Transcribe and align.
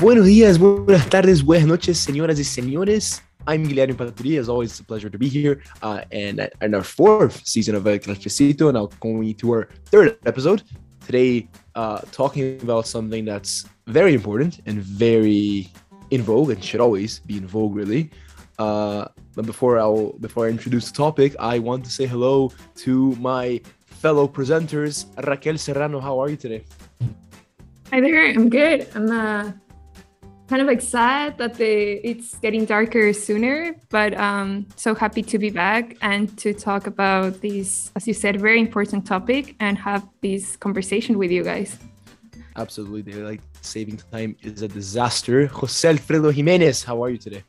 Buenos 0.00 0.24
días, 0.24 0.58
buenas 0.58 1.10
tardes, 1.10 1.44
buenas 1.44 1.68
noches, 1.68 1.98
señoras 1.98 2.40
y 2.40 2.44
señores. 2.44 3.22
I'm 3.46 3.68
Guilherme 3.68 3.94
Paturi. 3.94 4.38
As 4.38 4.48
always, 4.48 4.70
it's 4.70 4.80
a 4.80 4.84
pleasure 4.84 5.10
to 5.10 5.18
be 5.18 5.28
here. 5.28 5.60
Uh, 5.82 6.00
and 6.10 6.40
in 6.62 6.74
our 6.74 6.82
fourth 6.82 7.46
season 7.46 7.74
of 7.74 7.86
El 7.86 7.98
Cafecito, 7.98 8.72
now 8.72 8.88
going 9.00 9.34
to 9.34 9.50
our 9.52 9.68
third 9.90 10.16
episode. 10.24 10.62
Today, 11.04 11.50
uh, 11.74 11.98
talking 12.12 12.58
about 12.62 12.86
something 12.86 13.26
that's 13.26 13.66
very 13.88 14.14
important 14.14 14.62
and 14.64 14.80
very 14.80 15.68
in 16.10 16.22
vogue 16.22 16.48
and 16.48 16.64
should 16.64 16.80
always 16.80 17.18
be 17.20 17.36
in 17.36 17.46
vogue, 17.46 17.74
really. 17.74 18.10
Uh, 18.58 19.04
but 19.34 19.44
before 19.44 19.78
I 19.78 20.12
before 20.20 20.46
I 20.46 20.48
introduce 20.48 20.90
the 20.90 20.96
topic, 20.96 21.36
I 21.38 21.58
want 21.58 21.84
to 21.84 21.90
say 21.90 22.06
hello 22.06 22.50
to 22.86 23.14
my 23.16 23.60
fellow 23.84 24.26
presenters. 24.26 25.04
Raquel 25.26 25.58
Serrano, 25.58 26.00
how 26.00 26.18
are 26.20 26.30
you 26.30 26.38
today? 26.38 26.64
Hi 27.90 28.00
there. 28.00 28.30
I'm 28.30 28.48
good. 28.48 28.88
I'm 28.94 29.10
uh, 29.10 29.52
kind 30.50 30.60
of 30.60 30.66
like 30.66 30.80
sad 30.80 31.38
that 31.38 31.54
the 31.54 31.72
it's 32.10 32.36
getting 32.38 32.64
darker 32.64 33.12
sooner, 33.12 33.76
but 33.88 34.12
um, 34.14 34.66
so 34.74 34.96
happy 34.96 35.22
to 35.22 35.38
be 35.38 35.48
back 35.48 35.96
and 36.02 36.36
to 36.38 36.52
talk 36.52 36.88
about 36.88 37.40
this, 37.40 37.92
as 37.94 38.08
you 38.08 38.12
said, 38.12 38.40
very 38.40 38.58
important 38.58 39.06
topic 39.06 39.54
and 39.60 39.78
have 39.78 40.02
this 40.22 40.56
conversation 40.56 41.18
with 41.18 41.30
you 41.30 41.44
guys. 41.44 41.78
Absolutely, 42.56 43.12
they're 43.12 43.24
like 43.24 43.42
saving 43.62 43.98
time 44.10 44.34
is 44.42 44.62
a 44.62 44.68
disaster. 44.68 45.46
Jose 45.46 45.88
Alfredo 45.88 46.32
Jimenez, 46.32 46.82
how 46.82 47.00
are 47.04 47.10
you 47.10 47.18
today? 47.18 47.44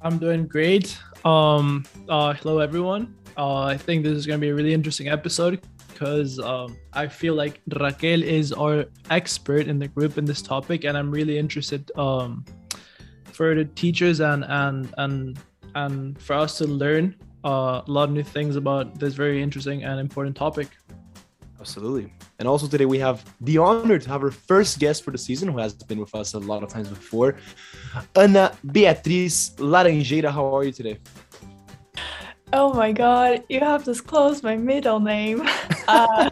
I'm 0.00 0.18
doing 0.18 0.46
great. 0.46 0.96
Um, 1.24 1.84
uh, 2.08 2.34
hello 2.34 2.60
everyone. 2.60 3.16
Uh, 3.36 3.64
I 3.64 3.76
think 3.76 4.04
this 4.04 4.12
is 4.12 4.26
going 4.26 4.38
to 4.38 4.44
be 4.46 4.50
a 4.50 4.54
really 4.54 4.74
interesting 4.74 5.08
episode 5.08 5.60
because 5.92 6.38
um, 6.38 6.76
I 6.92 7.06
feel 7.06 7.34
like 7.34 7.60
Raquel 7.68 8.22
is 8.22 8.52
our 8.52 8.86
expert 9.10 9.66
in 9.66 9.78
the 9.78 9.88
group 9.88 10.18
in 10.18 10.24
this 10.24 10.42
topic, 10.42 10.84
and 10.84 10.96
I'm 10.96 11.10
really 11.10 11.38
interested 11.38 11.90
um, 11.96 12.44
for 13.24 13.54
the 13.54 13.64
teachers 13.64 14.20
and 14.20 14.44
and 14.48 14.92
and 14.98 15.38
and 15.74 16.20
for 16.20 16.34
us 16.34 16.58
to 16.58 16.66
learn 16.66 17.16
uh, 17.44 17.82
a 17.86 17.90
lot 17.90 18.08
of 18.08 18.14
new 18.14 18.22
things 18.22 18.56
about 18.56 18.98
this 18.98 19.14
very 19.14 19.42
interesting 19.42 19.84
and 19.84 20.00
important 20.00 20.36
topic. 20.36 20.68
Absolutely. 21.60 22.12
And 22.40 22.48
also 22.48 22.66
today 22.66 22.86
we 22.86 22.98
have 22.98 23.24
the 23.40 23.58
honor 23.58 23.98
to 23.98 24.08
have 24.08 24.24
our 24.24 24.32
first 24.32 24.80
guest 24.80 25.04
for 25.04 25.12
the 25.12 25.18
season, 25.18 25.48
who 25.48 25.58
has 25.58 25.74
been 25.74 26.00
with 26.00 26.12
us 26.14 26.34
a 26.34 26.38
lot 26.40 26.64
of 26.64 26.68
times 26.68 26.88
before, 26.88 27.36
Ana 28.16 28.56
Beatriz 28.72 29.54
Laranjeira. 29.58 30.30
How 30.32 30.56
are 30.56 30.64
you 30.64 30.72
today? 30.72 30.98
Oh 32.54 32.74
my 32.74 32.92
god, 32.92 33.44
you 33.48 33.60
have 33.60 33.82
disclosed 33.84 34.44
my 34.44 34.56
middle 34.56 35.00
name. 35.00 35.48
Uh, 35.88 36.30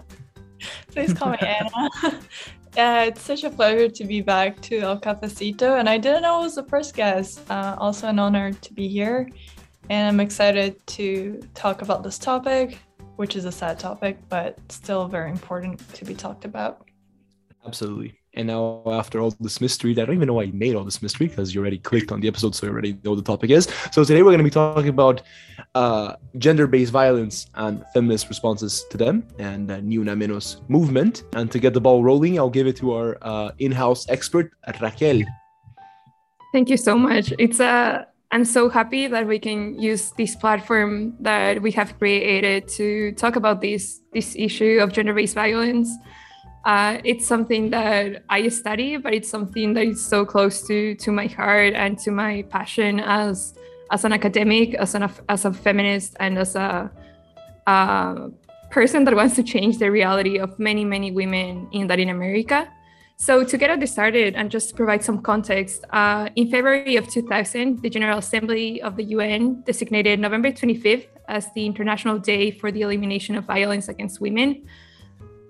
please 0.92 1.12
call 1.12 1.30
me 1.30 1.38
Anna. 1.40 2.20
Yeah, 2.76 3.02
it's 3.06 3.20
such 3.20 3.42
a 3.42 3.50
pleasure 3.50 3.88
to 3.88 4.04
be 4.04 4.20
back 4.20 4.60
to 4.62 4.78
El 4.78 5.00
Cafecito, 5.00 5.78
and 5.78 5.88
I 5.88 5.98
didn't 5.98 6.22
know 6.22 6.36
I 6.36 6.40
was 6.42 6.54
the 6.54 6.62
first 6.64 6.94
guest. 6.94 7.40
Uh, 7.50 7.74
also, 7.76 8.06
an 8.06 8.20
honor 8.20 8.52
to 8.52 8.72
be 8.72 8.86
here, 8.86 9.28
and 9.90 10.08
I'm 10.08 10.20
excited 10.20 10.86
to 10.86 11.42
talk 11.54 11.82
about 11.82 12.04
this 12.04 12.16
topic, 12.16 12.78
which 13.16 13.34
is 13.34 13.44
a 13.44 13.52
sad 13.52 13.80
topic, 13.80 14.18
but 14.28 14.56
still 14.70 15.08
very 15.08 15.30
important 15.32 15.80
to 15.94 16.04
be 16.04 16.14
talked 16.14 16.44
about. 16.44 16.86
Absolutely. 17.66 18.19
And 18.34 18.46
now, 18.46 18.82
after 18.86 19.20
all 19.20 19.34
this 19.40 19.60
mystery, 19.60 19.90
I 19.92 20.04
don't 20.04 20.14
even 20.14 20.28
know 20.28 20.34
why 20.34 20.44
I 20.44 20.50
made 20.52 20.76
all 20.76 20.84
this 20.84 21.02
mystery 21.02 21.26
because 21.26 21.52
you 21.52 21.60
already 21.60 21.78
clicked 21.78 22.12
on 22.12 22.20
the 22.20 22.28
episode, 22.28 22.54
so 22.54 22.66
you 22.66 22.72
already 22.72 22.96
know 23.04 23.16
the 23.16 23.22
topic 23.22 23.50
is. 23.50 23.68
So 23.90 24.04
today 24.04 24.22
we're 24.22 24.30
going 24.30 24.38
to 24.38 24.44
be 24.44 24.50
talking 24.50 24.88
about 24.88 25.22
uh, 25.74 26.14
gender-based 26.38 26.92
violence 26.92 27.46
and 27.54 27.84
feminist 27.92 28.28
responses 28.28 28.84
to 28.90 28.96
them, 28.96 29.26
and 29.38 29.66
Ni 29.84 29.96
Una 29.96 30.14
Menos 30.14 30.60
movement. 30.68 31.24
And 31.32 31.50
to 31.50 31.58
get 31.58 31.74
the 31.74 31.80
ball 31.80 32.04
rolling, 32.04 32.38
I'll 32.38 32.50
give 32.50 32.68
it 32.68 32.76
to 32.76 32.92
our 32.92 33.18
uh, 33.22 33.50
in-house 33.58 34.08
expert, 34.08 34.52
Raquel. 34.80 35.22
Thank 36.52 36.68
you 36.68 36.76
so 36.76 36.96
much. 36.96 37.32
It's 37.38 37.60
a 37.60 37.64
uh, 37.64 38.04
I'm 38.32 38.44
so 38.44 38.68
happy 38.68 39.08
that 39.08 39.26
we 39.26 39.40
can 39.40 39.76
use 39.80 40.12
this 40.12 40.36
platform 40.36 41.14
that 41.18 41.60
we 41.60 41.72
have 41.72 41.98
created 41.98 42.68
to 42.78 43.10
talk 43.12 43.34
about 43.34 43.60
this 43.60 44.02
this 44.12 44.36
issue 44.36 44.78
of 44.80 44.92
gender-based 44.92 45.34
violence 45.34 45.90
uh, 46.64 46.98
it's 47.04 47.26
something 47.26 47.70
that 47.70 48.22
I 48.28 48.48
study, 48.48 48.96
but 48.98 49.14
it's 49.14 49.28
something 49.28 49.72
that 49.74 49.86
is 49.86 50.04
so 50.04 50.26
close 50.26 50.66
to 50.68 50.94
to 50.96 51.10
my 51.10 51.26
heart 51.26 51.72
and 51.74 51.98
to 52.00 52.10
my 52.10 52.42
passion 52.50 53.00
as 53.00 53.54
as 53.90 54.04
an 54.04 54.12
academic, 54.12 54.74
as 54.74 54.94
an 54.94 55.08
as 55.28 55.44
a 55.44 55.52
feminist, 55.52 56.16
and 56.20 56.38
as 56.38 56.56
a, 56.56 56.90
person 58.70 59.02
that 59.04 59.14
wants 59.16 59.34
to 59.34 59.42
change 59.42 59.78
the 59.78 59.90
reality 59.90 60.38
of 60.38 60.56
many 60.58 60.84
many 60.84 61.10
women 61.10 61.66
in 61.72 61.88
Latin 61.88 62.08
America. 62.08 62.68
So 63.16 63.44
to 63.44 63.58
get 63.58 63.68
us 63.70 63.90
started 63.90 64.34
and 64.34 64.50
just 64.50 64.76
provide 64.76 65.02
some 65.04 65.20
context, 65.20 65.84
uh, 65.90 66.30
in 66.36 66.50
February 66.50 66.96
of 66.96 67.06
2000, 67.06 67.82
the 67.82 67.90
General 67.90 68.18
Assembly 68.18 68.80
of 68.80 68.96
the 68.96 69.04
UN 69.16 69.60
designated 69.66 70.20
November 70.20 70.50
25th 70.52 71.06
as 71.28 71.52
the 71.54 71.66
International 71.66 72.18
Day 72.18 72.50
for 72.50 72.72
the 72.72 72.80
Elimination 72.80 73.36
of 73.36 73.44
Violence 73.44 73.88
Against 73.88 74.20
Women 74.20 74.64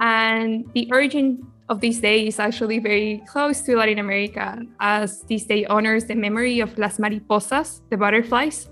and 0.01 0.65
the 0.75 0.89
origin 0.91 1.47
of 1.69 1.81
this 1.81 1.99
day 1.99 2.27
is 2.27 2.41
actually 2.41 2.81
very 2.81 3.23
close 3.29 3.61
to 3.63 3.77
Latin 3.77 3.99
America, 3.99 4.59
as 4.81 5.23
this 5.29 5.45
day 5.45 5.65
honors 5.67 6.05
the 6.05 6.17
memory 6.17 6.59
of 6.59 6.77
Las 6.77 6.99
Mariposas, 6.99 7.81
the 7.91 7.97
butterflies, 7.97 8.69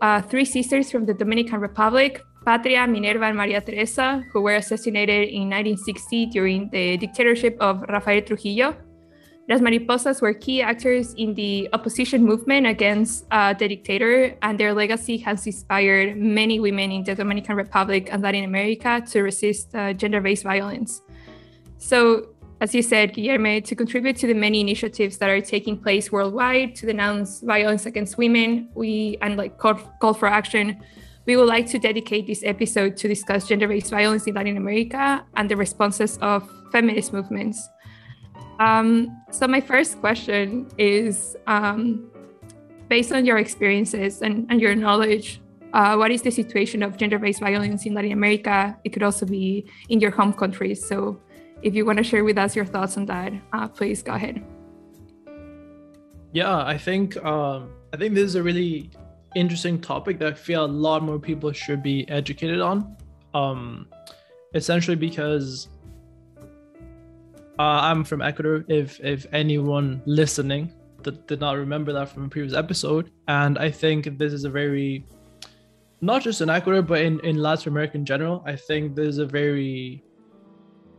uh, 0.00 0.20
three 0.20 0.44
sisters 0.44 0.90
from 0.90 1.06
the 1.06 1.14
Dominican 1.14 1.60
Republic, 1.60 2.20
Patria, 2.44 2.86
Minerva, 2.88 3.26
and 3.26 3.36
Maria 3.36 3.60
Teresa, 3.60 4.24
who 4.32 4.40
were 4.42 4.56
assassinated 4.56 5.28
in 5.28 5.48
1960 5.48 6.26
during 6.26 6.68
the 6.70 6.96
dictatorship 6.96 7.56
of 7.60 7.82
Rafael 7.88 8.22
Trujillo. 8.22 8.74
Las 9.48 9.60
Mariposas 9.60 10.22
were 10.22 10.32
key 10.32 10.62
actors 10.62 11.14
in 11.14 11.34
the 11.34 11.68
opposition 11.72 12.24
movement 12.24 12.64
against 12.66 13.26
uh, 13.32 13.52
the 13.52 13.66
dictator, 13.66 14.36
and 14.42 14.58
their 14.58 14.72
legacy 14.72 15.18
has 15.18 15.44
inspired 15.46 16.16
many 16.16 16.60
women 16.60 16.92
in 16.92 17.02
the 17.02 17.14
Dominican 17.14 17.56
Republic 17.56 18.08
and 18.12 18.22
Latin 18.22 18.44
America 18.44 19.02
to 19.10 19.22
resist 19.22 19.74
uh, 19.74 19.92
gender 19.94 20.20
based 20.20 20.44
violence. 20.44 21.02
So, 21.78 22.28
as 22.60 22.72
you 22.72 22.82
said, 22.82 23.14
Guillermo, 23.14 23.58
to 23.58 23.74
contribute 23.74 24.16
to 24.18 24.28
the 24.28 24.34
many 24.34 24.60
initiatives 24.60 25.18
that 25.18 25.28
are 25.28 25.40
taking 25.40 25.76
place 25.76 26.12
worldwide 26.12 26.76
to 26.76 26.86
denounce 26.86 27.40
violence 27.40 27.86
against 27.86 28.18
women, 28.18 28.68
we 28.74 29.18
and 29.22 29.36
like 29.36 29.58
call, 29.58 29.74
call 30.00 30.14
for 30.14 30.28
action. 30.28 30.80
We 31.26 31.36
would 31.36 31.48
like 31.48 31.66
to 31.68 31.80
dedicate 31.80 32.28
this 32.28 32.44
episode 32.44 32.96
to 32.98 33.08
discuss 33.08 33.48
gender 33.48 33.66
based 33.66 33.90
violence 33.90 34.28
in 34.28 34.34
Latin 34.34 34.56
America 34.56 35.24
and 35.34 35.50
the 35.50 35.56
responses 35.56 36.16
of 36.18 36.48
feminist 36.70 37.12
movements. 37.12 37.68
Um, 38.62 39.20
so 39.32 39.48
my 39.48 39.60
first 39.60 39.98
question 40.00 40.68
is, 40.78 41.36
um, 41.48 42.08
based 42.88 43.10
on 43.10 43.26
your 43.26 43.38
experiences 43.38 44.22
and, 44.22 44.46
and 44.50 44.60
your 44.60 44.76
knowledge, 44.76 45.40
uh, 45.72 45.96
what 45.96 46.12
is 46.12 46.22
the 46.22 46.30
situation 46.30 46.82
of 46.84 46.96
gender-based 46.96 47.40
violence 47.40 47.86
in 47.86 47.94
Latin 47.94 48.12
America? 48.12 48.78
It 48.84 48.90
could 48.92 49.02
also 49.02 49.26
be 49.26 49.66
in 49.88 49.98
your 49.98 50.12
home 50.12 50.32
countries. 50.32 50.86
So 50.86 51.20
if 51.62 51.74
you 51.74 51.84
want 51.84 51.98
to 51.98 52.04
share 52.04 52.22
with 52.22 52.38
us 52.38 52.54
your 52.54 52.64
thoughts 52.64 52.96
on 52.96 53.06
that, 53.06 53.32
uh, 53.52 53.66
please 53.66 54.00
go 54.00 54.12
ahead. 54.12 54.44
Yeah, 56.32 56.64
I 56.64 56.78
think 56.78 57.16
um, 57.24 57.70
I 57.92 57.96
think 57.96 58.14
this 58.14 58.24
is 58.24 58.36
a 58.36 58.42
really 58.42 58.90
interesting 59.34 59.80
topic 59.80 60.18
that 60.20 60.28
I 60.28 60.34
feel 60.34 60.64
a 60.64 60.72
lot 60.88 61.02
more 61.02 61.18
people 61.18 61.50
should 61.52 61.82
be 61.82 62.08
educated 62.08 62.60
on. 62.60 62.96
Um, 63.34 63.88
essentially 64.54 64.96
because 64.96 65.68
uh, 67.58 67.80
I'm 67.82 68.04
from 68.04 68.22
Ecuador. 68.22 68.64
If 68.68 69.00
if 69.00 69.26
anyone 69.32 70.02
listening 70.06 70.72
that 71.02 71.26
did 71.26 71.40
not 71.40 71.56
remember 71.56 71.92
that 71.92 72.08
from 72.08 72.24
a 72.24 72.28
previous 72.28 72.54
episode, 72.54 73.10
and 73.28 73.58
I 73.58 73.70
think 73.70 74.18
this 74.18 74.32
is 74.32 74.44
a 74.44 74.50
very 74.50 75.04
not 76.00 76.22
just 76.22 76.40
in 76.40 76.50
Ecuador 76.50 76.82
but 76.82 77.00
in 77.00 77.20
in 77.20 77.36
Latin 77.36 77.72
America 77.72 77.96
in 77.96 78.04
general. 78.04 78.42
I 78.46 78.56
think 78.56 78.96
this 78.96 79.08
is 79.08 79.18
a 79.18 79.26
very 79.26 80.02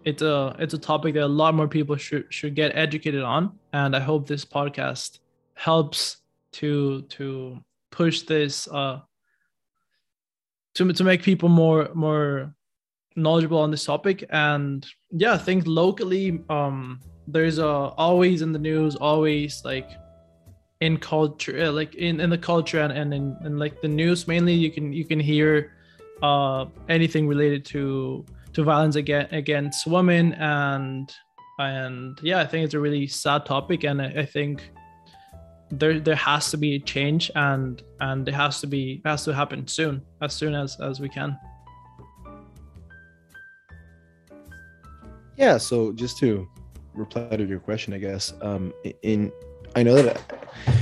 it's 0.06 0.22
a 0.22 0.56
it's 0.60 0.74
a 0.74 0.78
topic 0.78 1.14
that 1.16 1.24
a 1.24 1.28
lot 1.28 1.56
more 1.56 1.68
people 1.68 1.96
should 1.96 2.32
should 2.32 2.56
get 2.56 2.76
educated 2.76 3.24
on, 3.24 3.58
and 3.72 3.96
I 3.96 4.00
hope 4.00 4.28
this 4.28 4.46
podcast 4.46 5.20
helps 5.56 6.18
to 6.54 7.02
to 7.04 7.60
push 7.92 8.22
this 8.22 8.68
uh 8.68 9.00
to 10.76 10.94
to 10.94 11.04
make 11.04 11.22
people 11.24 11.50
more 11.50 11.90
more 11.94 12.54
knowledgeable 13.16 13.60
on 13.60 13.72
this 13.72 13.86
topic. 13.86 14.26
And 14.30 14.86
yeah 15.16 15.34
i 15.34 15.38
think 15.38 15.64
locally 15.68 16.42
um 16.50 17.00
there's 17.28 17.60
a 17.60 17.68
always 17.68 18.42
in 18.42 18.52
the 18.52 18.60
news 18.60 18.96
always 18.96 19.62
like 19.64 19.90
in 20.82 20.98
culture 20.98 21.66
uh, 21.66 21.72
like 21.72 21.96
in, 21.96 22.20
in 22.20 22.30
the 22.30 22.38
culture 22.38 22.82
and, 22.82 22.92
and 22.92 23.14
in, 23.14 23.58
like 23.58 23.80
the 23.82 23.88
news 23.88 24.28
mainly 24.28 24.54
you 24.54 24.72
can 24.72 24.92
you 24.92 25.06
can 25.06 25.20
hear 25.20 25.72
uh 26.22 26.66
anything 26.90 27.28
related 27.28 27.64
to 27.64 28.26
to 28.54 28.64
violence 28.64 28.96
against 28.96 29.34
against 29.34 29.88
women. 29.88 30.34
And 30.34 31.14
and 31.60 32.20
yeah 32.24 32.40
i 32.40 32.46
think 32.48 32.66
it's 32.66 32.74
a 32.74 32.80
really 32.80 33.08
sad 33.08 33.46
topic. 33.46 33.84
And 33.84 34.02
i, 34.02 34.08
I 34.08 34.26
think 34.26 34.72
there 35.70 36.00
there 36.00 36.16
has 36.16 36.50
to 36.52 36.58
be 36.58 36.76
a 36.76 36.80
change 36.80 37.32
and 37.36 37.84
and 38.00 38.28
it 38.28 38.34
has 38.34 38.60
to 38.62 38.68
be 38.68 39.02
has 39.06 39.24
to 39.26 39.34
happen 39.34 39.68
soon 39.68 40.02
as 40.22 40.34
soon 40.34 40.56
as 40.56 40.80
as 40.80 41.00
we 41.00 41.10
can 41.10 41.38
Yeah, 45.38 45.58
so 45.58 45.92
just 45.94 46.18
to 46.20 46.48
reply 46.94 47.36
to 47.36 47.46
your 47.46 47.60
question, 47.60 47.94
I 47.94 47.98
guess, 47.98 48.34
um, 48.42 48.74
in 49.02 49.32
I 49.76 49.84
know 49.84 49.96
that 50.02 50.22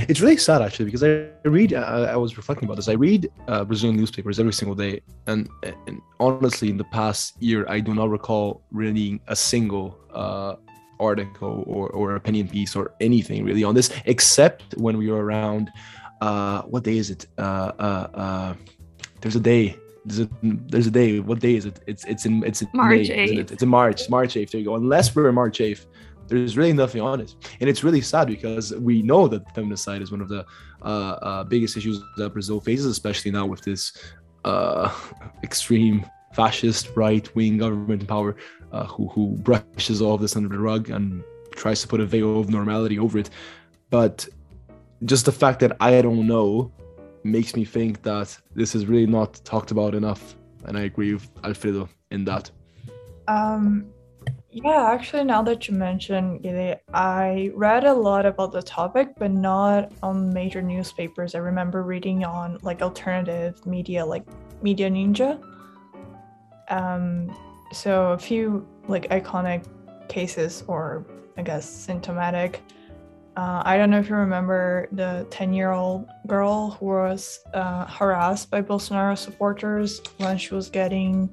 it's 0.10 0.20
really 0.20 0.38
sad 0.38 0.62
actually 0.62 0.86
because 0.86 1.04
I 1.04 1.30
read. 1.46 1.74
I, 1.74 2.14
I 2.14 2.16
was 2.16 2.36
reflecting 2.38 2.66
about 2.66 2.76
this. 2.76 2.90
I 2.90 2.94
read 2.94 3.30
uh, 3.48 3.64
Brazilian 3.64 3.98
newspapers 3.98 4.40
every 4.40 4.54
single 4.54 4.76
day, 4.76 5.02
and, 5.28 5.50
and 5.64 6.02
honestly, 6.20 6.70
in 6.70 6.78
the 6.78 6.84
past 6.86 7.42
year, 7.42 7.66
I 7.70 7.80
do 7.80 7.94
not 7.94 8.10
recall 8.10 8.64
reading 8.72 9.22
a 9.28 9.36
single 9.36 9.98
uh, 10.14 10.56
article 11.00 11.64
or, 11.68 11.90
or 11.90 12.16
opinion 12.16 12.48
piece 12.48 12.76
or 12.76 12.94
anything 13.00 13.46
really 13.46 13.64
on 13.64 13.76
this, 13.76 13.90
except 14.06 14.78
when 14.78 14.98
we 14.98 15.10
were 15.10 15.24
around. 15.24 15.72
Uh, 16.20 16.62
what 16.64 16.84
day 16.84 16.98
is 16.98 17.10
it? 17.10 17.26
Uh, 17.38 17.72
uh, 17.80 18.08
uh, 18.14 18.54
there's 19.22 19.36
a 19.36 19.40
day. 19.40 19.76
There's 20.06 20.22
a, 20.22 20.30
there's 20.42 20.88
a 20.88 20.92
day. 20.92 21.20
What 21.20 21.40
day 21.40 21.56
is 21.56 21.66
it? 21.66 21.80
It's 21.86 22.04
it's 22.06 22.26
in 22.26 22.44
it's 22.44 22.62
in 22.62 22.70
March 22.74 23.10
May, 23.10 23.28
8th. 23.28 23.38
it? 23.38 23.52
It's 23.52 23.64
in 23.64 23.70
March. 23.70 24.10
March 24.10 24.34
8th. 24.34 24.52
There 24.52 24.60
you 24.60 24.66
go. 24.66 24.76
Unless 24.76 25.16
we're 25.16 25.30
in 25.30 25.36
March 25.36 25.60
8th, 25.60 25.86
there's 26.28 26.58
really 26.58 26.74
nothing 26.74 27.02
on 27.02 27.22
it, 27.22 27.36
and 27.60 27.70
it's 27.70 27.84
really 27.84 28.02
sad 28.02 28.28
because 28.28 28.74
we 28.78 29.04
know 29.04 29.28
that 29.28 29.54
feminicide 29.54 30.02
is 30.02 30.12
one 30.12 30.22
of 30.22 30.30
the 30.30 30.46
uh, 30.82 30.86
uh, 30.86 31.44
biggest 31.44 31.78
issues 31.78 32.02
that 32.18 32.32
Brazil 32.32 32.60
faces, 32.60 32.86
especially 32.86 33.32
now 33.32 33.46
with 33.46 33.62
this 33.62 33.96
uh, 34.46 34.92
extreme 35.44 36.06
fascist 36.34 36.90
right 36.96 37.34
wing 37.36 37.58
government 37.58 38.02
in 38.02 38.08
power 38.08 38.36
uh, 38.72 38.86
who 38.86 39.08
who 39.10 39.36
brushes 39.38 40.02
all 40.02 40.16
of 40.16 40.22
this 40.22 40.36
under 40.36 40.50
the 40.50 40.58
rug 40.58 40.90
and 40.90 41.24
tries 41.52 41.82
to 41.82 41.88
put 41.88 42.00
a 42.00 42.06
veil 42.06 42.40
of 42.40 42.50
normality 42.50 42.98
over 42.98 43.20
it. 43.20 43.30
But 43.90 44.28
just 45.06 45.26
the 45.26 45.32
fact 45.32 45.60
that 45.60 45.76
I 45.80 46.02
don't 46.02 46.28
know 46.28 46.72
makes 47.24 47.56
me 47.56 47.66
think 47.66 48.02
that 48.04 48.38
this 48.56 48.76
is 48.76 48.86
really 48.86 49.08
not 49.08 49.34
talked 49.44 49.72
about 49.72 49.96
enough. 49.96 50.36
And 50.66 50.78
I 50.78 50.82
agree 50.82 51.14
with 51.14 51.30
Alfredo 51.44 51.90
in 52.12 52.26
that. 52.26 52.52
Um, 53.28 53.92
yeah, 54.52 54.90
actually, 54.92 55.24
now 55.24 55.42
that 55.44 55.68
you 55.68 55.76
mention 55.76 56.44
it, 56.44 56.84
I 56.94 57.52
read 57.56 57.86
a 57.86 57.94
lot 57.94 58.26
about 58.26 58.52
the 58.52 58.62
topic, 58.62 59.14
but 59.18 59.32
not 59.32 59.92
on 60.04 60.34
major 60.34 60.62
newspapers. 60.62 61.36
I 61.36 61.40
remember 61.40 61.84
reading 61.84 62.26
on 62.26 62.60
like 62.62 62.82
alternative 62.82 63.66
media, 63.66 64.06
like 64.06 64.26
Media 64.62 64.90
Ninja. 64.90 65.42
Um, 66.70 67.34
so 67.72 68.12
a 68.12 68.18
few 68.18 68.68
like 68.88 69.10
iconic 69.10 69.66
cases, 70.10 70.64
or 70.68 71.06
I 71.38 71.44
guess 71.44 71.68
symptomatic. 71.70 72.62
Uh, 73.42 73.64
I 73.66 73.76
don't 73.76 73.90
know 73.90 73.98
if 73.98 74.08
you 74.08 74.14
remember 74.14 74.88
the 74.92 75.26
10 75.32 75.52
year 75.52 75.72
old 75.72 76.08
girl 76.28 76.78
who 76.80 76.86
was 76.86 77.40
uh, 77.56 77.88
harassed 77.88 78.52
by 78.52 78.62
Bolsonaro 78.62 79.18
supporters 79.18 80.00
when 80.18 80.38
she 80.38 80.54
was 80.54 80.70
getting 80.70 81.28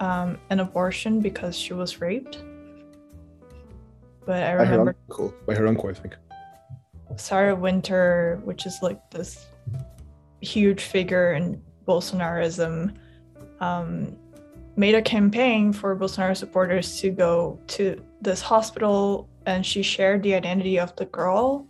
um, 0.00 0.38
an 0.50 0.58
abortion 0.58 1.20
because 1.20 1.56
she 1.56 1.72
was 1.72 2.00
raped. 2.00 2.42
But 4.24 4.42
I 4.42 4.52
remember 4.54 4.96
uncle, 5.08 5.32
by 5.46 5.54
her 5.54 5.68
uncle, 5.68 5.88
I 5.88 5.92
think. 5.92 6.16
Sara 7.14 7.54
Winter, 7.54 8.40
which 8.42 8.66
is 8.66 8.80
like 8.82 9.08
this 9.12 9.46
huge 10.40 10.82
figure 10.82 11.34
in 11.34 11.62
Bolsonarism, 11.86 12.92
um, 13.60 14.16
made 14.74 14.96
a 14.96 15.02
campaign 15.02 15.72
for 15.72 15.94
Bolsonaro 15.94 16.36
supporters 16.36 17.00
to 17.02 17.10
go 17.10 17.60
to 17.68 18.02
this 18.20 18.40
hospital, 18.40 19.28
and 19.46 19.64
she 19.64 19.82
shared 19.82 20.22
the 20.22 20.34
identity 20.34 20.78
of 20.78 20.94
the 20.96 21.06
girl 21.06 21.68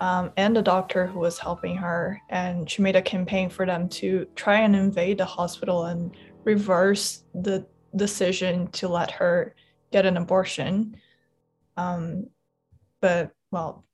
um, 0.00 0.32
and 0.36 0.54
the 0.54 0.62
doctor 0.62 1.06
who 1.06 1.20
was 1.20 1.38
helping 1.38 1.76
her, 1.76 2.20
and 2.28 2.68
she 2.68 2.82
made 2.82 2.96
a 2.96 3.02
campaign 3.02 3.48
for 3.48 3.64
them 3.64 3.88
to 3.88 4.26
try 4.34 4.60
and 4.60 4.76
invade 4.76 5.18
the 5.18 5.24
hospital 5.24 5.86
and 5.86 6.16
reverse 6.44 7.24
the 7.34 7.66
decision 7.94 8.66
to 8.72 8.88
let 8.88 9.10
her 9.10 9.54
get 9.92 10.04
an 10.04 10.16
abortion. 10.16 10.96
Um, 11.76 12.26
but 13.00 13.30
well, 13.50 13.84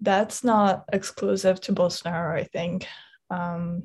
that's 0.00 0.44
not 0.44 0.84
exclusive 0.92 1.60
to 1.62 1.72
Bolsonaro, 1.72 2.38
I 2.38 2.44
think. 2.44 2.86
Um, 3.30 3.84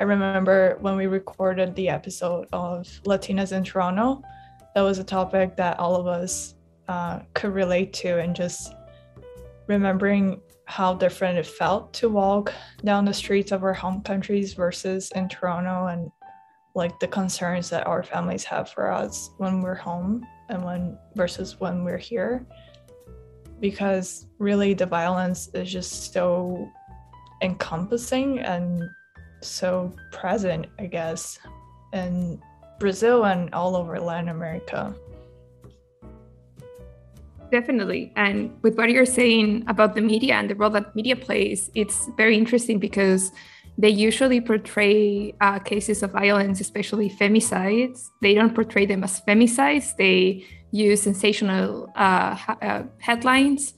I 0.00 0.04
remember 0.04 0.78
when 0.80 0.96
we 0.96 1.06
recorded 1.06 1.74
the 1.74 1.88
episode 1.88 2.46
of 2.52 2.86
Latinas 3.04 3.52
in 3.52 3.64
Toronto, 3.64 4.22
that 4.74 4.82
was 4.82 4.98
a 4.98 5.04
topic 5.04 5.56
that 5.56 5.78
all 5.78 5.96
of 5.96 6.06
us 6.06 6.54
uh, 6.88 7.20
could 7.34 7.52
relate 7.52 7.92
to, 7.94 8.18
and 8.18 8.34
just 8.34 8.72
remembering 9.66 10.40
how 10.64 10.94
different 10.94 11.38
it 11.38 11.46
felt 11.46 11.92
to 11.94 12.08
walk 12.08 12.52
down 12.84 13.04
the 13.04 13.14
streets 13.14 13.52
of 13.52 13.62
our 13.62 13.74
home 13.74 14.02
countries 14.02 14.54
versus 14.54 15.10
in 15.14 15.28
Toronto, 15.28 15.86
and 15.86 16.10
like 16.74 16.98
the 17.00 17.08
concerns 17.08 17.70
that 17.70 17.86
our 17.86 18.02
families 18.02 18.44
have 18.44 18.70
for 18.70 18.90
us 18.92 19.30
when 19.38 19.62
we're 19.62 19.74
home 19.74 20.24
and 20.48 20.64
when 20.64 20.98
versus 21.14 21.58
when 21.60 21.84
we're 21.84 21.98
here 21.98 22.46
because 23.60 24.26
really 24.38 24.74
the 24.74 24.86
violence 24.86 25.48
is 25.54 25.70
just 25.70 26.12
so 26.12 26.70
encompassing 27.42 28.38
and 28.40 28.82
so 29.40 29.94
present, 30.12 30.66
I 30.78 30.86
guess, 30.86 31.38
in 31.92 32.40
Brazil 32.78 33.26
and 33.26 33.52
all 33.54 33.76
over 33.76 33.98
Latin 34.00 34.28
America. 34.28 34.94
Definitely. 37.50 38.12
And 38.16 38.52
with 38.62 38.76
what 38.76 38.90
you're 38.90 39.06
saying 39.06 39.64
about 39.68 39.94
the 39.94 40.02
media 40.02 40.34
and 40.34 40.50
the 40.50 40.54
role 40.54 40.70
that 40.70 40.94
media 40.94 41.16
plays, 41.16 41.70
it's 41.74 42.08
very 42.16 42.36
interesting 42.36 42.78
because 42.78 43.32
they 43.78 43.88
usually 43.88 44.40
portray 44.40 45.34
uh, 45.40 45.60
cases 45.60 46.02
of 46.02 46.10
violence, 46.10 46.60
especially 46.60 47.08
femicides. 47.08 48.08
They 48.20 48.34
don't 48.34 48.54
portray 48.54 48.86
them 48.86 49.04
as 49.04 49.20
femicides. 49.20 49.96
They 49.96 50.44
use 50.72 51.02
sensational 51.02 51.90
uh, 51.94 52.34
ha- 52.34 52.58
uh, 52.60 52.82
headlines 52.98 53.74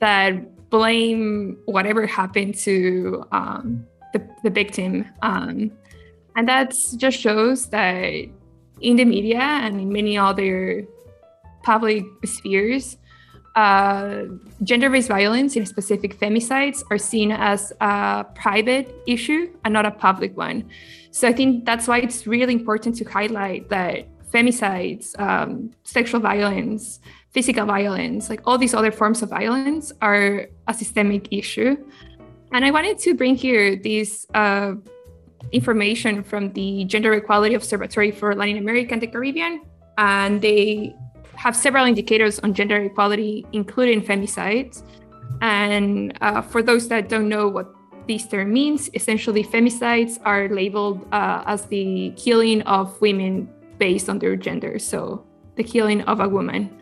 that 0.00 0.70
blame 0.70 1.56
whatever 1.64 2.06
happened 2.06 2.54
to 2.56 3.24
um, 3.32 3.86
the, 4.12 4.28
the 4.44 4.50
victim. 4.50 5.06
Um, 5.22 5.72
and 6.36 6.46
that 6.46 6.74
just 6.96 7.18
shows 7.18 7.70
that 7.70 8.12
in 8.80 8.96
the 8.96 9.04
media 9.04 9.40
and 9.40 9.80
in 9.80 9.92
many 9.92 10.16
other 10.16 10.86
public 11.64 12.04
spheres, 12.24 12.96
uh, 13.62 14.24
gender-based 14.70 15.10
violence, 15.18 15.50
in 15.58 15.66
specific 15.66 16.10
femicides, 16.22 16.78
are 16.92 17.00
seen 17.12 17.28
as 17.32 17.60
a 17.80 18.24
private 18.44 18.86
issue 19.14 19.42
and 19.64 19.70
not 19.78 19.84
a 19.92 19.94
public 20.06 20.32
one. 20.48 20.58
So 21.10 21.22
I 21.26 21.34
think 21.38 21.50
that's 21.68 21.86
why 21.90 21.98
it's 22.06 22.20
really 22.34 22.54
important 22.60 22.92
to 23.00 23.04
highlight 23.18 23.62
that 23.76 24.06
femicides, 24.34 25.04
um, 25.26 25.50
sexual 25.82 26.20
violence, 26.32 27.00
physical 27.34 27.66
violence, 27.66 28.30
like 28.32 28.42
all 28.46 28.58
these 28.64 28.74
other 28.78 28.92
forms 29.00 29.18
of 29.24 29.28
violence, 29.40 29.84
are 30.08 30.46
a 30.70 30.74
systemic 30.82 31.24
issue. 31.40 31.70
And 32.52 32.60
I 32.68 32.70
wanted 32.70 32.96
to 33.04 33.10
bring 33.20 33.34
here 33.34 33.74
this 33.90 34.26
uh, 34.34 34.72
information 35.50 36.22
from 36.30 36.52
the 36.58 36.84
Gender 36.92 37.12
Equality 37.14 37.54
Observatory 37.60 38.12
for 38.12 38.28
Latin 38.40 38.58
America 38.64 38.90
and 38.94 39.02
the 39.02 39.10
Caribbean, 39.14 39.54
and 39.96 40.40
they 40.46 40.94
have 41.38 41.54
several 41.54 41.86
indicators 41.86 42.40
on 42.40 42.52
gender 42.52 42.76
equality, 42.82 43.46
including 43.52 44.02
femicides. 44.02 44.82
And 45.40 46.18
uh, 46.20 46.42
for 46.42 46.62
those 46.62 46.88
that 46.88 47.08
don't 47.08 47.28
know 47.28 47.46
what 47.48 47.72
this 48.08 48.26
term 48.26 48.52
means, 48.52 48.90
essentially, 48.92 49.44
femicides 49.44 50.18
are 50.24 50.48
labeled 50.48 51.06
uh, 51.12 51.44
as 51.46 51.66
the 51.66 52.12
killing 52.16 52.62
of 52.62 53.00
women 53.00 53.48
based 53.78 54.08
on 54.08 54.18
their 54.18 54.34
gender, 54.34 54.80
so 54.80 55.24
the 55.54 55.62
killing 55.62 56.00
of 56.02 56.18
a 56.18 56.28
woman. 56.28 56.74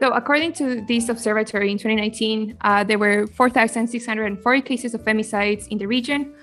So, 0.00 0.12
according 0.12 0.52
to 0.54 0.84
this 0.86 1.08
observatory 1.08 1.70
in 1.72 1.78
2019, 1.78 2.58
uh, 2.60 2.84
there 2.84 2.98
were 2.98 3.26
4,640 3.28 4.60
cases 4.62 4.94
of 4.94 5.02
femicides 5.02 5.66
in 5.68 5.78
the 5.78 5.86
region. 5.86 6.34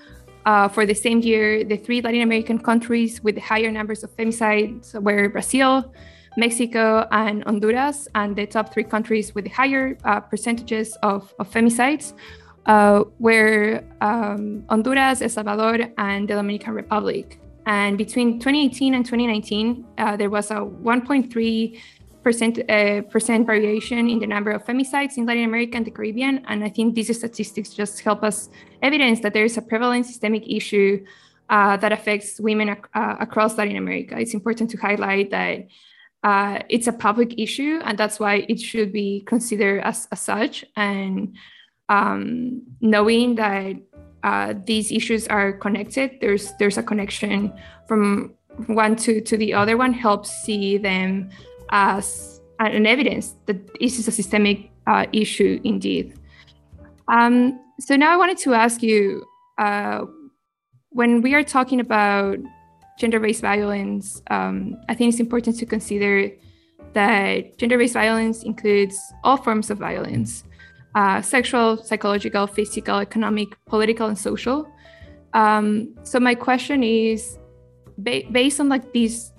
Uh, 0.44 0.68
for 0.68 0.84
the 0.84 0.94
same 0.94 1.20
year, 1.20 1.64
the 1.64 1.76
three 1.76 2.00
Latin 2.00 2.22
American 2.22 2.58
countries 2.58 3.22
with 3.22 3.36
the 3.36 3.40
higher 3.40 3.70
numbers 3.70 4.02
of 4.02 4.14
femicides 4.16 5.00
were 5.00 5.28
Brazil, 5.28 5.92
Mexico, 6.36 7.06
and 7.10 7.44
Honduras. 7.44 8.08
And 8.14 8.36
the 8.36 8.46
top 8.46 8.72
three 8.72 8.84
countries 8.84 9.34
with 9.34 9.44
the 9.44 9.50
higher 9.50 9.98
uh, 10.04 10.20
percentages 10.20 10.96
of, 11.02 11.34
of 11.38 11.50
femicides 11.50 12.12
uh, 12.66 13.04
were 13.18 13.82
um, 14.00 14.64
Honduras, 14.68 15.22
El 15.22 15.28
Salvador, 15.28 15.88
and 15.98 16.28
the 16.28 16.34
Dominican 16.34 16.74
Republic. 16.74 17.40
And 17.66 17.98
between 17.98 18.38
2018 18.38 18.94
and 18.94 19.04
2019, 19.04 19.84
uh, 19.98 20.16
there 20.16 20.30
was 20.30 20.50
a 20.50 20.56
1.3 20.56 21.80
percent 22.26 22.58
uh, 22.68 23.02
percent 23.02 23.46
variation 23.46 24.10
in 24.10 24.18
the 24.18 24.26
number 24.26 24.50
of 24.50 24.64
femicides 24.64 25.16
in 25.16 25.26
Latin 25.26 25.44
America 25.44 25.76
and 25.76 25.86
the 25.86 25.92
Caribbean. 25.92 26.44
And 26.48 26.64
I 26.64 26.68
think 26.68 26.96
these 26.96 27.16
statistics 27.16 27.70
just 27.72 28.00
help 28.00 28.24
us 28.24 28.48
evidence 28.82 29.20
that 29.20 29.32
there 29.32 29.44
is 29.44 29.56
a 29.56 29.62
prevalent 29.62 30.06
systemic 30.06 30.42
issue 30.48 31.04
uh, 31.50 31.76
that 31.76 31.92
affects 31.92 32.40
women 32.40 32.70
ac- 32.70 32.80
uh, 32.94 33.14
across 33.20 33.56
Latin 33.56 33.76
America. 33.76 34.18
It's 34.18 34.34
important 34.34 34.70
to 34.70 34.76
highlight 34.76 35.30
that 35.30 35.68
uh, 36.26 36.58
it's 36.68 36.88
a 36.88 36.92
public 36.92 37.38
issue, 37.38 37.78
and 37.84 37.96
that's 37.96 38.18
why 38.18 38.44
it 38.48 38.58
should 38.58 38.92
be 38.92 39.22
considered 39.26 39.80
as, 39.84 40.08
as 40.10 40.20
such. 40.20 40.64
And 40.74 41.36
um, 41.88 42.62
knowing 42.80 43.36
that 43.36 43.76
uh, 44.24 44.54
these 44.64 44.90
issues 44.90 45.28
are 45.28 45.52
connected, 45.52 46.18
there's 46.20 46.52
there's 46.58 46.78
a 46.78 46.82
connection 46.82 47.52
from 47.86 48.34
one 48.66 48.96
to, 48.96 49.20
to 49.20 49.36
the 49.36 49.54
other 49.54 49.76
one 49.76 49.92
helps 49.92 50.30
see 50.42 50.78
them 50.78 51.30
as 51.70 52.40
an 52.58 52.86
evidence 52.86 53.36
that 53.46 53.58
this 53.78 54.00
is 54.00 54.08
a 54.08 54.10
systemic 54.10 54.72
uh, 54.88 55.06
issue 55.12 55.60
indeed. 55.62 56.18
Um, 57.06 57.60
so 57.78 57.94
now 57.94 58.12
I 58.12 58.16
wanted 58.16 58.38
to 58.38 58.54
ask 58.54 58.82
you 58.82 59.24
uh, 59.58 60.06
when 60.88 61.20
we 61.22 61.34
are 61.34 61.44
talking 61.44 61.78
about 61.78 62.38
gender 62.98 63.20
based 63.20 63.42
violence, 63.42 64.22
um, 64.30 64.76
I 64.88 64.94
think 64.94 65.10
it's 65.10 65.20
important 65.20 65.58
to 65.58 65.66
consider 65.66 66.30
that 66.92 67.58
gender 67.58 67.78
based 67.78 67.94
violence 67.94 68.42
includes 68.42 68.98
all 69.22 69.36
forms 69.36 69.70
of 69.70 69.78
violence 69.78 70.44
uh, 70.96 71.20
sexual, 71.20 71.76
psychological, 71.76 72.46
physical, 72.46 72.98
economic, 73.00 73.48
political, 73.66 74.08
and 74.08 74.18
social. 74.18 74.66
Um, 75.34 75.94
so 76.04 76.18
my 76.18 76.34
question 76.34 76.82
is 76.82 77.38
ba- 77.98 78.22
based 78.32 78.60
on 78.60 78.70
like 78.70 78.92
these 78.92 79.30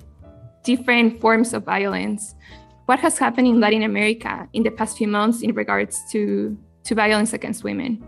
different 0.64 1.20
forms 1.20 1.54
of 1.54 1.64
violence, 1.64 2.36
what 2.86 3.00
has 3.00 3.18
happened 3.18 3.48
in 3.48 3.60
Latin 3.60 3.82
America 3.82 4.48
in 4.54 4.62
the 4.62 4.70
past 4.70 5.00
few 5.00 5.08
months 5.08 5.42
in 5.42 5.56
regards 5.56 6.00
to, 6.12 6.56
to 6.84 6.94
violence 6.94 7.34
against 7.34 7.64
women? 7.64 8.06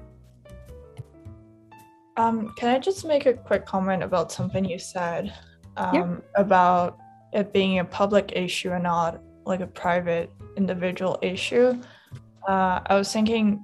Um, 2.19 2.49
can 2.57 2.67
I 2.67 2.79
just 2.79 3.05
make 3.05 3.25
a 3.27 3.33
quick 3.33 3.65
comment 3.65 4.03
about 4.03 4.29
something 4.29 4.65
you 4.65 4.77
said 4.77 5.33
um, 5.77 5.95
yeah. 5.95 6.17
about 6.35 6.97
it 7.31 7.53
being 7.53 7.79
a 7.79 7.85
public 7.85 8.33
issue 8.35 8.73
and 8.73 8.83
not 8.83 9.21
like 9.45 9.61
a 9.61 9.67
private 9.67 10.29
individual 10.57 11.17
issue? 11.21 11.81
Uh, 12.45 12.81
I 12.85 12.95
was 12.95 13.13
thinking 13.13 13.63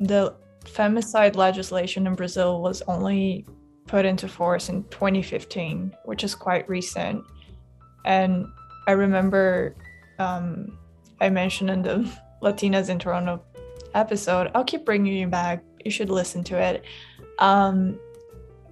the 0.00 0.34
femicide 0.64 1.36
legislation 1.36 2.06
in 2.06 2.14
Brazil 2.14 2.62
was 2.62 2.80
only 2.88 3.46
put 3.86 4.06
into 4.06 4.28
force 4.28 4.70
in 4.70 4.84
2015, 4.84 5.94
which 6.06 6.24
is 6.24 6.34
quite 6.34 6.66
recent. 6.66 7.22
And 8.06 8.46
I 8.86 8.92
remember 8.92 9.76
um, 10.18 10.78
I 11.20 11.28
mentioned 11.28 11.68
in 11.68 11.82
the 11.82 12.10
Latinas 12.42 12.88
in 12.88 12.98
Toronto 12.98 13.44
episode, 13.92 14.50
I'll 14.54 14.64
keep 14.64 14.86
bringing 14.86 15.12
you 15.12 15.26
back. 15.26 15.62
You 15.84 15.90
should 15.90 16.08
listen 16.08 16.42
to 16.44 16.58
it. 16.58 16.82
Um, 17.38 17.98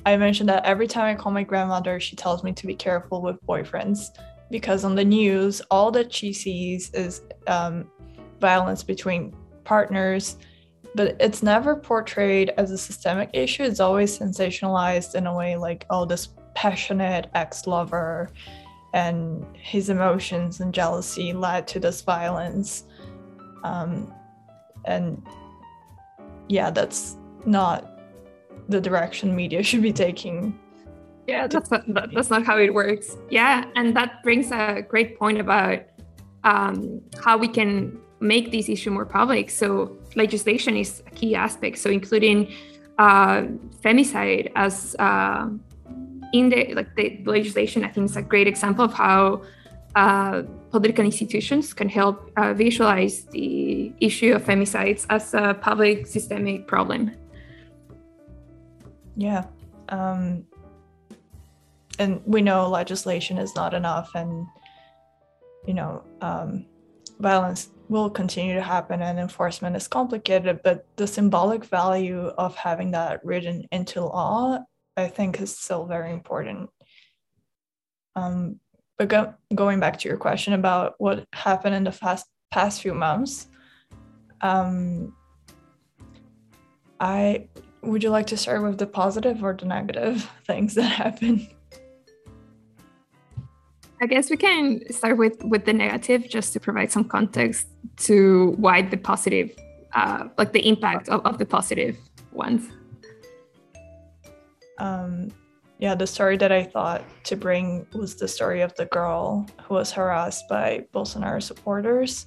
I 0.04 0.16
mentioned 0.16 0.48
that 0.48 0.64
every 0.64 0.86
time 0.86 1.04
I 1.04 1.14
call 1.14 1.32
my 1.32 1.44
grandmother, 1.44 2.00
she 2.00 2.16
tells 2.16 2.42
me 2.42 2.52
to 2.52 2.66
be 2.66 2.74
careful 2.74 3.22
with 3.22 3.36
boyfriends 3.46 4.08
because 4.50 4.84
on 4.84 4.94
the 4.94 5.04
news, 5.04 5.62
all 5.70 5.90
that 5.92 6.12
she 6.12 6.32
sees 6.32 6.90
is 6.90 7.22
um, 7.46 7.90
violence 8.40 8.82
between 8.82 9.34
partners, 9.64 10.36
but 10.94 11.16
it's 11.20 11.42
never 11.42 11.76
portrayed 11.76 12.52
as 12.58 12.70
a 12.70 12.78
systemic 12.78 13.30
issue. 13.32 13.62
It's 13.62 13.80
always 13.80 14.18
sensationalized 14.18 15.14
in 15.14 15.26
a 15.26 15.34
way 15.34 15.56
like, 15.56 15.86
oh, 15.90 16.04
this 16.04 16.28
passionate 16.54 17.30
ex 17.34 17.66
lover 17.66 18.30
and 18.92 19.46
his 19.56 19.88
emotions 19.88 20.60
and 20.60 20.74
jealousy 20.74 21.32
led 21.32 21.66
to 21.68 21.80
this 21.80 22.02
violence. 22.02 22.84
Um, 23.64 24.12
and 24.84 25.26
yeah, 26.48 26.70
that's 26.70 27.16
not 27.46 27.91
the 28.68 28.80
direction 28.80 29.34
media 29.34 29.62
should 29.62 29.82
be 29.82 29.92
taking. 29.92 30.58
Yeah, 31.26 31.46
that's 31.46 31.70
not, 31.70 31.84
that's 32.12 32.30
not 32.30 32.44
how 32.44 32.58
it 32.58 32.74
works. 32.74 33.16
Yeah, 33.30 33.64
and 33.76 33.96
that 33.96 34.22
brings 34.22 34.50
a 34.50 34.82
great 34.88 35.18
point 35.18 35.40
about 35.40 35.80
um, 36.44 37.00
how 37.22 37.38
we 37.38 37.48
can 37.48 37.98
make 38.20 38.50
this 38.50 38.68
issue 38.68 38.90
more 38.90 39.06
public. 39.06 39.50
So 39.50 39.96
legislation 40.16 40.76
is 40.76 41.02
a 41.06 41.10
key 41.10 41.34
aspect. 41.34 41.78
So 41.78 41.90
including 41.90 42.52
uh, 42.98 43.42
femicide 43.84 44.52
as 44.54 44.96
uh, 44.98 45.48
in 46.32 46.48
the 46.48 46.74
like 46.74 46.94
the 46.96 47.22
legislation, 47.24 47.84
I 47.84 47.88
think 47.88 48.10
is 48.10 48.16
a 48.16 48.22
great 48.22 48.46
example 48.46 48.84
of 48.84 48.92
how 48.92 49.42
uh, 49.94 50.42
political 50.70 51.04
institutions 51.04 51.74
can 51.74 51.88
help 51.88 52.30
uh, 52.36 52.54
visualize 52.54 53.24
the 53.24 53.92
issue 54.00 54.34
of 54.34 54.42
femicides 54.42 55.06
as 55.10 55.34
a 55.34 55.54
public 55.54 56.06
systemic 56.06 56.66
problem. 56.66 57.10
Yeah. 59.16 59.44
Um, 59.88 60.46
and 61.98 62.22
we 62.24 62.40
know 62.42 62.68
legislation 62.68 63.38
is 63.38 63.54
not 63.54 63.74
enough, 63.74 64.10
and, 64.14 64.46
you 65.66 65.74
know, 65.74 66.02
um, 66.20 66.66
violence 67.20 67.70
will 67.88 68.08
continue 68.08 68.54
to 68.54 68.62
happen 68.62 69.02
and 69.02 69.18
enforcement 69.18 69.76
is 69.76 69.86
complicated, 69.86 70.60
but 70.64 70.86
the 70.96 71.06
symbolic 71.06 71.64
value 71.64 72.28
of 72.38 72.56
having 72.56 72.90
that 72.92 73.24
written 73.24 73.66
into 73.70 74.00
law, 74.00 74.58
I 74.96 75.08
think, 75.08 75.40
is 75.40 75.56
still 75.56 75.84
very 75.84 76.12
important. 76.12 76.70
Um, 78.16 78.58
but 78.98 79.08
go, 79.08 79.34
going 79.54 79.78
back 79.78 79.98
to 80.00 80.08
your 80.08 80.16
question 80.16 80.54
about 80.54 80.94
what 80.98 81.26
happened 81.32 81.74
in 81.74 81.84
the 81.84 81.92
fast, 81.92 82.26
past 82.50 82.82
few 82.82 82.94
months, 82.94 83.48
um, 84.40 85.14
I 86.98 87.48
would 87.82 88.02
you 88.02 88.10
like 88.10 88.26
to 88.28 88.36
start 88.36 88.62
with 88.62 88.78
the 88.78 88.86
positive 88.86 89.42
or 89.42 89.54
the 89.54 89.66
negative 89.66 90.30
things 90.46 90.74
that 90.74 90.84
happened? 90.84 91.48
I 94.00 94.06
guess 94.06 94.30
we 94.30 94.36
can 94.36 94.82
start 94.92 95.16
with 95.16 95.42
with 95.44 95.64
the 95.64 95.72
negative 95.72 96.28
just 96.28 96.52
to 96.54 96.60
provide 96.60 96.90
some 96.90 97.04
context 97.04 97.68
to 98.08 98.54
why 98.58 98.82
the 98.82 98.96
positive, 98.96 99.54
uh, 99.94 100.28
like 100.38 100.52
the 100.52 100.66
impact 100.66 101.08
of, 101.08 101.24
of 101.24 101.38
the 101.38 101.46
positive 101.46 101.96
ones. 102.32 102.68
Um, 104.78 105.30
yeah, 105.78 105.94
the 105.94 106.06
story 106.06 106.36
that 106.38 106.50
I 106.50 106.64
thought 106.64 107.04
to 107.24 107.36
bring 107.36 107.86
was 107.92 108.16
the 108.16 108.26
story 108.26 108.60
of 108.62 108.74
the 108.74 108.86
girl 108.86 109.46
who 109.62 109.74
was 109.74 109.92
harassed 109.92 110.48
by 110.48 110.84
Bolsonaro 110.92 111.40
supporters. 111.40 112.26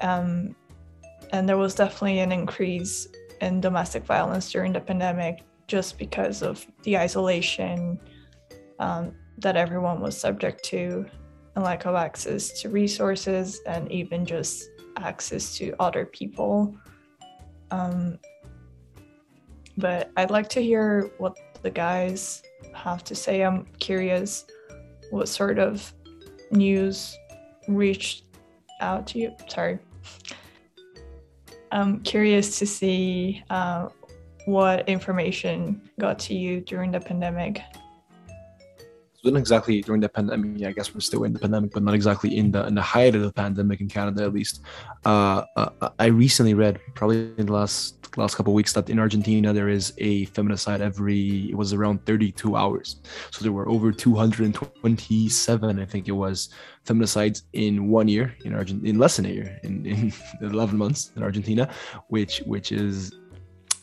Um, 0.00 0.54
and 1.32 1.48
there 1.48 1.56
was 1.56 1.74
definitely 1.74 2.20
an 2.20 2.30
increase 2.30 3.08
in 3.44 3.60
domestic 3.60 4.04
violence 4.04 4.50
during 4.50 4.72
the 4.72 4.80
pandemic 4.80 5.42
just 5.68 5.98
because 5.98 6.42
of 6.42 6.66
the 6.82 6.96
isolation 6.96 8.00
um, 8.78 9.12
that 9.38 9.56
everyone 9.56 10.00
was 10.00 10.18
subject 10.18 10.64
to 10.64 11.04
and 11.54 11.64
lack 11.64 11.84
of 11.84 11.94
access 11.94 12.60
to 12.60 12.68
resources 12.68 13.60
and 13.66 13.90
even 13.92 14.24
just 14.24 14.70
access 14.96 15.56
to 15.56 15.74
other 15.78 16.04
people. 16.06 16.74
Um, 17.70 18.18
but 19.76 20.10
I'd 20.16 20.30
like 20.30 20.48
to 20.50 20.60
hear 20.60 21.10
what 21.18 21.36
the 21.62 21.70
guys 21.70 22.42
have 22.74 23.04
to 23.04 23.14
say. 23.14 23.42
I'm 23.42 23.66
curious 23.78 24.46
what 25.10 25.28
sort 25.28 25.58
of 25.58 25.92
news 26.50 27.16
reached 27.68 28.24
out 28.80 29.06
to 29.08 29.18
you. 29.18 29.36
Sorry. 29.48 29.78
I'm 31.74 32.00
curious 32.02 32.58
to 32.60 32.66
see 32.66 33.42
uh, 33.50 33.88
what 34.46 34.88
information 34.88 35.90
got 35.98 36.20
to 36.20 36.34
you 36.34 36.60
during 36.60 36.92
the 36.92 37.00
pandemic. 37.00 37.60
Not 39.24 39.38
exactly 39.38 39.80
during 39.80 40.02
the 40.02 40.08
pandemic. 40.08 40.66
I 40.66 40.72
guess 40.72 40.94
we're 40.94 41.00
still 41.00 41.24
in 41.24 41.32
the 41.32 41.38
pandemic, 41.38 41.72
but 41.72 41.82
not 41.82 41.94
exactly 41.94 42.36
in 42.36 42.50
the 42.50 42.66
in 42.66 42.74
the 42.74 42.82
height 42.82 43.14
of 43.14 43.22
the 43.22 43.32
pandemic 43.32 43.80
in 43.80 43.88
Canada, 43.88 44.24
at 44.24 44.34
least. 44.34 44.60
Uh, 45.06 45.44
uh, 45.56 45.88
I 45.98 46.06
recently 46.06 46.52
read, 46.52 46.78
probably 46.94 47.32
in 47.38 47.46
the 47.46 47.52
last 47.52 48.16
last 48.18 48.34
couple 48.34 48.52
weeks, 48.52 48.74
that 48.74 48.90
in 48.90 48.98
Argentina 48.98 49.52
there 49.54 49.70
is 49.70 49.94
a 49.98 50.26
feminicide 50.26 50.80
every. 50.80 51.48
It 51.50 51.56
was 51.56 51.72
around 51.72 52.04
32 52.04 52.54
hours. 52.54 52.96
So 53.30 53.42
there 53.42 53.52
were 53.52 53.66
over 53.66 53.92
227, 53.92 55.80
I 55.80 55.86
think 55.86 56.06
it 56.06 56.12
was, 56.12 56.50
feminicides 56.84 57.44
in 57.54 57.88
one 57.88 58.08
year 58.08 58.36
in 58.44 58.54
Argentina, 58.54 58.90
in 58.90 58.98
less 58.98 59.16
than 59.16 59.24
a 59.24 59.30
year, 59.30 59.58
in, 59.62 59.86
in 59.86 60.12
11 60.42 60.76
months 60.76 61.12
in 61.16 61.22
Argentina, 61.22 61.70
which 62.08 62.42
which 62.44 62.72
is, 62.72 63.10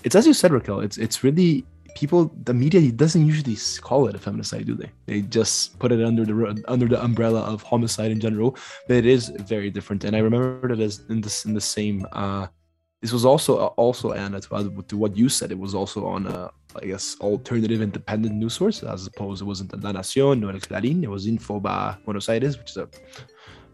it's 0.03 0.15
as 0.15 0.27
you 0.27 0.33
said, 0.33 0.51
Raquel. 0.51 0.81
It's 0.81 0.99
it's 0.99 1.23
really 1.23 1.65
people. 1.95 2.31
The 2.43 2.53
media 2.53 2.91
doesn't 2.91 3.25
usually 3.25 3.57
call 3.81 4.07
it 4.07 4.15
a 4.15 4.19
feminicide, 4.19 4.65
do 4.65 4.75
they? 4.75 4.91
They 5.05 5.21
just 5.21 5.77
put 5.79 5.91
it 5.91 6.03
under 6.03 6.25
the 6.25 6.63
under 6.67 6.87
the 6.87 7.03
umbrella 7.03 7.41
of 7.41 7.61
homicide 7.63 8.11
in 8.11 8.19
general. 8.19 8.55
But 8.87 8.97
it 8.97 9.05
is 9.05 9.29
very 9.29 9.69
different, 9.69 10.03
and 10.03 10.15
I 10.15 10.19
remember 10.19 10.67
that 10.67 10.79
as 10.79 11.03
in 11.09 11.21
this 11.21 11.45
in 11.45 11.53
the 11.53 11.61
same. 11.61 12.05
Uh, 12.11 12.47
this 13.01 13.11
was 13.11 13.25
also 13.25 13.57
also 13.77 14.11
Anna 14.11 14.39
to, 14.41 14.83
to 14.87 14.97
what 14.97 15.17
you 15.17 15.27
said. 15.27 15.51
It 15.51 15.57
was 15.57 15.73
also 15.73 16.05
on 16.05 16.27
a 16.27 16.51
I 16.81 16.85
guess 16.85 17.17
alternative 17.19 17.81
independent 17.81 18.35
news 18.35 18.53
source 18.53 18.83
as 18.83 19.07
opposed 19.07 19.41
it 19.41 19.45
wasn't 19.45 19.83
La 19.83 19.91
Nación 19.91 20.45
or 20.45 20.51
El 20.51 20.59
Clarín. 20.59 21.03
It 21.03 21.09
was 21.09 21.25
Infoba 21.27 22.03
Buenos 22.05 22.29
Aires, 22.29 22.57
which 22.57 22.71
is 22.71 22.77
a 22.77 22.87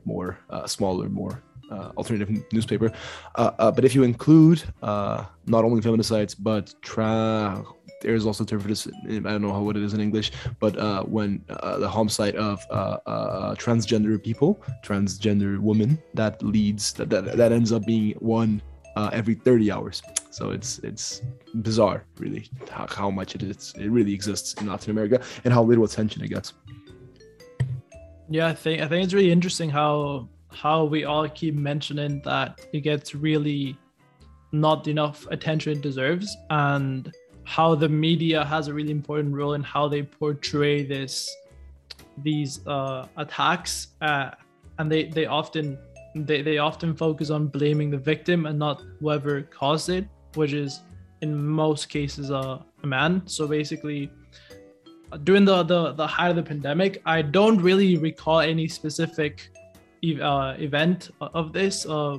more 0.05 0.39
uh, 0.50 0.65
smaller, 0.65 1.09
more 1.09 1.43
uh, 1.71 1.91
alternative 1.97 2.29
newspaper. 2.53 2.91
Uh, 3.36 3.51
uh 3.59 3.71
but 3.71 3.83
if 3.86 3.93
you 3.93 4.03
include 4.03 4.63
uh, 4.81 5.25
not 5.45 5.65
only 5.65 5.81
feminicides 5.81 6.36
but 6.39 6.74
tra 6.81 7.63
there's 8.01 8.25
also 8.25 8.43
a 8.43 8.47
term 8.47 8.59
for 8.59 8.67
this. 8.67 8.87
I 8.87 9.19
don't 9.19 9.41
know 9.41 9.53
how 9.53 9.61
what 9.61 9.77
it 9.77 9.83
is 9.83 9.93
in 9.93 10.01
English, 10.01 10.31
but 10.59 10.77
uh, 10.77 11.03
when 11.03 11.43
uh, 11.49 11.77
the 11.77 11.89
homicide 11.89 12.35
of 12.35 12.65
uh, 12.69 12.97
uh, 13.05 13.55
transgender 13.55 14.21
people, 14.21 14.59
transgender 14.83 15.59
women, 15.59 15.97
that 16.13 16.41
leads 16.43 16.93
that, 16.93 17.09
that 17.09 17.37
that 17.37 17.51
ends 17.51 17.71
up 17.71 17.85
being 17.85 18.13
one 18.19 18.61
uh, 18.95 19.09
every 19.13 19.35
30 19.35 19.71
hours. 19.71 20.01
So 20.31 20.51
it's 20.51 20.79
it's 20.79 21.21
bizarre, 21.55 22.03
really, 22.17 22.49
how, 22.69 22.87
how 22.87 23.09
much 23.09 23.35
it 23.35 23.43
is. 23.43 23.73
It 23.77 23.89
really 23.89 24.13
exists 24.13 24.53
in 24.61 24.67
Latin 24.67 24.91
America 24.91 25.21
and 25.43 25.53
how 25.53 25.63
little 25.63 25.83
attention 25.83 26.23
it 26.23 26.29
gets. 26.29 26.53
Yeah, 28.29 28.47
I 28.47 28.53
think 28.53 28.81
I 28.81 28.87
think 28.87 29.03
it's 29.03 29.13
really 29.13 29.31
interesting 29.31 29.69
how 29.69 30.29
how 30.49 30.85
we 30.85 31.05
all 31.05 31.27
keep 31.29 31.55
mentioning 31.55 32.21
that 32.25 32.59
it 32.73 32.81
gets 32.81 33.13
really 33.13 33.77
not 34.51 34.87
enough 34.87 35.27
attention 35.29 35.73
it 35.73 35.81
deserves 35.81 36.35
and 36.49 37.13
how 37.47 37.73
the 37.73 37.87
media 37.87 38.43
has 38.43 38.67
a 38.67 38.73
really 38.73 38.91
important 38.91 39.33
role 39.33 39.53
in 39.53 39.63
how 39.63 39.87
they 39.87 40.03
portray 40.03 40.83
this 40.83 41.33
these 42.17 42.65
uh, 42.67 43.07
attacks 43.15 43.87
uh, 44.01 44.31
and 44.79 44.91
they 44.91 45.05
they 45.05 45.25
often 45.25 45.77
they, 46.13 46.41
they 46.41 46.57
often 46.57 46.93
focus 46.93 47.29
on 47.29 47.47
blaming 47.47 47.89
the 47.89 47.97
victim 47.97 48.47
and 48.47 48.59
not 48.59 48.81
whoever 48.99 49.43
caused 49.43 49.89
it 49.89 50.05
which 50.35 50.51
is 50.51 50.81
in 51.21 51.47
most 51.47 51.89
cases 51.89 52.29
a, 52.29 52.63
a 52.83 52.87
man. 52.87 53.21
So 53.25 53.47
basically 53.47 54.11
during 55.23 55.45
the, 55.45 55.63
the 55.63 55.93
the 55.93 56.05
height 56.05 56.31
of 56.31 56.35
the 56.35 56.43
pandemic 56.43 57.01
i 57.05 57.21
don't 57.21 57.61
really 57.61 57.95
recall 57.95 58.41
any 58.41 58.67
specific 58.67 59.49
uh, 60.21 60.53
event 60.59 61.11
of 61.21 61.53
this 61.53 61.85
uh, 61.85 62.17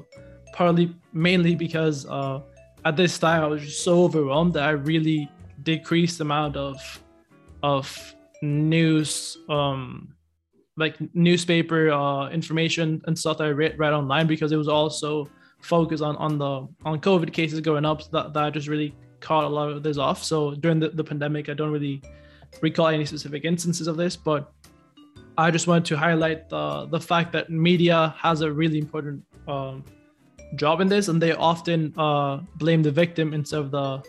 partly 0.54 0.94
mainly 1.12 1.54
because 1.54 2.06
uh, 2.06 2.40
at 2.88 2.96
this 2.96 3.18
time 3.18 3.42
i 3.42 3.46
was 3.46 3.62
just 3.62 3.84
so 3.84 4.04
overwhelmed 4.04 4.52
that 4.54 4.64
i 4.64 4.70
really 4.70 5.30
decreased 5.62 6.18
the 6.18 6.24
amount 6.24 6.56
of 6.56 6.76
of 7.62 8.14
news 8.42 9.38
um 9.48 10.14
like 10.78 10.96
newspaper 11.14 11.90
uh, 11.90 12.30
information 12.30 13.02
and 13.06 13.18
stuff 13.18 13.38
that 13.38 13.44
I 13.44 13.50
read, 13.50 13.78
read 13.78 13.92
online 13.92 14.26
because 14.26 14.52
it 14.52 14.56
was 14.56 14.68
also 14.68 15.28
focused 15.60 16.02
on 16.02 16.16
on 16.16 16.38
the 16.38 16.68
on 16.84 17.00
COVID 17.00 17.32
cases 17.32 17.60
going 17.60 17.84
up. 17.84 18.08
That, 18.12 18.32
that 18.32 18.52
just 18.52 18.68
really 18.68 18.94
caught 19.20 19.44
a 19.44 19.48
lot 19.48 19.70
of 19.70 19.82
this 19.82 19.98
off. 19.98 20.22
So 20.22 20.54
during 20.54 20.78
the, 20.78 20.90
the 20.90 21.02
pandemic, 21.02 21.48
I 21.48 21.54
don't 21.54 21.72
really 21.72 22.00
recall 22.62 22.86
any 22.86 23.04
specific 23.04 23.44
instances 23.44 23.88
of 23.88 23.96
this, 23.96 24.16
but 24.16 24.52
I 25.36 25.50
just 25.50 25.66
wanted 25.66 25.84
to 25.86 25.96
highlight 25.96 26.48
the 26.48 26.86
the 26.86 27.00
fact 27.00 27.32
that 27.32 27.50
media 27.50 28.14
has 28.16 28.40
a 28.40 28.50
really 28.50 28.78
important 28.78 29.24
um, 29.48 29.84
job 30.54 30.80
in 30.80 30.88
this, 30.88 31.08
and 31.08 31.20
they 31.20 31.32
often 31.32 31.94
uh, 31.98 32.38
blame 32.56 32.82
the 32.82 32.90
victim 32.90 33.34
instead 33.34 33.60
of 33.60 33.70
the 33.70 34.02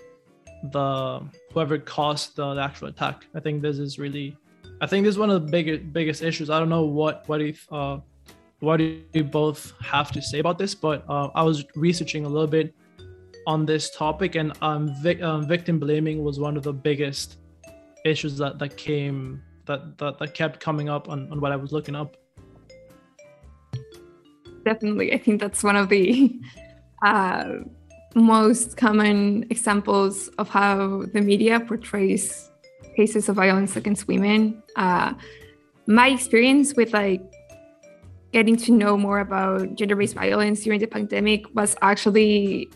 the 0.72 1.22
whoever 1.54 1.78
caused 1.78 2.36
the, 2.36 2.54
the 2.54 2.62
actual 2.62 2.90
attack. 2.90 3.26
I 3.34 3.40
think 3.40 3.62
this 3.62 3.80
is 3.80 3.98
really 3.98 4.36
I 4.82 4.88
think 4.88 5.06
this 5.06 5.14
is 5.14 5.20
one 5.20 5.30
of 5.30 5.46
the 5.46 5.52
biggest 5.52 5.94
biggest 5.94 6.22
issues. 6.22 6.50
I 6.50 6.60
don't 6.60 6.70
know 6.70 6.84
what 6.84 7.28
what 7.28 7.42
if 7.42 7.68
uh, 7.72 8.00
what 8.60 8.78
do 8.78 9.02
you 9.14 9.24
both 9.24 9.74
have 9.82 10.12
to 10.12 10.22
say 10.22 10.40
about 10.40 10.58
this, 10.58 10.76
but 10.76 11.06
uh, 11.10 11.30
I 11.36 11.44
was 11.44 11.66
researching 11.76 12.26
a 12.26 12.30
little 12.30 12.48
bit 12.48 12.74
on 13.48 13.66
this 13.66 13.90
topic, 13.90 14.36
and 14.36 14.54
um, 14.62 14.94
um, 15.22 15.48
victim 15.48 15.80
blaming 15.80 16.24
was 16.24 16.40
one 16.40 16.58
of 16.58 16.64
the 16.64 16.74
biggest 16.74 17.38
issues 18.06 18.38
that 18.38 18.60
that 18.60 18.78
came 18.78 19.42
that 19.66 19.98
that, 19.98 20.18
that 20.20 20.34
kept 20.34 20.60
coming 20.60 20.90
up 20.90 21.10
on, 21.10 21.32
on 21.32 21.40
what 21.42 21.52
I 21.52 21.56
was 21.56 21.72
looking 21.72 21.96
up. 21.96 22.18
Definitely, 24.70 25.12
I 25.12 25.18
think 25.18 25.42
that's 25.42 25.64
one 25.64 25.76
of 25.76 25.90
the 25.90 26.40
uh, 27.02 27.66
most 28.14 28.78
common 28.78 29.48
examples 29.50 30.28
of 30.38 30.48
how 30.48 31.06
the 31.12 31.22
media 31.22 31.60
portrays 31.60 32.52
cases 32.96 33.30
of 33.30 33.36
violence 33.36 33.76
against 33.76 34.08
women. 34.08 34.62
Uh, 34.76 35.14
my 35.88 36.10
experience 36.10 36.76
with 36.76 36.94
like 36.94 37.20
getting 38.32 38.56
to 38.58 38.72
know 38.72 38.96
more 38.96 39.22
about 39.22 39.74
gender-based 39.74 40.14
violence 40.14 40.62
during 40.62 40.80
the 40.80 40.86
pandemic 40.86 41.42
was 41.56 41.76
actually 41.82 42.70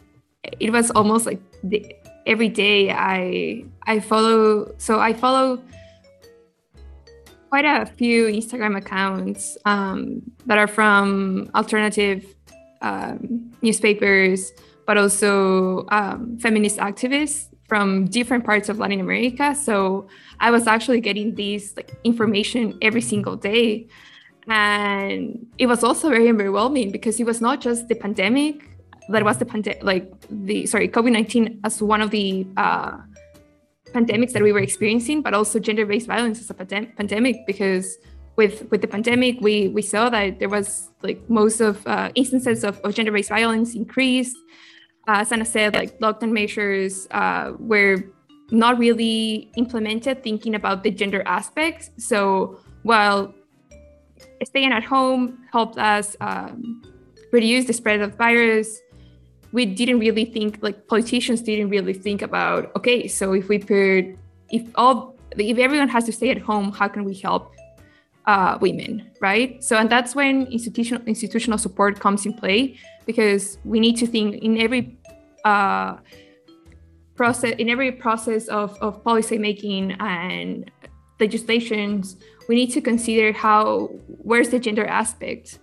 it 0.59 0.71
was 0.71 0.89
almost 0.97 1.27
like 1.27 1.41
the, 1.63 1.95
every 2.25 2.49
day 2.49 2.89
I 2.89 3.65
I 3.83 3.99
follow 3.99 4.73
so 4.79 4.99
I 4.99 5.13
follow 5.13 5.61
quite 7.53 7.65
a 7.65 7.85
few 7.85 8.25
Instagram 8.25 8.75
accounts 8.75 9.59
um, 9.65 10.23
that 10.47 10.57
are 10.57 10.65
from 10.65 11.51
alternative 11.53 12.25
um, 12.81 13.51
newspapers, 13.61 14.51
but 14.87 14.97
also 14.97 15.85
um, 15.89 16.35
feminist 16.39 16.77
activists 16.79 17.49
from 17.67 18.05
different 18.05 18.43
parts 18.43 18.69
of 18.69 18.79
Latin 18.79 18.99
America. 18.99 19.53
So 19.53 20.07
I 20.39 20.49
was 20.49 20.65
actually 20.65 20.99
getting 20.99 21.35
these 21.35 21.77
like 21.77 21.91
information 22.03 22.75
every 22.81 23.01
single 23.01 23.35
day. 23.35 23.87
And 24.47 25.45
it 25.59 25.67
was 25.67 25.83
also 25.83 26.09
very 26.09 26.27
overwhelming 26.31 26.89
because 26.91 27.19
it 27.19 27.27
was 27.27 27.39
not 27.39 27.61
just 27.61 27.87
the 27.87 27.93
pandemic 27.93 28.67
that 29.09 29.23
was 29.23 29.37
the 29.37 29.45
pandemic, 29.45 29.83
like 29.83 30.11
the 30.29 30.65
sorry, 30.65 30.87
COVID 30.87 31.11
19 31.11 31.59
as 31.63 31.83
one 31.83 32.01
of 32.01 32.09
the 32.09 32.47
uh, 32.57 32.97
pandemics 33.93 34.31
that 34.33 34.41
we 34.41 34.51
were 34.51 34.59
experiencing, 34.59 35.21
but 35.21 35.33
also 35.33 35.59
gender 35.59 35.85
based 35.85 36.07
violence 36.07 36.39
as 36.39 36.49
a 36.49 36.53
pandem- 36.53 36.95
pandemic 36.95 37.45
because 37.45 37.97
with 38.35 38.67
with 38.71 38.81
the 38.81 38.87
pandemic 38.87 39.39
we 39.41 39.67
we 39.67 39.81
saw 39.81 40.09
that 40.09 40.39
there 40.39 40.49
was 40.49 40.89
like 41.03 41.19
most 41.29 41.61
of 41.61 41.85
uh, 41.85 42.09
instances 42.15 42.63
of, 42.63 42.79
of 42.79 42.95
gender 42.95 43.11
based 43.11 43.29
violence 43.29 43.75
increased 43.75 44.35
uh, 45.07 45.17
as 45.17 45.31
Anna 45.31 45.45
said, 45.45 45.73
like 45.73 45.99
lockdown 45.99 46.31
measures 46.31 47.07
uh, 47.11 47.53
were 47.59 48.03
not 48.51 48.77
really 48.77 49.51
implemented 49.57 50.23
thinking 50.23 50.55
about 50.55 50.83
the 50.83 50.91
gender 50.91 51.23
aspects. 51.25 51.89
So 51.97 52.59
while 52.83 53.33
staying 54.43 54.71
at 54.71 54.83
home 54.83 55.45
helped 55.51 55.77
us 55.77 56.15
um, 56.21 56.81
reduce 57.31 57.65
the 57.65 57.73
spread 57.73 58.01
of 58.01 58.15
virus, 58.15 58.79
we 59.53 59.65
didn't 59.65 59.99
really 59.99 60.25
think 60.25 60.57
like 60.61 60.87
politicians 60.87 61.41
didn't 61.41 61.69
really 61.69 61.93
think 61.93 62.21
about 62.21 62.75
okay, 62.75 63.07
so 63.07 63.33
if 63.33 63.47
we 63.47 63.59
put 63.59 64.17
if 64.49 64.63
all 64.75 65.15
if 65.37 65.57
everyone 65.57 65.87
has 65.87 66.03
to 66.05 66.11
stay 66.11 66.29
at 66.31 66.39
home, 66.39 66.71
how 66.71 66.87
can 66.87 67.05
we 67.05 67.13
help 67.13 67.53
uh, 68.25 68.57
women, 68.59 69.09
right? 69.21 69.63
So, 69.63 69.77
and 69.77 69.89
that's 69.89 70.15
when 70.15 70.47
institutional 70.47 71.03
institutional 71.05 71.57
support 71.57 71.99
comes 71.99 72.25
in 72.25 72.33
play 72.33 72.77
because 73.05 73.57
we 73.63 73.79
need 73.79 73.95
to 73.97 74.07
think 74.07 74.43
in 74.43 74.57
every 74.59 74.97
uh, 75.45 75.97
process 77.15 77.53
in 77.59 77.69
every 77.69 77.91
process 77.91 78.47
of, 78.47 78.75
of 78.81 79.03
policy 79.03 79.37
making 79.37 79.91
and 79.99 80.69
legislations 81.19 82.17
we 82.49 82.55
need 82.55 82.71
to 82.71 82.81
consider 82.81 83.31
how 83.31 83.87
where's 84.07 84.49
the 84.49 84.59
gender 84.59 84.85
aspect 84.85 85.59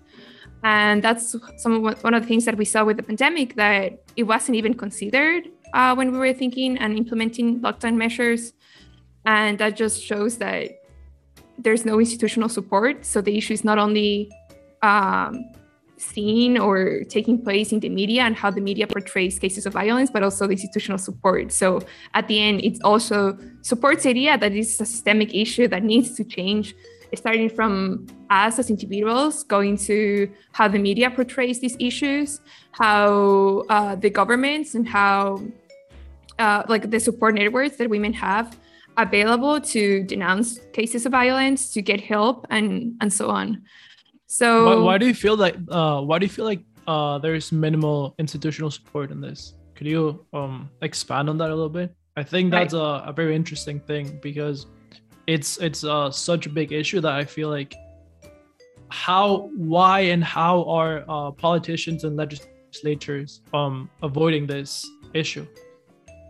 and 0.62 1.02
that's 1.02 1.34
some 1.56 1.84
of 1.84 2.04
one 2.04 2.14
of 2.14 2.22
the 2.22 2.28
things 2.28 2.44
that 2.44 2.56
we 2.56 2.64
saw 2.64 2.84
with 2.84 2.96
the 2.96 3.02
pandemic 3.02 3.54
that 3.56 4.02
it 4.16 4.24
wasn't 4.24 4.56
even 4.56 4.74
considered 4.74 5.48
uh, 5.72 5.94
when 5.94 6.12
we 6.12 6.18
were 6.18 6.32
thinking 6.32 6.76
and 6.78 6.96
implementing 6.96 7.60
lockdown 7.60 7.96
measures. 7.96 8.52
And 9.24 9.58
that 9.58 9.76
just 9.76 10.02
shows 10.02 10.38
that 10.38 10.70
there's 11.58 11.84
no 11.84 11.98
institutional 11.98 12.48
support. 12.48 13.04
So 13.04 13.20
the 13.20 13.36
issue 13.36 13.52
is 13.52 13.64
not 13.64 13.78
only 13.78 14.30
um, 14.82 15.44
seen 15.96 16.58
or 16.58 17.04
taking 17.04 17.42
place 17.42 17.72
in 17.72 17.80
the 17.80 17.88
media 17.88 18.22
and 18.22 18.34
how 18.34 18.50
the 18.50 18.60
media 18.60 18.86
portrays 18.86 19.38
cases 19.38 19.66
of 19.66 19.74
violence, 19.74 20.10
but 20.10 20.22
also 20.22 20.46
the 20.46 20.52
institutional 20.52 20.98
support. 20.98 21.52
So 21.52 21.80
at 22.14 22.28
the 22.28 22.40
end, 22.40 22.64
it 22.64 22.78
also 22.82 23.38
supports 23.62 24.04
the 24.04 24.10
idea 24.10 24.38
that 24.38 24.52
this 24.52 24.74
is 24.74 24.80
a 24.80 24.86
systemic 24.86 25.34
issue 25.34 25.68
that 25.68 25.84
needs 25.84 26.14
to 26.16 26.24
change, 26.24 26.74
starting 27.14 27.48
from 27.48 28.06
us 28.30 28.58
as 28.58 28.70
individuals, 28.70 29.44
going 29.44 29.76
to 29.76 30.30
how 30.52 30.68
the 30.68 30.78
media 30.78 31.10
portrays 31.10 31.60
these 31.60 31.76
issues, 31.78 32.40
how 32.72 33.64
uh, 33.68 33.94
the 33.96 34.10
governments 34.10 34.74
and 34.74 34.88
how 34.88 35.42
uh, 36.38 36.62
like 36.68 36.90
the 36.90 37.00
support 37.00 37.34
networks 37.34 37.76
that 37.76 37.88
women 37.88 38.12
have 38.12 38.56
available 38.96 39.60
to 39.60 40.02
denounce 40.04 40.58
cases 40.72 41.06
of 41.06 41.12
violence, 41.12 41.72
to 41.72 41.82
get 41.82 42.00
help, 42.00 42.46
and 42.50 42.94
and 43.00 43.12
so 43.12 43.30
on. 43.30 43.62
So 44.26 44.64
why, 44.64 44.84
why 44.84 44.98
do 44.98 45.06
you 45.06 45.14
feel 45.14 45.36
like 45.36 45.56
uh, 45.68 46.00
why 46.02 46.18
do 46.18 46.26
you 46.26 46.30
feel 46.30 46.44
like 46.44 46.62
uh, 46.86 47.18
there's 47.18 47.52
minimal 47.52 48.14
institutional 48.18 48.70
support 48.70 49.10
in 49.10 49.20
this? 49.20 49.54
Could 49.74 49.86
you 49.86 50.26
um, 50.32 50.70
expand 50.82 51.28
on 51.30 51.38
that 51.38 51.50
a 51.50 51.54
little 51.54 51.70
bit? 51.70 51.94
I 52.16 52.22
think 52.22 52.50
that's 52.50 52.74
right. 52.74 52.80
a, 53.06 53.08
a 53.08 53.12
very 53.12 53.34
interesting 53.34 53.80
thing 53.80 54.18
because 54.22 54.66
it's 55.30 55.58
it's 55.58 55.84
uh, 55.84 56.10
such 56.10 56.46
a 56.46 56.48
big 56.48 56.72
issue 56.72 57.00
that 57.00 57.12
I 57.12 57.24
feel 57.24 57.50
like 57.50 57.74
how 58.88 59.48
why 59.54 60.00
and 60.00 60.24
how 60.24 60.64
are 60.64 61.04
uh, 61.08 61.30
politicians 61.30 62.02
and 62.02 62.16
legislatures 62.16 63.40
um, 63.54 63.88
avoiding 64.02 64.46
this 64.46 64.84
issue? 65.14 65.46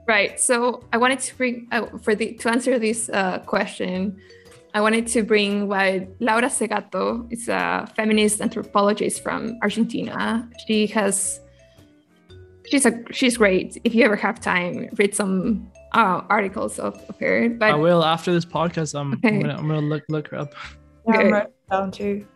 Right. 0.06 0.38
So 0.38 0.84
I 0.92 0.98
wanted 0.98 1.20
to 1.20 1.36
bring 1.36 1.66
uh, 1.72 1.86
for 1.98 2.14
the 2.14 2.34
to 2.34 2.50
answer 2.50 2.78
this 2.78 3.08
uh, 3.08 3.38
question. 3.46 4.20
I 4.74 4.80
wanted 4.82 5.06
to 5.08 5.22
bring 5.22 5.66
what 5.66 6.06
Laura 6.20 6.48
Segato 6.48 7.26
is 7.32 7.48
a 7.48 7.90
feminist 7.96 8.40
anthropologist 8.40 9.22
from 9.22 9.58
Argentina. 9.62 10.48
She 10.66 10.86
has 10.88 11.40
she's 12.68 12.84
a 12.84 12.92
she's 13.10 13.38
great. 13.38 13.80
If 13.82 13.94
you 13.94 14.04
ever 14.04 14.16
have 14.16 14.40
time, 14.40 14.90
read 14.98 15.14
some 15.14 15.72
uh, 15.92 16.22
articles 16.28 16.78
of, 16.78 16.96
of 17.08 17.18
her. 17.18 17.48
But 17.48 17.70
I 17.70 17.74
will 17.74 18.04
after 18.04 18.32
this 18.32 18.44
podcast. 18.44 18.98
I'm, 18.98 19.14
okay. 19.14 19.28
I'm, 19.28 19.40
gonna, 19.40 19.56
I'm 19.56 19.68
gonna 19.68 19.80
look 19.80 20.04
look 20.08 20.28
her 20.28 20.38
up. 20.38 20.54
Yeah, 21.08 21.16
I'm 21.16 21.32
writing 21.32 21.52
down 21.70 21.90
too. 21.90 22.26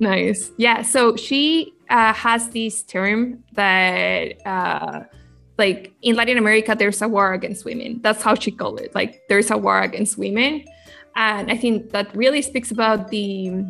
Nice. 0.00 0.50
Yeah. 0.58 0.82
So 0.82 1.16
she 1.16 1.72
uh, 1.90 2.12
has 2.12 2.48
this 2.50 2.82
term 2.82 3.44
that. 3.54 4.46
Uh, 4.46 5.04
like 5.58 5.92
in 6.02 6.14
Latin 6.14 6.38
America, 6.38 6.76
there's 6.78 7.02
a 7.02 7.08
war 7.08 7.32
against 7.32 7.64
women. 7.64 7.98
That's 8.00 8.22
how 8.22 8.36
she 8.36 8.52
called 8.52 8.80
it. 8.80 8.94
Like 8.94 9.22
there's 9.28 9.50
a 9.50 9.58
war 9.58 9.80
against 9.82 10.16
women 10.16 10.62
and 11.18 11.50
I 11.50 11.56
think 11.56 11.90
that 11.90 12.14
really 12.14 12.42
speaks 12.42 12.70
about 12.70 13.08
the 13.08 13.64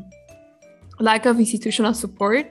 lack 1.01 1.25
of 1.25 1.39
institutional 1.39 1.95
support 1.95 2.47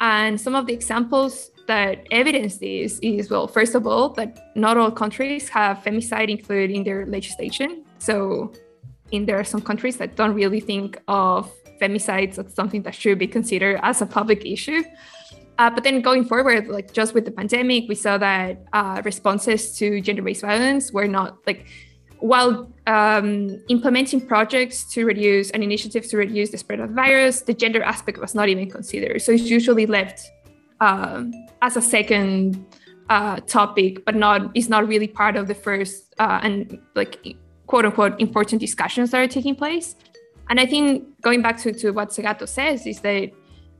And 0.00 0.40
some 0.40 0.54
of 0.54 0.66
the 0.66 0.72
examples 0.72 1.50
that 1.66 2.06
evidence 2.10 2.58
this 2.58 2.98
is 3.00 3.30
well, 3.30 3.46
first 3.46 3.74
of 3.74 3.86
all, 3.86 4.10
that 4.10 4.50
not 4.54 4.76
all 4.76 4.90
countries 4.90 5.48
have 5.48 5.78
femicide 5.78 6.28
included 6.28 6.70
in 6.70 6.84
their 6.84 7.06
legislation. 7.06 7.84
So, 7.98 8.52
in 9.12 9.26
there 9.26 9.38
are 9.38 9.44
some 9.44 9.60
countries 9.60 9.96
that 9.98 10.16
don't 10.16 10.34
really 10.34 10.60
think 10.60 11.00
of 11.08 11.50
femicides 11.80 12.38
as 12.38 12.54
something 12.54 12.82
that 12.82 12.94
should 12.94 13.18
be 13.18 13.26
considered 13.26 13.80
as 13.82 14.02
a 14.02 14.06
public 14.06 14.44
issue. 14.44 14.82
Uh, 15.58 15.70
but 15.70 15.84
then 15.84 16.00
going 16.00 16.24
forward, 16.24 16.66
like 16.68 16.92
just 16.92 17.14
with 17.14 17.24
the 17.24 17.30
pandemic, 17.30 17.84
we 17.88 17.94
saw 17.94 18.18
that 18.18 18.64
uh, 18.72 19.00
responses 19.04 19.76
to 19.78 20.00
gender-based 20.00 20.42
violence 20.42 20.92
were 20.92 21.06
not 21.06 21.38
like 21.46 21.66
while 22.24 22.72
um, 22.86 23.62
implementing 23.68 24.20
projects 24.26 24.84
to 24.84 25.04
reduce 25.04 25.50
and 25.50 25.62
initiatives 25.62 26.08
to 26.08 26.16
reduce 26.16 26.50
the 26.50 26.56
spread 26.56 26.80
of 26.80 26.88
the 26.88 26.94
virus, 26.94 27.42
the 27.42 27.52
gender 27.52 27.82
aspect 27.82 28.18
was 28.18 28.34
not 28.34 28.48
even 28.48 28.70
considered. 28.70 29.20
So 29.20 29.32
it's 29.32 29.44
usually 29.44 29.84
left 29.84 30.30
um, 30.84 31.32
as 31.62 31.76
a 31.76 31.82
second 31.82 32.64
uh, 33.08 33.40
topic, 33.40 34.04
but 34.04 34.14
not 34.14 34.54
is 34.54 34.68
not 34.68 34.86
really 34.86 35.08
part 35.08 35.36
of 35.36 35.48
the 35.48 35.54
first 35.54 36.14
uh, 36.18 36.40
and 36.42 36.78
like 36.94 37.36
quote 37.66 37.84
unquote 37.86 38.20
important 38.20 38.60
discussions 38.60 39.10
that 39.10 39.20
are 39.20 39.28
taking 39.28 39.54
place. 39.54 39.96
And 40.50 40.60
I 40.60 40.66
think 40.66 41.04
going 41.22 41.40
back 41.40 41.56
to, 41.62 41.72
to 41.72 41.90
what 41.92 42.10
Segato 42.10 42.46
says 42.46 42.86
is 42.86 43.00
that 43.00 43.30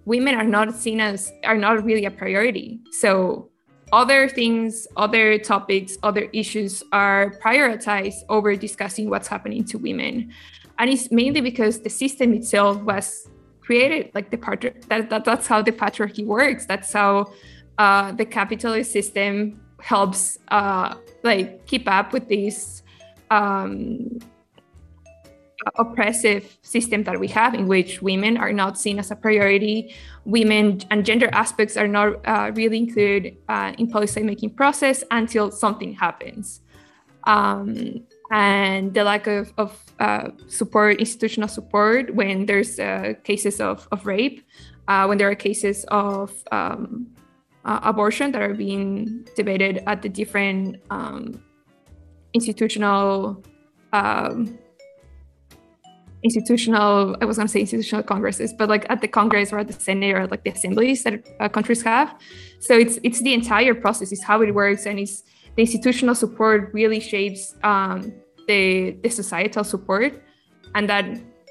women 0.06 0.34
are 0.34 0.44
not 0.44 0.74
seen 0.74 1.00
as 1.00 1.30
are 1.44 1.58
not 1.58 1.84
really 1.84 2.06
a 2.06 2.10
priority. 2.10 2.80
So 3.02 3.50
other 3.92 4.28
things, 4.28 4.86
other 4.96 5.38
topics, 5.38 5.98
other 6.02 6.28
issues 6.32 6.82
are 6.92 7.38
prioritized 7.44 8.20
over 8.28 8.56
discussing 8.56 9.10
what's 9.10 9.28
happening 9.28 9.62
to 9.64 9.78
women. 9.78 10.32
And 10.78 10.90
it's 10.90 11.10
mainly 11.12 11.40
because 11.40 11.80
the 11.80 11.90
system 11.90 12.32
itself 12.32 12.78
was 12.82 13.28
created 13.64 14.10
like 14.14 14.30
the 14.30 14.36
part 14.36 14.60
that, 14.88 15.10
that 15.10 15.24
that's 15.24 15.46
how 15.46 15.62
the 15.62 15.72
patriarchy 15.72 16.24
works. 16.24 16.66
That's 16.66 16.92
how 16.92 17.32
uh, 17.78 18.12
the 18.12 18.24
capitalist 18.24 18.92
system 18.92 19.60
helps 19.80 20.38
uh, 20.48 20.94
like 21.22 21.66
keep 21.66 21.88
up 21.88 22.12
with 22.12 22.28
these 22.28 22.82
um, 23.30 24.18
oppressive 25.76 26.58
system 26.62 27.04
that 27.04 27.18
we 27.18 27.28
have 27.28 27.54
in 27.54 27.66
which 27.66 28.02
women 28.02 28.36
are 28.36 28.52
not 28.52 28.78
seen 28.78 28.98
as 28.98 29.10
a 29.10 29.16
priority 29.16 29.94
women 30.24 30.80
and 30.90 31.06
gender 31.06 31.28
aspects 31.32 31.76
are 31.76 31.88
not 31.88 32.26
uh, 32.26 32.50
really 32.54 32.78
included 32.78 33.36
uh, 33.48 33.72
in 33.78 33.88
policy 33.88 34.22
making 34.22 34.50
process 34.50 35.02
until 35.10 35.50
something 35.50 35.94
happens 35.94 36.60
um, 37.24 38.04
and 38.34 38.92
the 38.94 39.04
lack 39.04 39.28
of, 39.28 39.52
of 39.58 39.80
uh, 40.00 40.28
support 40.48 40.98
institutional 40.98 41.48
support 41.48 42.12
when 42.16 42.46
there's 42.46 42.80
uh, 42.80 43.14
cases 43.22 43.60
of, 43.60 43.86
of 43.92 44.04
rape 44.04 44.44
uh, 44.88 45.06
when 45.06 45.18
there 45.18 45.30
are 45.30 45.36
cases 45.36 45.84
of 45.88 46.32
um, 46.50 47.06
uh, 47.64 47.78
abortion 47.84 48.32
that 48.32 48.42
are 48.42 48.52
being 48.52 49.24
debated 49.36 49.84
at 49.86 50.02
the 50.02 50.08
different 50.08 50.82
um, 50.90 51.40
institutional 52.34 53.40
um, 53.92 54.58
institutional 56.24 57.16
i 57.20 57.24
was 57.24 57.36
going 57.36 57.46
to 57.46 57.52
say 57.52 57.60
institutional 57.60 58.02
congresses 58.02 58.52
but 58.52 58.68
like 58.68 58.84
at 58.90 59.00
the 59.00 59.06
congress 59.06 59.52
or 59.52 59.60
at 59.60 59.68
the 59.68 59.72
senate 59.72 60.12
or 60.12 60.26
like 60.26 60.42
the 60.42 60.50
assemblies 60.50 61.04
that 61.04 61.22
uh, 61.38 61.48
countries 61.48 61.82
have. 61.82 62.18
So 62.58 62.76
it's 62.76 62.98
it's 63.04 63.20
the 63.20 63.34
entire 63.34 63.74
process 63.74 64.10
is 64.10 64.24
how 64.24 64.40
it 64.40 64.52
works 64.52 64.86
and 64.86 64.98
it's 64.98 65.22
the 65.54 65.62
institutional 65.62 66.14
support 66.16 66.72
really 66.72 66.98
shapes 66.98 67.54
um, 67.62 68.12
the 68.46 68.96
the 69.02 69.08
societal 69.08 69.64
support 69.64 70.22
and 70.74 70.88
that 70.88 71.04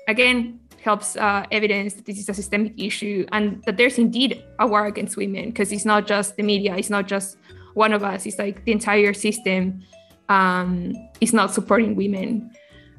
again 0.08 0.60
helps 0.82 1.16
uh, 1.16 1.46
evidence 1.52 1.94
that 1.94 2.06
this 2.06 2.20
is 2.20 2.28
a 2.28 2.34
systemic 2.34 2.74
issue 2.78 3.26
and 3.32 3.64
that 3.64 3.78
there's 3.78 3.98
indeed 3.98 4.44
a 4.60 4.68
war 4.68 4.86
against 4.86 5.16
women 5.16 5.46
because 5.46 5.72
it's 5.72 5.86
not 5.86 6.06
just 6.06 6.36
the 6.36 6.44
media 6.44 6.76
it's 6.76 6.90
not 6.90 7.08
just 7.08 7.38
one 7.74 7.94
of 7.94 8.04
us 8.04 8.26
it's 8.26 8.38
like 8.38 8.64
the 8.66 8.72
entire 8.72 9.14
system 9.14 9.82
um, 10.30 10.94
is 11.22 11.34
not 11.34 11.54
supporting 11.54 11.96
women 11.96 12.52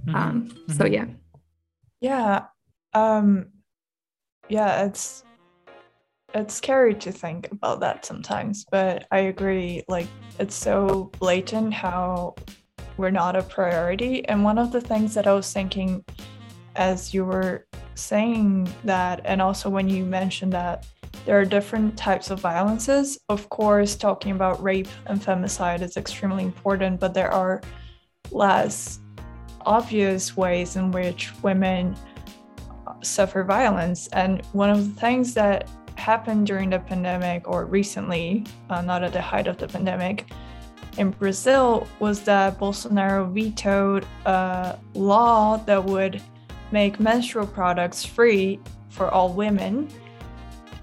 mm-hmm. 0.06 0.14
Um, 0.14 0.48
mm-hmm. 0.48 0.72
so 0.72 0.86
yeah 0.86 1.06
yeah. 2.04 2.44
Um 2.92 3.46
yeah, 4.50 4.84
it's 4.84 5.24
it's 6.34 6.52
scary 6.52 6.94
to 6.96 7.10
think 7.10 7.50
about 7.50 7.80
that 7.80 8.04
sometimes, 8.04 8.66
but 8.70 9.06
I 9.10 9.20
agree 9.20 9.84
like 9.88 10.08
it's 10.38 10.54
so 10.54 11.10
blatant 11.18 11.72
how 11.72 12.34
we're 12.96 13.10
not 13.10 13.36
a 13.36 13.42
priority 13.42 14.26
and 14.28 14.44
one 14.44 14.58
of 14.58 14.72
the 14.72 14.80
things 14.80 15.14
that 15.14 15.26
I 15.26 15.32
was 15.32 15.52
thinking 15.52 16.04
as 16.76 17.14
you 17.14 17.24
were 17.24 17.66
saying 17.94 18.68
that 18.84 19.20
and 19.24 19.40
also 19.40 19.68
when 19.70 19.88
you 19.88 20.04
mentioned 20.04 20.52
that 20.52 20.86
there 21.24 21.38
are 21.38 21.44
different 21.44 21.96
types 21.96 22.30
of 22.30 22.40
violences. 22.40 23.18
Of 23.28 23.48
course, 23.48 23.96
talking 23.96 24.32
about 24.32 24.62
rape 24.62 24.88
and 25.06 25.20
femicide 25.20 25.80
is 25.80 25.96
extremely 25.96 26.44
important, 26.44 27.00
but 27.00 27.14
there 27.14 27.30
are 27.30 27.62
less 28.30 29.00
obvious 29.64 30.36
ways 30.36 30.76
in 30.76 30.90
which 30.90 31.32
women 31.42 31.96
suffer 33.02 33.42
violence. 33.42 34.08
And 34.08 34.44
one 34.52 34.70
of 34.70 34.94
the 34.94 35.00
things 35.00 35.32
that 35.34 35.68
happened 35.96 36.46
during 36.46 36.70
the 36.70 36.78
pandemic 36.78 37.48
or 37.48 37.64
recently, 37.64 38.44
uh, 38.68 38.82
not 38.82 39.02
at 39.02 39.12
the 39.12 39.22
height 39.22 39.46
of 39.46 39.56
the 39.56 39.68
pandemic, 39.68 40.30
in 40.98 41.10
Brazil 41.10 41.86
was 41.98 42.22
that 42.22 42.58
Bolsonaro 42.58 43.30
vetoed 43.30 44.06
a 44.26 44.78
law 44.94 45.56
that 45.66 45.84
would 45.84 46.22
make 46.70 46.98
menstrual 46.98 47.46
products 47.46 48.04
free 48.04 48.60
for 48.88 49.08
all 49.10 49.32
women 49.32 49.88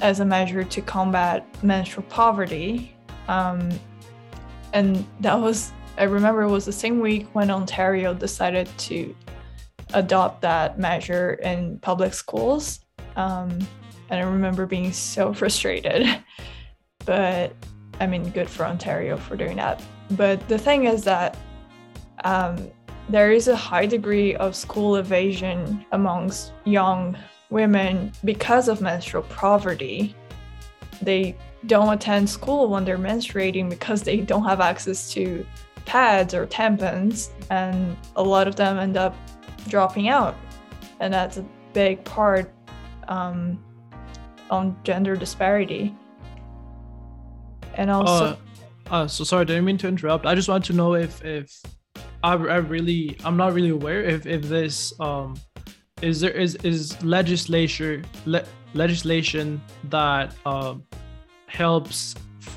as 0.02 0.20
a 0.20 0.26
measure 0.26 0.64
to 0.64 0.82
combat 0.82 1.46
menstrual 1.64 2.06
poverty. 2.08 2.96
Um, 3.28 3.70
and 4.74 5.06
that 5.20 5.40
was 5.40 5.72
I 5.98 6.04
remember 6.04 6.44
it 6.44 6.50
was 6.50 6.66
the 6.66 6.72
same 6.72 7.00
week 7.00 7.28
when 7.34 7.52
Ontario 7.52 8.14
decided 8.14 8.70
to 8.80 9.16
adopt 9.94 10.42
that 10.42 10.80
measure 10.80 11.34
in 11.34 11.80
public 11.80 12.14
schools. 12.14 12.80
Um, 13.16 13.60
and 14.10 14.20
I 14.20 14.24
remember 14.24 14.66
being 14.66 14.94
so 14.94 15.34
frustrated. 15.42 16.08
but 17.06 17.54
I 18.00 18.08
mean, 18.08 18.30
good 18.32 18.50
for 18.50 18.66
Ontario 18.66 19.18
for 19.18 19.36
doing 19.36 19.58
that. 19.58 19.82
But 20.12 20.48
the 20.48 20.58
thing 20.58 20.86
is 20.86 21.04
that 21.06 21.38
um, 22.24 22.70
there 23.10 23.32
is 23.32 23.48
a 23.48 23.56
high 23.56 23.86
degree 23.86 24.36
of 24.36 24.56
school 24.56 24.98
evasion 24.98 25.86
amongst 25.92 26.54
young 26.66 27.18
women 27.50 28.12
because 28.24 28.68
of 28.68 28.82
menstrual 28.82 29.24
poverty. 29.24 30.16
They 31.02 31.36
don't 31.66 31.94
attend 31.94 32.30
school 32.30 32.70
when 32.70 32.86
they're 32.86 32.98
menstruating 32.98 33.70
because 33.70 34.04
they 34.04 34.18
don't 34.18 34.46
have 34.46 34.62
access 34.62 35.12
to 35.14 35.46
pads 35.86 36.34
or 36.34 36.46
tampons, 36.48 37.30
and 37.50 37.98
a 38.16 38.24
lot 38.24 38.48
of 38.48 38.56
them 38.56 38.80
end 38.80 38.98
up 38.98 39.16
dropping 39.68 40.10
out. 40.10 40.36
And 41.00 41.14
that's 41.14 41.38
a 41.38 41.46
big 41.74 42.04
part 42.04 42.54
um, 43.08 43.64
on 44.50 44.78
gender 44.84 45.16
disparity. 45.16 45.96
And 47.76 47.90
also. 47.90 48.26
Uh, 48.26 48.36
uh, 48.90 49.08
so 49.08 49.24
sorry, 49.24 49.42
I 49.42 49.46
didn't 49.46 49.66
mean 49.66 49.78
to 49.80 49.88
interrupt. 49.88 50.26
I 50.26 50.36
just 50.36 50.50
want 50.50 50.66
to 50.66 50.74
know 50.74 50.96
if 50.96 51.24
if 51.24 51.62
I, 52.24 52.34
I 52.34 52.58
really 52.58 53.18
I'm 53.24 53.38
not 53.38 53.54
really 53.54 53.70
aware 53.70 54.04
if 54.04 54.26
if 54.26 54.44
this 54.44 54.94
um 55.00 55.36
is 56.02 56.20
there 56.20 56.32
is 56.32 56.56
is 56.64 57.02
legislature 57.04 58.02
le- 58.26 58.46
legislation 58.74 59.62
that 59.86 60.36
um 60.46 60.84
helps 61.48 62.16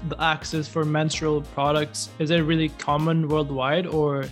the 0.08 0.20
access 0.20 0.68
for 0.68 0.84
menstrual 0.84 1.42
products 1.42 2.10
is 2.18 2.30
it 2.30 2.40
really 2.40 2.68
common 2.78 3.28
worldwide 3.28 3.86
or 3.86 4.24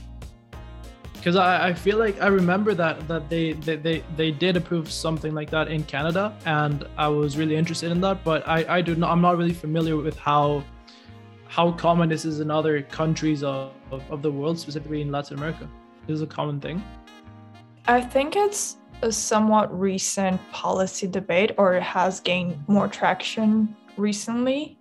because 1.14 1.37
I, 1.37 1.68
I 1.68 1.74
feel 1.74 1.98
like 1.98 2.20
I 2.20 2.26
remember 2.26 2.74
that 2.74 3.07
that 3.09 3.28
they, 3.28 3.52
they 3.52 3.76
they 3.76 4.05
they 4.16 4.31
did 4.31 4.57
approve 4.57 4.90
something 4.90 5.35
like 5.35 5.50
that 5.50 5.68
in 5.68 5.85
Canada 5.85 6.37
and 6.46 6.87
I 6.96 7.09
was 7.09 7.37
really 7.37 7.57
interested 7.57 7.90
in 7.90 8.00
that 8.02 8.24
but 8.24 8.46
I 8.48 8.78
I 8.78 8.81
do 8.83 8.94
not 8.94 9.11
I'm 9.11 9.20
not 9.20 9.37
really 9.37 9.52
familiar 9.52 9.96
with 9.96 10.18
how 10.18 10.64
how 11.52 11.70
common 11.70 12.08
this 12.08 12.24
is 12.24 12.40
in 12.40 12.50
other 12.50 12.80
countries 12.80 13.42
of, 13.42 13.72
of, 13.90 14.02
of 14.10 14.22
the 14.22 14.32
world 14.32 14.58
specifically 14.58 15.02
in 15.02 15.12
Latin 15.12 15.36
America. 15.36 15.68
This 16.06 16.14
is 16.14 16.22
a 16.22 16.26
common 16.26 16.58
thing. 16.58 16.82
I 17.86 18.00
think 18.00 18.36
it's 18.36 18.78
a 19.02 19.12
somewhat 19.12 19.68
recent 19.78 20.40
policy 20.50 21.06
debate 21.06 21.52
or 21.58 21.74
it 21.74 21.82
has 21.82 22.20
gained 22.20 22.56
more 22.68 22.88
traction 22.88 23.76
recently. 23.98 24.78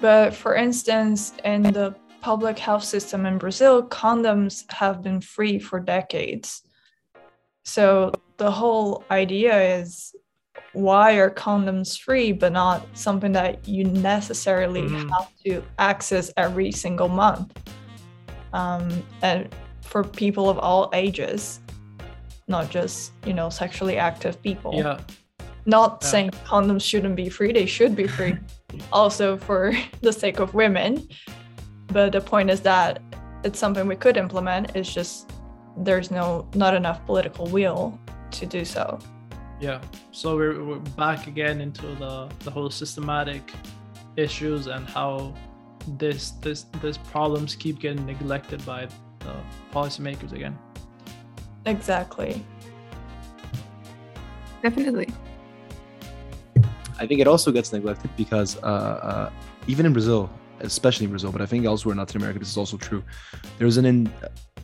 But 0.00 0.34
for 0.34 0.56
instance, 0.56 1.34
in 1.44 1.62
the 1.62 1.94
public 2.20 2.58
health 2.58 2.82
system 2.82 3.24
in 3.24 3.38
Brazil, 3.38 3.86
condoms 3.86 4.68
have 4.72 5.04
been 5.04 5.20
free 5.20 5.60
for 5.60 5.78
decades. 5.78 6.62
So 7.64 8.10
the 8.38 8.50
whole 8.50 9.04
idea 9.12 9.78
is 9.78 10.16
why 10.72 11.14
are 11.14 11.30
condoms 11.30 11.98
free 11.98 12.32
but 12.32 12.52
not 12.52 12.86
something 12.94 13.32
that 13.32 13.66
you 13.66 13.84
necessarily 13.84 14.82
mm. 14.82 15.10
have 15.10 15.30
to 15.44 15.62
access 15.78 16.30
every 16.36 16.70
single 16.72 17.08
month 17.08 17.52
um, 18.52 19.02
and 19.22 19.54
for 19.82 20.04
people 20.04 20.48
of 20.48 20.58
all 20.58 20.90
ages 20.92 21.60
not 22.46 22.70
just 22.70 23.12
you 23.26 23.34
know 23.34 23.48
sexually 23.48 23.96
active 23.96 24.40
people 24.42 24.74
yeah 24.74 24.98
not 25.66 25.98
yeah. 26.00 26.08
saying 26.08 26.30
condoms 26.46 26.82
shouldn't 26.82 27.14
be 27.14 27.28
free 27.28 27.52
they 27.52 27.66
should 27.66 27.94
be 27.94 28.06
free 28.06 28.34
also 28.92 29.36
for 29.36 29.72
the 30.02 30.12
sake 30.12 30.38
of 30.38 30.54
women. 30.54 31.08
But 31.88 32.12
the 32.12 32.20
point 32.20 32.50
is 32.50 32.60
that 32.62 33.02
it's 33.44 33.58
something 33.58 33.86
we 33.86 33.96
could 33.96 34.16
implement. 34.16 34.76
It's 34.76 34.92
just 34.92 35.30
there's 35.76 36.10
no 36.10 36.48
not 36.54 36.74
enough 36.74 37.04
political 37.06 37.46
will 37.46 37.98
to 38.32 38.46
do 38.46 38.64
so. 38.64 38.98
Yeah. 39.60 39.80
So 40.12 40.36
we're, 40.36 40.62
we're 40.62 40.78
back 40.96 41.26
again 41.26 41.60
into 41.60 41.86
the 41.96 42.30
the 42.40 42.50
whole 42.50 42.70
systematic 42.70 43.52
issues 44.16 44.66
and 44.66 44.86
how 44.88 45.34
this 45.98 46.30
this 46.42 46.66
this 46.80 46.98
problems 46.98 47.54
keep 47.56 47.80
getting 47.80 48.06
neglected 48.06 48.64
by 48.64 48.88
the 49.20 49.34
policymakers 49.72 50.32
again. 50.32 50.56
Exactly. 51.66 52.44
Definitely. 54.62 55.08
I 57.00 57.06
think 57.06 57.20
it 57.20 57.28
also 57.28 57.52
gets 57.52 57.72
neglected 57.72 58.10
because 58.16 58.56
uh, 58.62 58.66
uh, 58.66 59.30
even 59.68 59.86
in 59.86 59.92
Brazil, 59.92 60.28
especially 60.60 61.04
in 61.04 61.10
Brazil, 61.10 61.30
but 61.30 61.40
I 61.40 61.46
think 61.46 61.64
elsewhere 61.64 61.92
in 61.92 61.98
Latin 61.98 62.20
America, 62.20 62.40
this 62.40 62.50
is 62.50 62.56
also 62.56 62.76
true. 62.76 63.04
There's 63.58 63.76
an 63.76 63.86
in, 63.86 64.12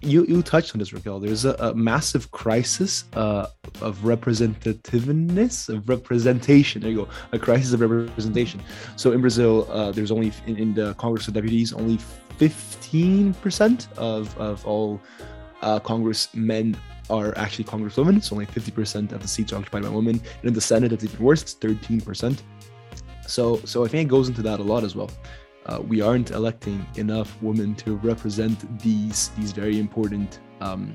you 0.01 0.25
you 0.27 0.43
touched 0.43 0.75
on 0.75 0.79
this, 0.79 0.93
Raquel. 0.93 1.21
There's 1.21 1.45
a, 1.45 1.55
a 1.55 1.75
massive 1.75 2.31
crisis 2.31 3.05
uh, 3.15 3.47
of 3.81 3.99
representativeness, 3.99 5.69
of 5.69 5.89
representation. 5.89 6.83
There 6.83 6.91
you 6.91 7.05
go, 7.05 7.09
a 7.33 7.39
crisis 7.39 7.73
of 7.73 7.81
representation. 7.81 8.61
So 8.97 9.13
in 9.13 9.21
Brazil, 9.21 9.67
uh, 9.71 9.93
there's 9.93 10.11
only 10.11 10.33
in, 10.47 10.57
in, 10.57 10.75
the 10.75 10.95
Congress 10.95 11.29
of 11.29 11.35
Deputies 11.35 11.73
only 11.73 11.99
15% 12.39 13.93
of 13.97 14.37
of 14.39 14.67
all 14.67 15.01
uh, 15.63 15.79
congressmen 15.81 16.77
are 17.11 17.37
actually 17.37 17.65
congresswomen. 17.65 18.17
It's 18.17 18.33
only 18.33 18.47
50% 18.47 19.13
of 19.13 19.23
the 19.23 19.29
seats 19.29 19.53
are 19.53 19.57
occupied 19.57 19.83
by 19.83 19.89
women. 19.89 20.17
And 20.17 20.45
in 20.45 20.55
the 20.55 20.61
Senate, 20.61 20.93
it's 20.93 21.05
even 21.05 21.19
worse, 21.19 21.43
it's 21.43 21.55
13%. 21.55 22.39
So, 23.27 23.57
so 23.65 23.85
I 23.85 23.89
think 23.89 24.07
it 24.07 24.11
goes 24.11 24.29
into 24.29 24.43
that 24.43 24.61
a 24.61 24.63
lot 24.63 24.85
as 24.85 24.95
well. 24.95 25.11
Uh, 25.67 25.81
we 25.81 26.01
aren't 26.01 26.31
electing 26.31 26.87
enough 26.97 27.41
women 27.43 27.75
to 27.75 27.97
represent 27.97 28.57
these 28.81 29.31
these 29.39 29.53
very 29.53 29.79
important 29.79 30.41
um, 30.61 30.93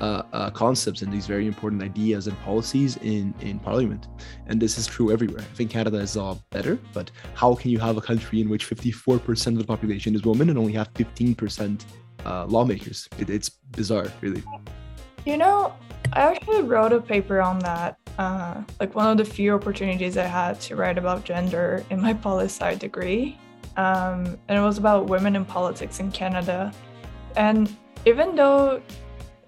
uh, 0.00 0.22
uh, 0.32 0.50
concepts 0.50 1.02
and 1.02 1.12
these 1.12 1.26
very 1.26 1.46
important 1.46 1.82
ideas 1.82 2.26
and 2.26 2.38
policies 2.40 2.96
in 2.98 3.34
in 3.40 3.58
parliament 3.58 4.06
and 4.46 4.60
this 4.60 4.78
is 4.78 4.86
true 4.86 5.10
everywhere 5.10 5.40
i 5.40 5.54
think 5.56 5.70
canada 5.70 5.98
is 5.98 6.16
all 6.16 6.40
better 6.50 6.78
but 6.92 7.10
how 7.34 7.52
can 7.52 7.70
you 7.70 7.80
have 7.80 7.96
a 7.96 8.00
country 8.00 8.40
in 8.40 8.48
which 8.48 8.64
54% 8.68 9.46
of 9.48 9.58
the 9.58 9.64
population 9.64 10.14
is 10.14 10.22
women 10.22 10.50
and 10.50 10.58
only 10.58 10.72
have 10.74 10.92
15% 10.94 11.84
uh, 12.24 12.46
lawmakers 12.46 13.08
it, 13.18 13.28
it's 13.28 13.48
bizarre 13.72 14.06
really 14.20 14.44
you 15.28 15.36
know, 15.36 15.74
I 16.14 16.20
actually 16.20 16.62
wrote 16.62 16.92
a 16.92 17.00
paper 17.02 17.42
on 17.42 17.58
that. 17.58 17.98
Uh, 18.18 18.62
like 18.80 18.94
one 18.94 19.08
of 19.08 19.18
the 19.18 19.24
few 19.24 19.54
opportunities 19.54 20.16
I 20.16 20.24
had 20.24 20.58
to 20.62 20.74
write 20.74 20.96
about 20.96 21.24
gender 21.24 21.84
in 21.90 22.00
my 22.00 22.14
poli 22.24 22.46
sci 22.46 22.76
degree. 22.76 23.38
Um, 23.78 24.36
and 24.48 24.58
it 24.58 24.60
was 24.60 24.76
about 24.76 25.06
women 25.06 25.36
in 25.36 25.44
politics 25.44 26.00
in 26.00 26.10
Canada. 26.10 26.72
And 27.36 27.74
even 28.04 28.34
though 28.34 28.82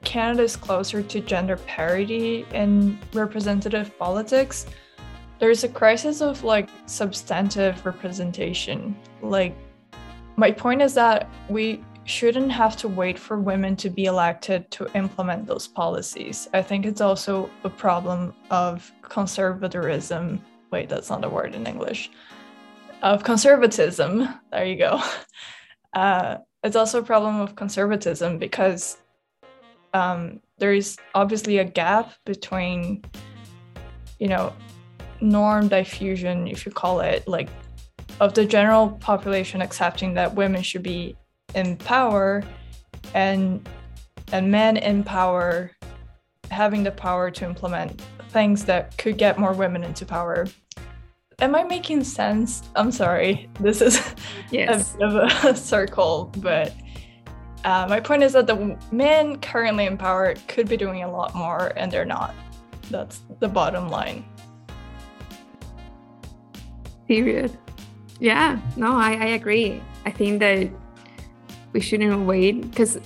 Canada 0.04 0.44
is 0.44 0.56
closer 0.56 1.02
to 1.02 1.20
gender 1.20 1.56
parity 1.56 2.46
in 2.54 2.98
representative 3.12 3.96
politics, 3.98 4.66
there's 5.40 5.64
a 5.64 5.68
crisis 5.68 6.20
of 6.20 6.44
like 6.44 6.68
substantive 6.86 7.84
representation. 7.84 8.96
Like, 9.20 9.56
my 10.36 10.52
point 10.52 10.80
is 10.80 10.94
that 10.94 11.28
we 11.48 11.84
shouldn't 12.04 12.52
have 12.52 12.76
to 12.76 12.88
wait 12.88 13.18
for 13.18 13.38
women 13.38 13.74
to 13.76 13.90
be 13.90 14.04
elected 14.04 14.70
to 14.70 14.90
implement 14.94 15.46
those 15.46 15.66
policies. 15.66 16.48
I 16.54 16.62
think 16.62 16.86
it's 16.86 17.00
also 17.00 17.50
a 17.64 17.68
problem 17.68 18.32
of 18.50 18.92
conservatism. 19.02 20.40
Wait, 20.70 20.88
that's 20.88 21.10
not 21.10 21.24
a 21.24 21.28
word 21.28 21.54
in 21.54 21.66
English. 21.66 22.10
Of 23.02 23.24
conservatism. 23.24 24.28
There 24.50 24.64
you 24.64 24.76
go. 24.76 25.02
Uh, 25.92 26.36
it's 26.62 26.76
also 26.76 27.00
a 27.00 27.02
problem 27.02 27.40
of 27.40 27.56
conservatism 27.56 28.38
because 28.38 28.98
um, 29.92 30.40
there 30.58 30.72
is 30.72 30.96
obviously 31.14 31.58
a 31.58 31.64
gap 31.64 32.12
between, 32.24 33.02
you 34.18 34.28
know, 34.28 34.52
norm 35.20 35.68
diffusion, 35.68 36.46
if 36.46 36.64
you 36.64 36.72
call 36.72 37.00
it, 37.00 37.26
like 37.26 37.48
of 38.20 38.34
the 38.34 38.44
general 38.44 38.90
population 38.90 39.62
accepting 39.62 40.14
that 40.14 40.34
women 40.34 40.62
should 40.62 40.82
be 40.82 41.16
in 41.54 41.76
power 41.76 42.42
and 43.14 43.66
and 44.32 44.50
men 44.50 44.76
in 44.76 45.02
power 45.02 45.72
having 46.50 46.82
the 46.82 46.90
power 46.90 47.30
to 47.30 47.44
implement 47.44 48.00
things 48.28 48.64
that 48.64 48.96
could 48.98 49.18
get 49.18 49.38
more 49.38 49.52
women 49.52 49.82
into 49.82 50.04
power. 50.04 50.46
Am 51.40 51.54
I 51.54 51.64
making 51.64 52.04
sense? 52.04 52.62
I'm 52.76 52.92
sorry. 52.92 53.48
This 53.60 53.80
is 53.80 54.14
yes. 54.50 54.94
a 54.94 54.98
bit 54.98 55.06
of 55.06 55.44
a 55.44 55.56
circle, 55.56 56.30
but 56.36 56.74
uh, 57.64 57.86
my 57.88 57.98
point 57.98 58.22
is 58.22 58.34
that 58.34 58.46
the 58.46 58.76
men 58.92 59.38
currently 59.40 59.86
in 59.86 59.96
power 59.96 60.34
could 60.48 60.68
be 60.68 60.76
doing 60.76 61.02
a 61.02 61.10
lot 61.10 61.34
more, 61.34 61.72
and 61.76 61.90
they're 61.90 62.04
not. 62.04 62.34
That's 62.90 63.22
the 63.38 63.48
bottom 63.48 63.88
line. 63.88 64.24
Period. 67.08 67.56
Yeah, 68.18 68.60
no, 68.76 68.96
I, 68.96 69.12
I 69.12 69.26
agree. 69.28 69.82
I 70.04 70.10
think 70.10 70.40
that 70.40 70.68
we 71.72 71.80
shouldn't 71.80 72.26
wait 72.26 72.70
because 72.70 72.98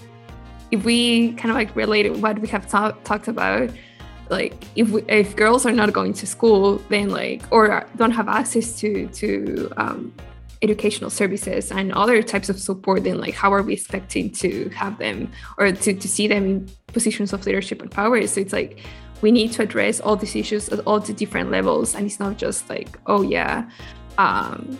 if 0.72 0.84
we 0.84 1.34
kind 1.34 1.50
of 1.50 1.54
like 1.54 1.74
relate 1.76 2.12
what 2.16 2.38
we 2.40 2.48
have 2.48 2.68
ta- 2.68 2.96
talked 3.04 3.28
about 3.28 3.70
like 4.30 4.54
if 4.76 4.90
we, 4.90 5.02
if 5.08 5.36
girls 5.36 5.66
are 5.66 5.72
not 5.72 5.92
going 5.92 6.12
to 6.12 6.26
school 6.26 6.76
then 6.88 7.10
like 7.10 7.42
or 7.50 7.86
don't 7.96 8.10
have 8.10 8.28
access 8.28 8.78
to 8.78 9.06
to 9.08 9.70
um, 9.76 10.12
educational 10.62 11.10
services 11.10 11.70
and 11.70 11.92
other 11.92 12.22
types 12.22 12.48
of 12.48 12.58
support 12.58 13.04
then 13.04 13.18
like 13.20 13.34
how 13.34 13.52
are 13.52 13.62
we 13.62 13.74
expecting 13.74 14.30
to 14.30 14.68
have 14.70 14.98
them 14.98 15.30
or 15.58 15.72
to, 15.72 15.94
to 15.94 16.08
see 16.08 16.26
them 16.26 16.44
in 16.46 16.70
positions 16.92 17.32
of 17.32 17.44
leadership 17.44 17.82
and 17.82 17.90
power 17.90 18.26
so 18.26 18.40
it's 18.40 18.52
like 18.52 18.80
we 19.20 19.30
need 19.30 19.52
to 19.52 19.62
address 19.62 20.00
all 20.00 20.16
these 20.16 20.36
issues 20.36 20.68
at 20.70 20.80
all 20.80 21.00
the 21.00 21.12
different 21.12 21.50
levels 21.50 21.94
and 21.94 22.06
it's 22.06 22.20
not 22.20 22.36
just 22.38 22.68
like 22.68 22.98
oh 23.06 23.22
yeah 23.22 23.68
um, 24.18 24.78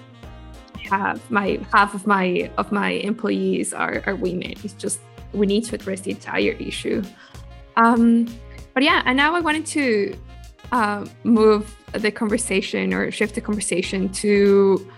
have 0.85 1.31
my 1.31 1.59
half 1.73 1.95
of 1.95 2.07
my 2.07 2.51
of 2.59 2.71
my 2.71 2.91
employees 2.91 3.73
are, 3.73 4.03
are 4.07 4.15
women. 4.15 4.55
It's 4.63 4.75
just 4.75 5.01
we 5.33 5.47
need 5.47 5.65
to 5.65 5.75
address 5.75 6.01
the 6.01 6.13
entire 6.13 6.53
issue. 6.53 7.03
Um, 7.77 8.27
but 8.75 8.83
yeah, 8.83 9.03
and 9.07 9.17
now 9.17 9.35
I 9.35 9.41
wanted 9.41 9.65
to 9.67 10.17
uh, 10.73 11.07
move 11.23 11.75
the 11.93 12.11
conversation 12.11 12.93
or 12.93 13.11
shift 13.11 13.35
the 13.35 13.41
conversation 13.41 14.09
to 14.09 14.91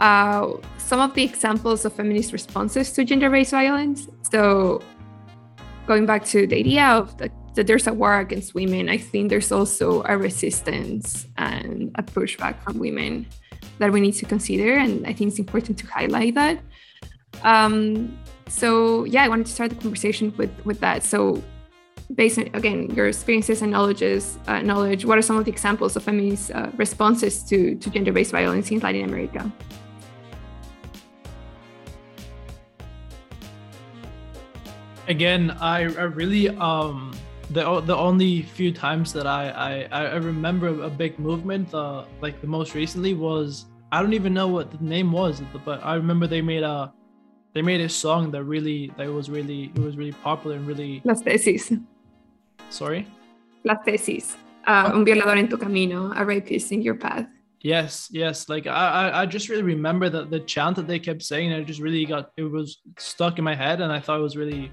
uh, 0.00 0.52
some 0.78 1.00
of 1.00 1.14
the 1.14 1.22
examples 1.22 1.84
of 1.84 1.92
feminist 1.92 2.32
responses 2.32 2.92
to 2.92 3.04
gender-based 3.04 3.52
violence. 3.52 4.08
So 4.30 4.82
going 5.86 6.04
back 6.06 6.24
to 6.26 6.46
the 6.46 6.56
idea 6.56 6.84
of 6.86 7.16
the, 7.18 7.30
that 7.54 7.66
there's 7.66 7.86
a 7.86 7.94
war 7.94 8.18
against 8.18 8.54
women, 8.54 8.88
I 8.88 8.98
think 8.98 9.30
there's 9.30 9.52
also 9.52 10.02
a 10.04 10.18
resistance 10.18 11.26
and 11.38 11.92
a 11.94 12.02
pushback 12.02 12.60
from 12.62 12.78
women 12.78 13.26
that 13.78 13.92
we 13.92 14.00
need 14.00 14.14
to 14.14 14.26
consider. 14.26 14.74
And 14.74 15.06
I 15.06 15.12
think 15.12 15.30
it's 15.30 15.38
important 15.38 15.78
to 15.78 15.86
highlight 15.86 16.34
that. 16.34 16.58
Um, 17.42 18.18
so 18.48 19.04
yeah, 19.04 19.24
I 19.24 19.28
wanted 19.28 19.46
to 19.46 19.52
start 19.52 19.70
the 19.70 19.76
conversation 19.76 20.32
with 20.36 20.50
with 20.64 20.80
that. 20.80 21.02
So 21.02 21.42
based 22.14 22.38
on 22.38 22.48
again 22.54 22.90
your 22.94 23.08
experiences 23.08 23.62
and 23.62 23.72
knowledges, 23.72 24.38
uh, 24.46 24.60
knowledge, 24.62 25.04
what 25.04 25.18
are 25.18 25.22
some 25.22 25.36
of 25.36 25.44
the 25.44 25.50
examples 25.50 25.96
of 25.96 26.02
feminist 26.04 26.50
uh, 26.52 26.70
responses 26.76 27.42
to 27.44 27.74
to 27.76 27.90
gender-based 27.90 28.32
violence 28.32 28.70
in 28.70 28.78
Latin 28.78 29.04
America? 29.04 29.50
Again, 35.08 35.56
I, 35.60 35.82
I 35.82 36.06
really 36.10 36.48
um 36.48 37.12
the 37.50 37.80
the 37.80 37.96
only 37.96 38.42
few 38.42 38.72
times 38.72 39.12
that 39.12 39.26
I 39.26 39.86
I, 39.90 39.98
I 40.02 40.16
remember 40.16 40.68
a 40.82 40.90
big 40.90 41.18
movement, 41.18 41.72
uh, 41.74 42.04
like 42.20 42.40
the 42.40 42.46
most 42.46 42.74
recently 42.74 43.14
was 43.14 43.66
I 43.92 44.02
don't 44.02 44.14
even 44.14 44.34
know 44.34 44.48
what 44.48 44.70
the 44.70 44.82
name 44.84 45.12
was, 45.12 45.42
but 45.64 45.84
I 45.84 45.94
remember 45.94 46.26
they 46.26 46.42
made 46.42 46.62
a 46.62 46.92
they 47.54 47.62
made 47.62 47.80
a 47.80 47.88
song 47.88 48.30
that 48.32 48.44
really 48.44 48.92
that 48.96 49.08
was 49.08 49.30
really 49.30 49.72
it 49.74 49.78
was 49.78 49.96
really 49.96 50.12
popular 50.12 50.56
and 50.56 50.66
really. 50.66 51.00
Las 51.04 51.22
tesis. 51.22 51.80
Sorry. 52.70 53.06
Las 53.64 53.78
tesis. 53.84 54.36
Uh, 54.66 54.90
un 54.94 55.04
violador 55.04 55.38
en 55.38 55.48
tu 55.48 55.56
camino, 55.56 56.12
a 56.14 56.24
rapist 56.24 56.72
in 56.72 56.82
your 56.82 56.96
path. 56.96 57.26
Yes, 57.60 58.08
yes. 58.12 58.48
Like 58.48 58.66
I, 58.66 59.10
I 59.22 59.26
just 59.26 59.48
really 59.48 59.62
remember 59.62 60.08
that 60.10 60.30
the 60.30 60.40
chant 60.40 60.76
that 60.76 60.86
they 60.86 60.98
kept 60.98 61.22
saying. 61.22 61.50
It 61.50 61.64
just 61.66 61.80
really 61.80 62.04
got 62.04 62.30
it 62.36 62.44
was 62.44 62.78
stuck 62.98 63.38
in 63.38 63.44
my 63.44 63.54
head, 63.54 63.80
and 63.80 63.92
I 63.92 64.00
thought 64.00 64.18
it 64.18 64.22
was 64.22 64.36
really. 64.36 64.72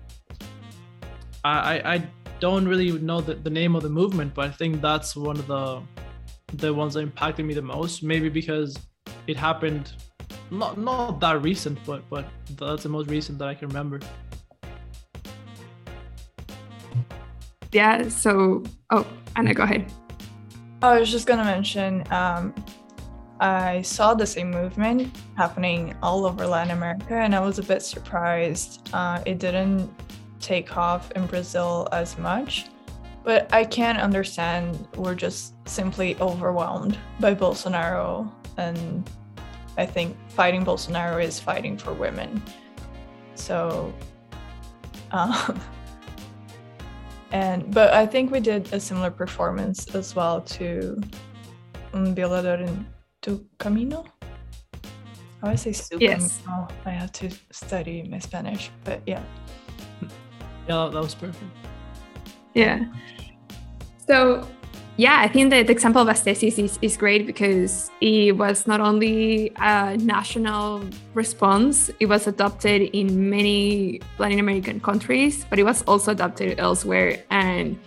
I, 1.45 1.95
I 1.95 2.07
don't 2.39 2.67
really 2.67 2.91
know 2.99 3.19
the, 3.19 3.35
the 3.35 3.49
name 3.49 3.75
of 3.75 3.83
the 3.83 3.89
movement, 3.89 4.33
but 4.33 4.45
I 4.45 4.51
think 4.51 4.81
that's 4.81 5.15
one 5.15 5.37
of 5.37 5.47
the 5.47 5.81
the 6.53 6.73
ones 6.73 6.93
that 6.93 7.01
impacted 7.01 7.45
me 7.45 7.53
the 7.53 7.61
most. 7.61 8.03
Maybe 8.03 8.29
because 8.29 8.77
it 9.27 9.37
happened 9.37 9.93
not 10.51 10.77
not 10.77 11.19
that 11.19 11.41
recent, 11.41 11.79
but 11.85 12.07
but 12.09 12.25
that's 12.57 12.83
the 12.83 12.89
most 12.89 13.09
recent 13.09 13.39
that 13.39 13.47
I 13.47 13.55
can 13.55 13.69
remember. 13.69 13.99
Yeah. 17.73 18.07
So 18.09 18.63
oh, 18.91 19.05
Anna, 19.35 19.53
go 19.53 19.63
ahead. 19.63 19.91
I 20.81 20.99
was 20.99 21.11
just 21.11 21.27
gonna 21.27 21.43
mention. 21.43 22.03
Um, 22.11 22.53
I 23.39 23.81
saw 23.81 24.13
the 24.13 24.27
same 24.27 24.51
movement 24.51 25.13
happening 25.35 25.95
all 26.01 26.25
over 26.25 26.47
Latin 26.47 26.71
America, 26.71 27.15
and 27.15 27.35
I 27.35 27.39
was 27.39 27.59
a 27.59 27.63
bit 27.63 27.81
surprised 27.81 28.89
uh, 28.93 29.21
it 29.25 29.39
didn't 29.39 29.89
take 30.39 30.77
off 30.77 31.11
in 31.11 31.25
Brazil 31.25 31.89
as 31.91 32.17
much. 32.17 32.67
But 33.23 33.51
I 33.53 33.63
can't 33.63 33.99
understand 33.99 34.87
we're 34.95 35.15
just 35.15 35.55
simply 35.67 36.15
overwhelmed 36.19 36.97
by 37.19 37.33
Bolsonaro, 37.33 38.31
and 38.57 39.09
I 39.77 39.85
think 39.85 40.15
fighting 40.29 40.63
Bolsonaro 40.63 41.23
is 41.23 41.39
fighting 41.39 41.77
for 41.77 41.93
women. 41.93 42.41
So, 43.35 43.93
um, 45.11 45.59
and 47.33 47.73
but 47.73 47.93
I 47.93 48.05
think 48.05 48.31
we 48.31 48.39
did 48.39 48.71
a 48.73 48.79
similar 48.79 49.11
performance 49.11 49.93
as 49.95 50.15
well 50.15 50.39
to 50.57 50.95
Un 51.93 52.15
Violador 52.15 52.61
en 52.61 52.85
Tu 53.21 53.43
Camino. 53.57 54.05
I 55.41 55.49
would 55.49 55.59
say 55.59 55.73
su 55.73 55.97
Yes. 55.99 56.39
camino. 56.45 56.67
I 56.85 56.91
have 56.91 57.11
to 57.19 57.29
study 57.51 58.03
my 58.09 58.19
Spanish, 58.19 58.71
but 58.85 59.01
yeah. 59.05 59.21
Yeah, 60.69 60.89
that 60.93 61.01
was 61.03 61.15
perfect. 61.15 61.51
Yeah. 62.53 62.85
So, 64.07 64.47
yeah, 64.97 65.21
I 65.21 65.27
think 65.27 65.49
that 65.49 65.65
the 65.65 65.73
example 65.73 66.01
of 66.01 66.07
Las 66.07 66.23
Tesis 66.23 66.59
is, 66.59 66.77
is 66.81 66.97
great 66.97 67.25
because 67.25 67.89
it 67.99 68.33
was 68.33 68.67
not 68.67 68.79
only 68.79 69.51
a 69.57 69.97
national 69.97 70.83
response, 71.15 71.89
it 71.99 72.05
was 72.05 72.27
adopted 72.27 72.83
in 72.93 73.29
many 73.29 74.01
Latin 74.19 74.39
American 74.39 74.79
countries, 74.79 75.45
but 75.49 75.57
it 75.57 75.63
was 75.63 75.81
also 75.83 76.11
adopted 76.11 76.59
elsewhere. 76.59 77.23
And 77.31 77.79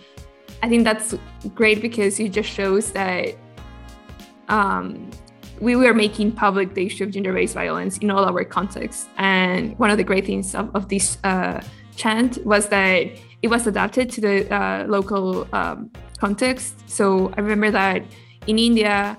I 0.61 0.67
think 0.67 0.83
that's 0.83 1.15
great 1.55 1.81
because 1.81 2.19
it 2.19 2.29
just 2.33 2.49
shows 2.49 2.91
that 2.91 3.35
um, 4.49 5.09
we 5.61 5.77
were 5.77 5.93
making 5.93 6.33
public 6.33 6.73
the 6.73 6.85
issue 6.87 7.05
of 7.05 7.11
gender-based 7.11 7.53
violence 7.53 7.97
in 7.99 8.11
all 8.11 8.25
our 8.25 8.43
contexts. 8.43 9.07
And 9.17 9.79
one 9.79 9.91
of 9.91 9.97
the 9.97 10.03
great 10.03 10.25
things 10.25 10.53
of, 10.55 10.75
of 10.75 10.89
this 10.89 11.17
uh, 11.23 11.61
chant 11.95 12.45
was 12.45 12.67
that 12.67 13.11
it 13.41 13.49
was 13.49 13.67
adapted 13.67 14.09
to 14.11 14.21
the 14.21 14.53
uh, 14.53 14.85
local 14.87 15.47
um, 15.53 15.91
context. 16.19 16.89
So 16.89 17.31
I 17.37 17.41
remember 17.41 17.71
that 17.71 18.03
in 18.47 18.57
India, 18.57 19.17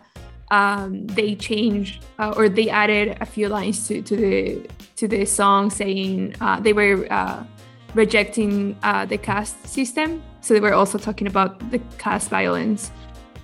um, 0.50 1.06
they 1.08 1.34
changed 1.34 2.04
uh, 2.18 2.34
or 2.36 2.48
they 2.48 2.70
added 2.70 3.18
a 3.20 3.26
few 3.26 3.48
lines 3.48 3.86
to, 3.88 4.02
to 4.02 4.16
the 4.16 4.68
to 4.96 5.06
the 5.06 5.24
song, 5.24 5.70
saying 5.70 6.34
uh, 6.40 6.58
they 6.58 6.72
were 6.72 7.06
uh, 7.12 7.44
rejecting 7.94 8.76
uh, 8.82 9.04
the 9.06 9.18
caste 9.18 9.66
system. 9.66 10.22
So 10.40 10.54
they 10.54 10.60
were 10.60 10.74
also 10.74 10.98
talking 10.98 11.26
about 11.26 11.70
the 11.70 11.78
caste 11.98 12.30
violence. 12.30 12.90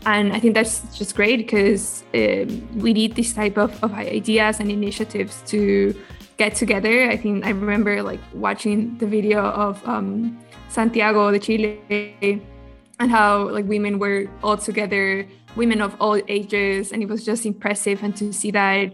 And 0.06 0.32
I 0.32 0.40
think 0.40 0.54
that's 0.54 0.80
just 0.96 1.14
great 1.14 1.36
because 1.38 2.02
um, 2.14 2.68
we 2.78 2.92
need 2.92 3.14
this 3.14 3.32
type 3.32 3.56
of, 3.56 3.82
of 3.82 3.94
ideas 3.94 4.60
and 4.60 4.70
initiatives 4.70 5.42
to 5.46 5.94
get 6.36 6.54
together. 6.54 7.08
I 7.08 7.16
think 7.16 7.44
I 7.44 7.50
remember 7.50 8.02
like 8.02 8.20
watching 8.34 8.98
the 8.98 9.06
video 9.06 9.40
of 9.40 9.86
um, 9.86 10.38
Santiago 10.68 11.30
de 11.30 11.38
Chile 11.38 12.42
and 13.00 13.10
how 13.10 13.48
like 13.48 13.66
women 13.66 13.98
were 13.98 14.26
all 14.42 14.56
together, 14.56 15.26
women 15.56 15.80
of 15.80 15.96
all 16.00 16.20
ages, 16.28 16.92
and 16.92 17.02
it 17.02 17.08
was 17.08 17.24
just 17.24 17.46
impressive 17.46 18.02
and 18.02 18.16
to 18.16 18.32
see 18.32 18.50
that 18.50 18.92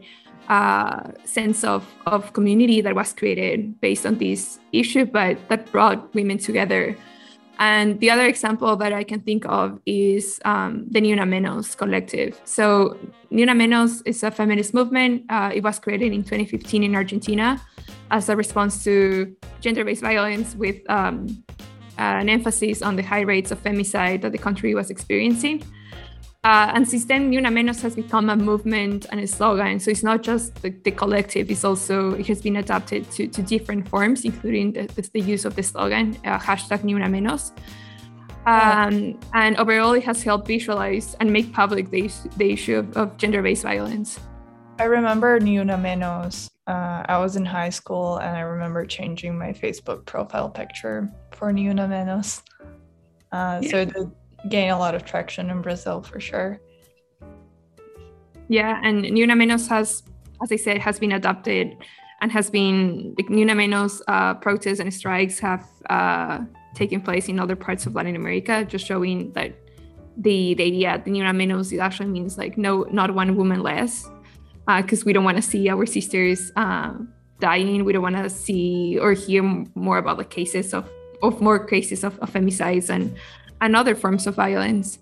uh, 0.48 1.12
sense 1.24 1.62
of, 1.64 1.86
of 2.06 2.32
community 2.32 2.80
that 2.80 2.94
was 2.94 3.12
created 3.12 3.80
based 3.80 4.04
on 4.04 4.18
this 4.18 4.58
issue, 4.72 5.04
but 5.04 5.38
that 5.48 5.70
brought 5.70 6.12
women 6.14 6.38
together. 6.38 6.96
And 7.60 8.00
the 8.00 8.10
other 8.10 8.24
example 8.24 8.74
that 8.76 8.94
I 8.94 9.04
can 9.04 9.20
think 9.20 9.44
of 9.46 9.80
is 9.84 10.40
um, 10.46 10.86
the 10.90 10.98
Ni 10.98 11.12
Una 11.12 11.26
Menos 11.26 11.76
collective. 11.76 12.40
So, 12.44 12.96
Ni 13.30 13.42
Una 13.42 13.54
Menos 13.54 14.00
is 14.06 14.22
a 14.22 14.30
feminist 14.30 14.72
movement. 14.72 15.26
Uh, 15.28 15.50
it 15.54 15.62
was 15.62 15.78
created 15.78 16.14
in 16.14 16.22
2015 16.22 16.82
in 16.82 16.94
Argentina 16.94 17.60
as 18.10 18.30
a 18.30 18.34
response 18.34 18.82
to 18.84 19.36
gender 19.60 19.84
based 19.84 20.00
violence 20.00 20.54
with 20.54 20.78
um, 20.88 21.44
an 21.98 22.30
emphasis 22.30 22.80
on 22.80 22.96
the 22.96 23.02
high 23.02 23.20
rates 23.20 23.50
of 23.50 23.62
femicide 23.62 24.22
that 24.22 24.32
the 24.32 24.38
country 24.38 24.74
was 24.74 24.88
experiencing. 24.88 25.62
Uh, 26.42 26.72
and 26.74 26.88
since 26.88 27.04
then, 27.04 27.28
Ni 27.28 27.36
Una 27.36 27.50
Menos 27.50 27.82
has 27.82 27.94
become 27.94 28.30
a 28.30 28.36
movement 28.36 29.04
and 29.10 29.20
a 29.20 29.26
slogan. 29.26 29.78
So 29.78 29.90
it's 29.90 30.02
not 30.02 30.22
just 30.22 30.54
the, 30.62 30.70
the 30.70 30.90
collective, 30.90 31.50
it's 31.50 31.64
also, 31.64 32.14
it 32.14 32.26
has 32.28 32.40
been 32.40 32.56
adapted 32.56 33.10
to, 33.10 33.28
to 33.28 33.42
different 33.42 33.86
forms, 33.88 34.24
including 34.24 34.72
the, 34.72 34.86
the, 34.86 35.08
the 35.12 35.20
use 35.20 35.44
of 35.44 35.54
the 35.54 35.62
slogan, 35.62 36.16
uh, 36.24 36.38
hashtag 36.38 36.82
Ni 36.82 36.94
Menos. 36.94 37.52
Um, 38.46 39.20
and 39.34 39.56
overall, 39.58 39.92
it 39.92 40.04
has 40.04 40.22
helped 40.22 40.46
visualize 40.46 41.14
and 41.20 41.30
make 41.30 41.52
public 41.52 41.90
the, 41.90 42.10
the 42.38 42.50
issue 42.52 42.78
of, 42.78 42.96
of 42.96 43.18
gender 43.18 43.42
based 43.42 43.62
violence. 43.62 44.18
I 44.78 44.84
remember 44.84 45.38
Ni 45.40 45.58
Una 45.58 45.76
Menos. 45.76 46.48
Uh, 46.66 47.04
I 47.06 47.18
was 47.18 47.36
in 47.36 47.44
high 47.44 47.68
school 47.68 48.16
and 48.16 48.34
I 48.34 48.40
remember 48.40 48.86
changing 48.86 49.36
my 49.36 49.52
Facebook 49.52 50.06
profile 50.06 50.48
picture 50.48 51.12
for 51.32 51.52
Ni 51.52 51.68
Una 51.68 51.86
Menos. 51.86 52.40
Uh, 53.30 53.60
So 53.60 53.82
it 53.82 53.92
did 53.92 54.10
gain 54.48 54.70
a 54.70 54.78
lot 54.78 54.94
of 54.94 55.04
traction 55.04 55.50
in 55.50 55.62
Brazil 55.62 56.02
for 56.02 56.20
sure. 56.20 56.60
Yeah, 58.48 58.80
and 58.82 59.02
Ni 59.02 59.22
Una 59.22 59.34
Menos 59.34 59.68
has, 59.68 60.02
as 60.42 60.50
I 60.50 60.56
said, 60.56 60.78
has 60.78 60.98
been 60.98 61.12
adopted 61.12 61.76
and 62.20 62.32
has 62.32 62.50
been 62.50 63.14
the 63.16 63.24
Ni 63.28 63.42
Una 63.42 63.54
Menos 63.54 64.02
uh, 64.08 64.34
protests 64.34 64.80
and 64.80 64.92
strikes 64.92 65.38
have 65.38 65.66
uh, 65.88 66.40
taken 66.74 67.00
place 67.00 67.28
in 67.28 67.38
other 67.38 67.56
parts 67.56 67.86
of 67.86 67.94
Latin 67.94 68.16
America, 68.16 68.64
just 68.64 68.86
showing 68.86 69.32
that 69.32 69.54
the 70.16 70.54
the 70.54 70.64
idea 70.64 71.00
the 71.04 71.10
Ni 71.10 71.20
Una 71.20 71.32
Menos 71.32 71.72
it 71.72 71.78
actually 71.78 72.08
means 72.08 72.38
like 72.38 72.58
no, 72.58 72.82
not 72.90 73.14
one 73.14 73.36
woman 73.36 73.62
less, 73.62 74.08
because 74.66 75.04
we 75.04 75.12
don't 75.12 75.24
want 75.24 75.36
to 75.36 75.42
see 75.42 75.68
our 75.68 75.86
sisters 75.86 76.50
uh, 76.56 76.92
dying. 77.38 77.84
We 77.84 77.92
don't 77.92 78.02
want 78.02 78.16
to 78.16 78.28
see 78.28 78.98
or 79.00 79.12
hear 79.12 79.42
more 79.74 79.98
about 79.98 80.18
the 80.18 80.24
cases 80.24 80.74
of 80.74 80.90
of 81.22 81.40
more 81.40 81.64
cases 81.64 82.02
of, 82.02 82.18
of 82.18 82.30
femicides 82.32 82.88
and 82.88 83.16
and 83.60 83.76
other 83.76 83.94
forms 83.94 84.26
of 84.26 84.34
violence. 84.34 84.98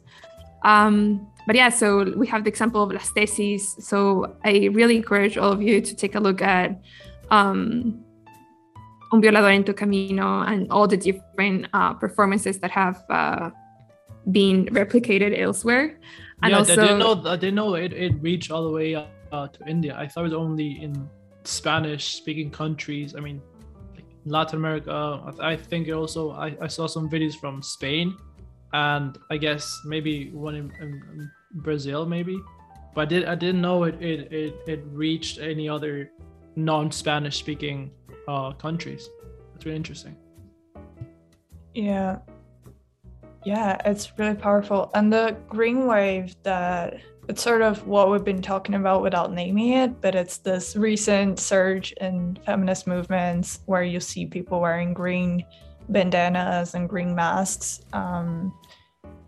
Um, 0.64 1.26
but 1.46 1.56
yeah, 1.56 1.70
so 1.70 2.12
we 2.16 2.26
have 2.26 2.44
the 2.44 2.50
example 2.50 2.82
of 2.82 2.92
Las 2.92 3.10
Tesis. 3.12 3.80
So 3.82 4.36
I 4.44 4.68
really 4.72 4.96
encourage 4.96 5.38
all 5.38 5.52
of 5.52 5.62
you 5.62 5.80
to 5.80 5.96
take 5.96 6.14
a 6.14 6.20
look 6.20 6.42
at 6.42 6.80
um, 7.30 8.04
Un 9.12 9.22
Violador 9.22 9.50
en 9.50 9.64
tu 9.64 9.72
Camino 9.72 10.42
and 10.42 10.70
all 10.70 10.86
the 10.86 10.96
different 10.96 11.66
uh, 11.72 11.94
performances 11.94 12.58
that 12.58 12.70
have 12.70 13.02
uh, 13.08 13.50
been 14.30 14.66
replicated 14.66 15.38
elsewhere. 15.38 15.98
And 16.42 16.50
yeah, 16.50 16.58
also, 16.58 16.72
I 16.72 16.86
didn't 16.86 16.98
know. 16.98 17.22
I 17.24 17.36
didn't 17.36 17.54
know 17.54 17.74
it, 17.74 17.92
it 17.92 18.12
reached 18.20 18.50
all 18.50 18.64
the 18.64 18.70
way 18.70 18.94
uh, 18.94 19.48
to 19.48 19.64
India. 19.66 19.96
I 19.98 20.06
thought 20.06 20.20
it 20.20 20.24
was 20.24 20.34
only 20.34 20.82
in 20.82 21.08
Spanish-speaking 21.44 22.50
countries. 22.50 23.14
I 23.16 23.20
mean, 23.20 23.40
like 23.94 24.04
Latin 24.26 24.58
America. 24.58 25.22
I, 25.24 25.30
th- 25.30 25.40
I 25.40 25.56
think 25.56 25.88
it 25.88 25.92
also. 25.92 26.32
I, 26.32 26.54
I 26.60 26.66
saw 26.66 26.86
some 26.86 27.08
videos 27.08 27.34
from 27.34 27.62
Spain, 27.62 28.14
and 28.72 29.18
I 29.30 29.36
guess 29.36 29.80
maybe 29.84 30.30
one 30.30 30.54
in, 30.54 30.72
in, 30.80 31.30
Brazil, 31.54 32.04
maybe. 32.04 32.38
But 32.94 33.02
I 33.02 33.04
did. 33.06 33.24
I 33.24 33.34
didn't 33.34 33.62
know 33.62 33.84
it. 33.84 33.94
It 34.02 34.32
it, 34.32 34.54
it 34.66 34.80
reached 34.92 35.38
any 35.38 35.68
other 35.68 36.10
non-Spanish-speaking 36.56 37.90
uh, 38.26 38.52
countries. 38.52 39.08
That's 39.52 39.64
really 39.64 39.76
interesting. 39.76 40.16
Yeah. 41.74 42.18
Yeah, 43.44 43.80
it's 43.84 44.12
really 44.18 44.34
powerful. 44.34 44.90
And 44.94 45.12
the 45.12 45.36
green 45.48 45.86
wave 45.86 46.36
that 46.42 47.00
it's 47.28 47.42
sort 47.42 47.60
of 47.60 47.86
what 47.86 48.10
we've 48.10 48.24
been 48.24 48.42
talking 48.42 48.74
about 48.74 49.02
without 49.02 49.32
naming 49.32 49.74
it, 49.74 50.00
but 50.00 50.14
it's 50.14 50.38
this 50.38 50.74
recent 50.76 51.38
surge 51.38 51.92
in 52.00 52.38
feminist 52.44 52.86
movements 52.86 53.60
where 53.66 53.82
you 53.82 54.00
see 54.00 54.24
people 54.26 54.60
wearing 54.60 54.94
green 54.94 55.44
bandanas 55.88 56.74
and 56.74 56.88
green 56.88 57.14
masks. 57.14 57.80
Um, 57.92 58.52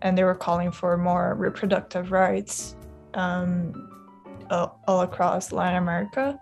and 0.01 0.17
they 0.17 0.23
were 0.23 0.35
calling 0.35 0.71
for 0.71 0.97
more 0.97 1.35
reproductive 1.35 2.11
rights 2.11 2.75
um, 3.13 3.89
all, 4.49 5.01
across 5.01 5.51
Latin 5.51 5.77
America. 5.77 6.39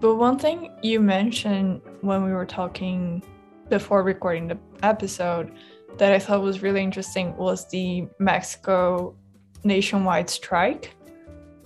But 0.00 0.16
one 0.16 0.38
thing 0.38 0.72
you 0.82 1.00
mentioned 1.00 1.80
when 2.02 2.24
we 2.24 2.32
were 2.32 2.46
talking 2.46 3.22
before 3.68 4.02
recording 4.02 4.46
the 4.48 4.58
episode 4.82 5.52
that 5.98 6.12
I 6.12 6.18
thought 6.18 6.42
was 6.42 6.62
really 6.62 6.82
interesting 6.82 7.36
was 7.36 7.68
the 7.68 8.06
Mexico 8.18 9.16
nationwide 9.64 10.30
strike, 10.30 10.94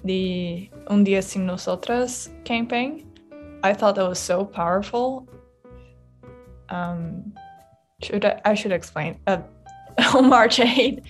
the 0.04 0.70
Un 0.86 1.04
Día 1.04 1.22
Sin 1.22 1.46
Nosotras 1.46 2.30
campaign. 2.44 3.06
I 3.62 3.74
thought 3.74 3.96
that 3.96 4.08
was 4.08 4.18
so 4.18 4.44
powerful. 4.44 5.28
Um, 6.70 7.34
should 8.02 8.24
I, 8.24 8.40
I 8.44 8.54
should 8.54 8.72
explain. 8.72 9.18
Uh, 9.26 9.42
on 10.14 10.28
March 10.28 10.58
8th, 10.58 11.04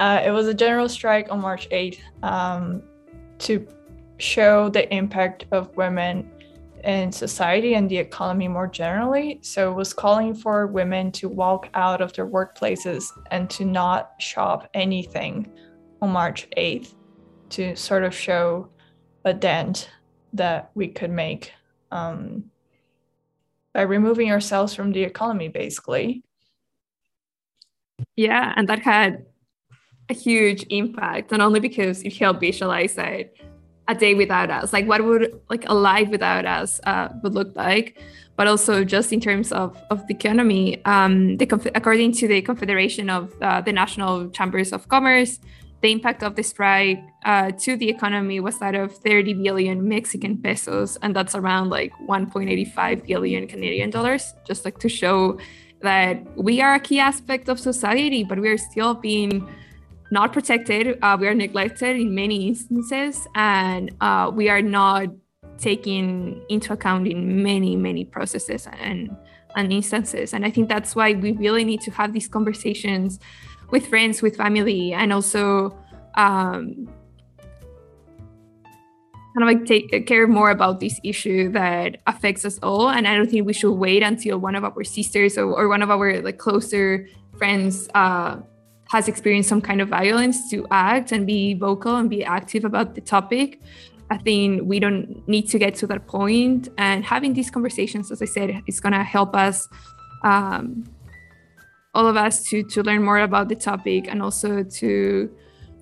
uh, 0.00 0.22
it 0.24 0.30
was 0.30 0.46
a 0.46 0.54
general 0.54 0.88
strike 0.88 1.30
on 1.30 1.40
March 1.40 1.68
8th 1.70 1.98
um, 2.22 2.82
to 3.38 3.66
show 4.18 4.68
the 4.68 4.92
impact 4.94 5.46
of 5.52 5.74
women 5.76 6.30
in 6.84 7.10
society 7.10 7.74
and 7.74 7.90
the 7.90 7.96
economy 7.96 8.48
more 8.48 8.66
generally. 8.66 9.38
So 9.42 9.70
it 9.70 9.74
was 9.74 9.92
calling 9.92 10.34
for 10.34 10.66
women 10.66 11.10
to 11.12 11.28
walk 11.28 11.68
out 11.74 12.00
of 12.00 12.12
their 12.12 12.26
workplaces 12.26 13.06
and 13.30 13.48
to 13.50 13.64
not 13.64 14.12
shop 14.18 14.68
anything 14.74 15.50
on 16.00 16.10
March 16.10 16.48
8th. 16.56 16.94
to 17.50 17.74
sort 17.74 18.04
of 18.04 18.14
show 18.14 18.68
a 19.24 19.32
dent 19.32 19.88
that 20.34 20.70
we 20.74 20.88
could 20.88 21.10
make 21.10 21.52
um, 21.90 22.44
by 23.74 23.82
removing 23.82 24.30
ourselves 24.30 24.74
from 24.74 24.92
the 24.92 25.02
economy, 25.02 25.48
basically. 25.48 26.22
Yeah, 28.16 28.52
and 28.56 28.68
that 28.68 28.80
had 28.80 29.26
a 30.08 30.14
huge 30.14 30.64
impact, 30.70 31.30
not 31.30 31.40
only 31.40 31.60
because 31.60 32.02
it 32.02 32.16
helped 32.16 32.40
visualize 32.40 32.94
that 32.94 33.32
a 33.88 33.94
day 33.94 34.14
without 34.14 34.50
us, 34.50 34.72
like 34.72 34.86
what 34.86 35.04
would 35.04 35.40
like 35.48 35.64
a 35.68 35.74
life 35.74 36.08
without 36.08 36.44
us 36.44 36.80
uh, 36.84 37.08
would 37.22 37.34
look 37.34 37.54
like, 37.56 37.98
but 38.36 38.46
also 38.46 38.84
just 38.84 39.12
in 39.12 39.20
terms 39.20 39.50
of, 39.52 39.76
of 39.90 40.06
the 40.06 40.14
economy. 40.14 40.84
Um, 40.84 41.36
the, 41.38 41.70
according 41.74 42.12
to 42.12 42.28
the 42.28 42.42
Confederation 42.42 43.10
of 43.10 43.34
uh, 43.40 43.60
the 43.60 43.72
National 43.72 44.30
Chambers 44.30 44.72
of 44.72 44.88
Commerce, 44.88 45.40
the 45.80 45.92
impact 45.92 46.22
of 46.22 46.34
the 46.34 46.42
strike 46.42 46.98
uh, 47.24 47.52
to 47.52 47.76
the 47.76 47.88
economy 47.88 48.40
was 48.40 48.58
that 48.58 48.74
of 48.74 48.92
30 48.96 49.34
billion 49.34 49.88
Mexican 49.88 50.36
pesos, 50.36 50.96
and 51.02 51.14
that's 51.14 51.34
around 51.34 51.70
like 51.70 51.92
1.85 52.08 53.06
billion 53.06 53.46
Canadian 53.46 53.90
dollars. 53.90 54.34
Just 54.44 54.64
like 54.64 54.78
to 54.78 54.88
show 54.88 55.38
that 55.80 56.20
we 56.36 56.60
are 56.60 56.74
a 56.74 56.80
key 56.80 56.98
aspect 56.98 57.48
of 57.48 57.60
society, 57.60 58.24
but 58.24 58.40
we 58.40 58.48
are 58.48 58.58
still 58.58 58.94
being 58.94 59.48
not 60.10 60.32
protected. 60.32 60.98
Uh, 61.00 61.16
we 61.20 61.28
are 61.28 61.34
neglected 61.34 61.96
in 61.96 62.14
many 62.14 62.48
instances, 62.48 63.28
and 63.36 63.94
uh, 64.00 64.30
we 64.34 64.48
are 64.48 64.62
not 64.62 65.08
taken 65.58 66.40
into 66.48 66.72
account 66.72 67.06
in 67.06 67.42
many, 67.42 67.76
many 67.76 68.04
processes 68.04 68.66
and 68.80 69.16
and 69.56 69.72
instances. 69.72 70.34
And 70.34 70.44
I 70.44 70.50
think 70.50 70.68
that's 70.68 70.94
why 70.94 71.14
we 71.14 71.32
really 71.32 71.64
need 71.64 71.80
to 71.82 71.90
have 71.92 72.12
these 72.12 72.28
conversations 72.28 73.18
with 73.70 73.86
friends, 73.86 74.22
with 74.22 74.36
family, 74.36 74.92
and 74.92 75.12
also 75.12 75.76
um, 76.16 76.88
kind 79.38 79.42
of 79.42 79.46
like 79.46 79.66
take 79.66 80.06
care 80.06 80.26
more 80.26 80.50
about 80.50 80.80
this 80.80 80.98
issue 81.04 81.50
that 81.52 82.00
affects 82.06 82.44
us 82.44 82.58
all. 82.62 82.88
And 82.88 83.06
I 83.06 83.16
don't 83.16 83.30
think 83.30 83.46
we 83.46 83.52
should 83.52 83.74
wait 83.74 84.02
until 84.02 84.38
one 84.38 84.54
of 84.54 84.64
our 84.64 84.84
sisters 84.84 85.38
or, 85.38 85.44
or 85.44 85.68
one 85.68 85.82
of 85.82 85.90
our 85.90 86.20
like 86.20 86.38
closer 86.38 87.08
friends 87.36 87.88
uh, 87.94 88.38
has 88.88 89.06
experienced 89.06 89.48
some 89.48 89.60
kind 89.60 89.80
of 89.80 89.88
violence 89.88 90.50
to 90.50 90.66
act 90.70 91.12
and 91.12 91.26
be 91.26 91.54
vocal 91.54 91.96
and 91.96 92.10
be 92.10 92.24
active 92.24 92.64
about 92.64 92.94
the 92.94 93.00
topic. 93.00 93.60
I 94.10 94.16
think 94.16 94.62
we 94.64 94.80
don't 94.80 95.26
need 95.28 95.48
to 95.50 95.58
get 95.58 95.74
to 95.76 95.86
that 95.88 96.06
point. 96.06 96.68
And 96.78 97.04
having 97.04 97.34
these 97.34 97.50
conversations, 97.50 98.10
as 98.10 98.22
I 98.22 98.24
said, 98.24 98.62
is 98.66 98.80
going 98.80 98.94
to 98.94 99.04
help 99.04 99.36
us 99.36 99.68
um, 100.24 100.84
all 101.98 102.06
of 102.06 102.16
us 102.16 102.44
to 102.44 102.62
to 102.62 102.82
learn 102.84 103.02
more 103.02 103.18
about 103.18 103.48
the 103.48 103.56
topic 103.56 104.06
and 104.10 104.22
also 104.22 104.62
to 104.62 105.28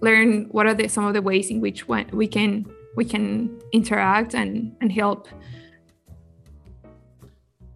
learn 0.01 0.49
what 0.51 0.65
are 0.67 0.73
the 0.73 0.89
some 0.89 1.05
of 1.05 1.13
the 1.13 1.21
ways 1.21 1.51
in 1.51 1.61
which 1.61 1.87
we 2.21 2.27
can 2.27 2.65
we 2.99 3.05
can 3.05 3.27
interact 3.73 4.35
and 4.35 4.75
and 4.81 4.91
help. 4.91 5.29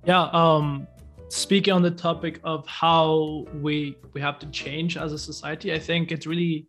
Yeah 0.06 0.24
um 0.42 0.86
speaking 1.28 1.74
on 1.74 1.82
the 1.82 1.90
topic 1.90 2.40
of 2.42 2.66
how 2.66 3.44
we 3.66 3.74
we 4.14 4.20
have 4.22 4.38
to 4.38 4.46
change 4.62 4.96
as 4.96 5.12
a 5.12 5.18
society 5.30 5.72
i 5.72 5.78
think 5.78 6.10
it's 6.10 6.26
really 6.26 6.66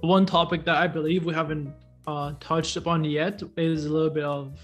one 0.00 0.26
topic 0.26 0.64
that 0.64 0.76
i 0.84 0.86
believe 0.98 1.24
we 1.24 1.32
haven't 1.32 1.68
uh, 2.08 2.32
touched 2.40 2.74
upon 2.76 3.04
yet 3.04 3.40
is 3.56 3.84
a 3.84 3.92
little 3.96 4.14
bit 4.18 4.24
of 4.24 4.58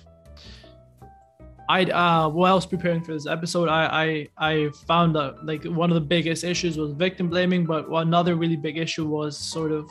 I 1.69 1.85
uh 1.85 2.29
while 2.29 2.53
I 2.53 2.55
was 2.55 2.67
preparing 2.67 3.03
for 3.03 3.13
this 3.13 3.27
episode, 3.27 3.69
I 3.69 4.29
I 4.39 4.53
I 4.53 4.71
found 4.87 5.15
that 5.17 5.47
like 5.47 5.65
one 5.65 5.91
of 5.91 5.95
the 5.95 6.01
biggest 6.01 6.45
issues 6.45 6.77
was 6.77 6.93
victim 6.93 7.29
blaming, 7.29 7.65
but 7.65 7.89
another 7.89 8.37
really 8.37 8.57
big 8.57 8.77
issue 8.77 9.07
was 9.07 9.37
sort 9.37 9.73
of 9.73 9.89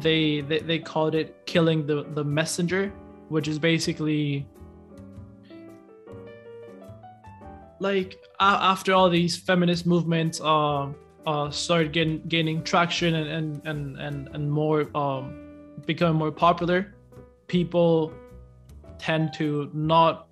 they 0.00 0.42
they, 0.42 0.58
they 0.58 0.78
called 0.78 1.14
it 1.14 1.46
killing 1.46 1.86
the 1.86 2.04
the 2.14 2.24
messenger, 2.24 2.92
which 3.28 3.48
is 3.48 3.58
basically 3.58 4.46
like 7.80 8.16
after 8.40 8.92
all 8.92 9.08
these 9.08 9.36
feminist 9.36 9.86
movements 9.86 10.40
uh 10.40 10.88
uh 11.26 11.50
started 11.50 11.92
getting 11.92 12.20
gaining 12.28 12.62
traction 12.62 13.14
and 13.14 13.28
and 13.28 13.60
and 13.64 13.98
and, 13.98 14.28
and 14.34 14.50
more 14.50 14.94
um 14.96 15.34
becoming 15.86 16.16
more 16.16 16.32
popular, 16.32 16.94
people 17.46 18.12
tend 18.98 19.32
to 19.34 19.70
not 19.72 20.25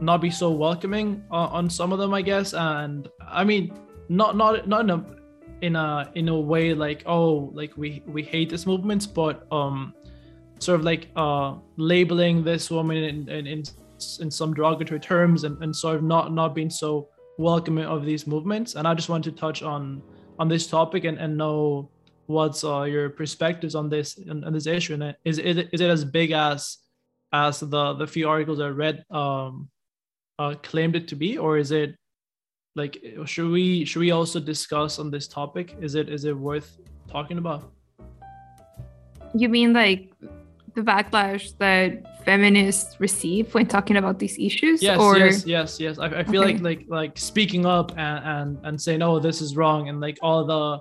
not 0.00 0.20
be 0.20 0.30
so 0.30 0.50
welcoming 0.50 1.24
uh, 1.30 1.48
on 1.58 1.68
some 1.70 1.92
of 1.92 1.98
them, 1.98 2.14
I 2.14 2.22
guess. 2.22 2.54
And 2.54 3.08
I 3.20 3.44
mean, 3.44 3.72
not 4.08 4.36
not 4.36 4.68
not 4.68 4.84
in 4.84 4.90
a 4.90 5.06
in 5.62 5.76
a 5.76 6.10
in 6.14 6.28
a 6.28 6.38
way 6.38 6.74
like 6.74 7.02
oh 7.06 7.50
like 7.54 7.76
we 7.76 8.02
we 8.06 8.22
hate 8.22 8.50
this 8.50 8.66
movement, 8.66 9.08
but 9.14 9.46
um 9.52 9.94
sort 10.58 10.80
of 10.80 10.84
like 10.84 11.08
uh 11.16 11.54
labeling 11.76 12.44
this 12.44 12.70
woman 12.70 12.96
in 12.96 13.28
in 13.28 13.46
in, 13.46 13.62
in 14.20 14.30
some 14.30 14.54
derogatory 14.54 15.00
terms 15.00 15.44
and, 15.44 15.62
and 15.62 15.74
sort 15.74 15.96
of 15.96 16.02
not 16.02 16.32
not 16.32 16.54
being 16.54 16.70
so 16.70 17.08
welcoming 17.38 17.84
of 17.84 18.04
these 18.04 18.26
movements. 18.26 18.74
And 18.74 18.86
I 18.86 18.94
just 18.94 19.08
want 19.08 19.24
to 19.24 19.32
touch 19.32 19.62
on 19.62 20.02
on 20.38 20.48
this 20.48 20.66
topic 20.66 21.04
and, 21.04 21.18
and 21.18 21.36
know 21.36 21.90
what's 22.26 22.64
uh, 22.64 22.82
your 22.82 23.10
perspectives 23.10 23.74
on 23.74 23.88
this 23.88 24.18
on, 24.30 24.44
on 24.44 24.52
this 24.52 24.66
issue 24.66 24.94
and 24.94 25.14
is, 25.24 25.38
is 25.38 25.58
it, 25.58 25.68
is 25.72 25.80
it 25.80 25.90
as 25.90 26.04
big 26.04 26.30
as 26.30 26.78
as 27.32 27.60
the 27.60 27.94
the 27.94 28.06
few 28.06 28.28
articles 28.28 28.60
I 28.60 28.68
read 28.68 29.04
um 29.10 29.68
uh, 30.38 30.54
claimed 30.62 30.96
it 30.96 31.08
to 31.08 31.16
be, 31.16 31.38
or 31.38 31.58
is 31.58 31.70
it 31.70 31.96
like 32.76 33.02
should 33.24 33.50
we 33.50 33.84
should 33.84 34.00
we 34.00 34.10
also 34.10 34.40
discuss 34.40 34.98
on 34.98 35.10
this 35.10 35.28
topic? 35.28 35.76
Is 35.80 35.94
it 35.94 36.08
is 36.08 36.24
it 36.24 36.36
worth 36.36 36.78
talking 37.08 37.38
about? 37.38 37.70
You 39.34 39.48
mean 39.48 39.72
like 39.72 40.12
the 40.74 40.82
backlash 40.82 41.56
that 41.58 42.24
feminists 42.24 42.98
receive 43.00 43.54
when 43.54 43.66
talking 43.66 43.96
about 43.96 44.18
these 44.18 44.38
issues? 44.38 44.82
Yes, 44.82 44.98
or... 44.98 45.18
yes, 45.18 45.46
yes, 45.46 45.80
yes. 45.80 45.98
I, 45.98 46.06
I 46.06 46.24
feel 46.24 46.42
okay. 46.42 46.54
like 46.54 46.62
like 46.62 46.86
like 46.88 47.18
speaking 47.18 47.64
up 47.66 47.92
and, 47.96 48.24
and 48.24 48.58
and 48.64 48.80
saying, 48.80 49.02
"Oh, 49.02 49.18
this 49.18 49.40
is 49.40 49.56
wrong," 49.56 49.88
and 49.88 50.00
like 50.00 50.18
all 50.20 50.44
the 50.44 50.80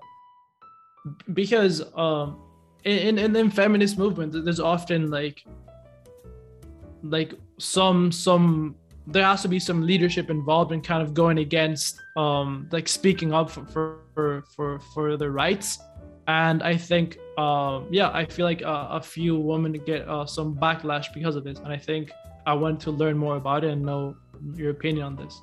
because 1.34 1.82
um 1.96 2.40
in 2.86 3.20
in, 3.20 3.36
in 3.36 3.52
feminist 3.52 3.98
movement, 3.98 4.34
there's 4.44 4.60
often 4.60 5.12
like 5.12 5.46
like 7.04 7.34
some 7.60 8.12
some 8.12 8.76
there 9.08 9.26
has 9.26 9.42
to 9.42 9.48
be 9.48 9.60
some 9.60 9.82
leadership 9.82 10.30
involved 10.30 10.72
in 10.72 10.82
kind 10.82 11.02
of 11.02 11.14
going 11.14 11.40
against 11.40 12.02
um 12.16 12.68
like 12.72 12.88
speaking 12.88 13.34
up 13.34 13.50
for 13.50 13.66
for 14.14 14.44
for, 14.56 14.80
for 14.94 15.18
the 15.18 15.30
rights. 15.30 15.80
And 16.28 16.64
i 16.64 16.78
think 16.78 17.18
um 17.38 17.88
yeah 17.92 18.10
i 18.14 18.24
feel 18.26 18.46
like 18.46 18.62
uh, 18.62 18.88
a 18.92 19.02
few 19.02 19.38
women 19.38 19.74
get 19.74 20.08
uh, 20.08 20.26
some 20.26 20.56
backlash 20.56 21.14
because 21.14 21.36
of 21.36 21.44
this. 21.44 21.60
And 21.60 21.68
i 21.68 21.78
think 21.78 22.12
i 22.46 22.54
want 22.54 22.80
to 22.82 22.92
learn 22.92 23.18
more 23.18 23.36
about 23.36 23.64
it 23.64 23.72
and 23.72 23.82
know 23.82 24.16
your 24.56 24.72
opinion 24.72 25.06
on 25.06 25.16
this. 25.16 25.42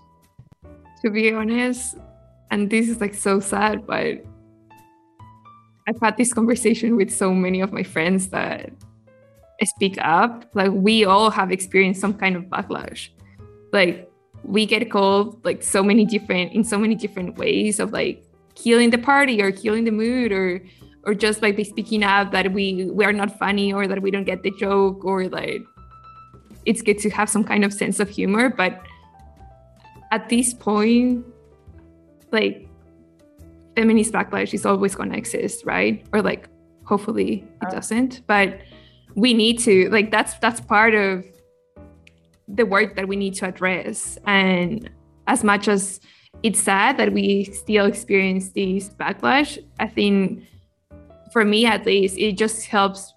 To 1.03 1.11
be 1.11 1.33
honest 1.33 1.97
and 2.51 2.71
this 2.71 2.89
is 2.89 3.01
like 3.01 3.15
so 3.15 3.41
sad 3.41 3.87
but 3.87 4.25
i've 5.87 6.01
had 6.03 6.17
this 6.17 6.33
conversation 6.33 6.97
with 6.97 7.11
so 7.11 7.33
many 7.33 7.61
of 7.61 7.73
my 7.73 7.83
friends 7.83 8.29
that 8.29 8.73
speak 9.67 9.99
up. 10.01 10.47
Like 10.55 10.71
we 10.73 11.05
all 11.05 11.31
have 11.31 11.53
experienced 11.53 12.01
some 12.01 12.15
kind 12.15 12.37
of 12.37 12.45
backlash 12.45 13.11
like 13.73 14.11
we 14.45 14.67
get 14.67 14.91
called 14.91 15.45
like 15.45 15.63
so 15.63 15.83
many 15.83 16.05
different 16.05 16.53
in 16.53 16.65
so 16.65 16.79
many 16.79 16.95
different 16.95 17.37
ways 17.37 17.79
of 17.79 17.93
like 17.93 18.25
killing 18.55 18.91
the 18.91 18.99
party 18.99 19.41
or 19.41 19.53
killing 19.53 19.85
the 19.85 19.91
mood 19.91 20.33
or 20.33 20.63
or 21.05 21.15
just 21.15 21.43
like 21.43 21.57
by 21.57 21.63
speaking 21.63 22.03
up 22.03 22.31
that 22.33 22.53
we 22.53 22.85
we 22.93 23.05
are 23.05 23.13
not 23.13 23.39
funny 23.39 23.73
or 23.73 23.87
that 23.87 24.01
we 24.03 24.11
don't 24.11 24.25
get 24.25 24.43
the 24.43 24.51
joke 24.59 25.05
or 25.05 25.29
like 25.29 25.63
it's 26.67 26.83
good 26.83 26.99
to 26.99 27.11
have 27.11 27.29
some 27.29 27.43
kind 27.43 27.65
of 27.65 27.73
sense 27.73 28.01
of 28.01 28.09
humor. 28.09 28.51
But 28.51 28.83
at 30.13 30.29
this 30.29 30.53
point 30.53 31.25
like 32.33 32.69
feminist 33.77 34.13
backlash 34.13 34.53
is 34.53 34.67
always 34.67 34.95
going 34.95 35.11
to 35.11 35.17
exist 35.17 35.65
right? 35.65 36.05
Or 36.13 36.23
like 36.23 36.49
hopefully 36.85 37.45
it 37.63 37.69
uh, 37.69 37.71
doesn't. 37.71 38.27
But 38.27 38.61
we 39.15 39.33
need 39.35 39.59
to 39.61 39.89
like 39.91 40.11
that's 40.11 40.35
that's 40.39 40.61
part 40.61 40.95
of 40.95 41.25
the 42.55 42.67
work 42.67 42.97
that 42.97 43.09
we 43.09 43.17
need 43.17 43.35
to 43.35 43.47
address. 43.47 44.19
And 44.27 44.91
as 45.27 45.45
much 45.45 45.69
as 45.69 46.01
it's 46.43 46.61
sad 46.61 46.97
that 46.99 47.13
we 47.13 47.45
still 47.45 47.87
experience 47.87 48.51
this 48.51 48.89
backlash, 48.89 49.59
I 49.79 49.89
think 49.89 50.45
for 51.33 51.45
me 51.45 51.67
at 51.67 51.87
least, 51.87 52.19
it 52.19 52.33
just 52.33 52.67
helps 52.67 53.15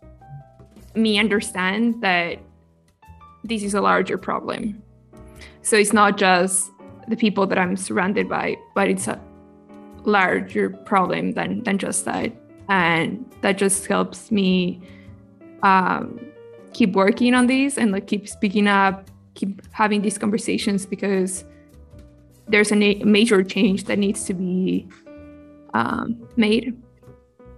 me 0.96 1.18
understand 1.18 2.02
that 2.02 2.40
this 3.44 3.64
is 3.64 3.74
a 3.74 3.82
larger 3.82 4.18
problem. 4.18 4.82
So 5.62 5.78
it's 5.78 5.94
not 5.94 6.18
just 6.18 6.72
the 7.08 7.16
people 7.18 7.48
that 7.48 7.58
I'm 7.58 7.76
surrounded 7.76 8.30
by, 8.30 8.58
but 8.76 8.90
it's 8.90 9.08
a 9.08 9.20
larger 10.04 10.70
problem 10.70 11.32
than 11.32 11.64
than 11.64 11.78
just 11.78 12.06
that. 12.06 12.32
And 12.70 13.26
that 13.42 13.58
just 13.58 13.88
helps 13.88 14.32
me 14.32 14.82
um, 15.64 16.20
keep 16.74 16.94
working 16.94 17.34
on 17.34 17.48
this 17.48 17.78
and 17.78 17.92
like 17.92 18.08
keep 18.08 18.28
speaking 18.28 18.68
up 18.68 19.10
keep 19.36 19.62
having 19.72 20.02
these 20.02 20.18
conversations 20.18 20.86
because 20.86 21.46
there's 22.48 22.72
a 22.72 22.76
na- 22.76 23.04
major 23.06 23.44
change 23.44 23.86
that 23.86 23.98
needs 23.98 24.26
to 24.26 24.34
be 24.34 24.88
um, 25.74 26.28
made. 26.36 26.76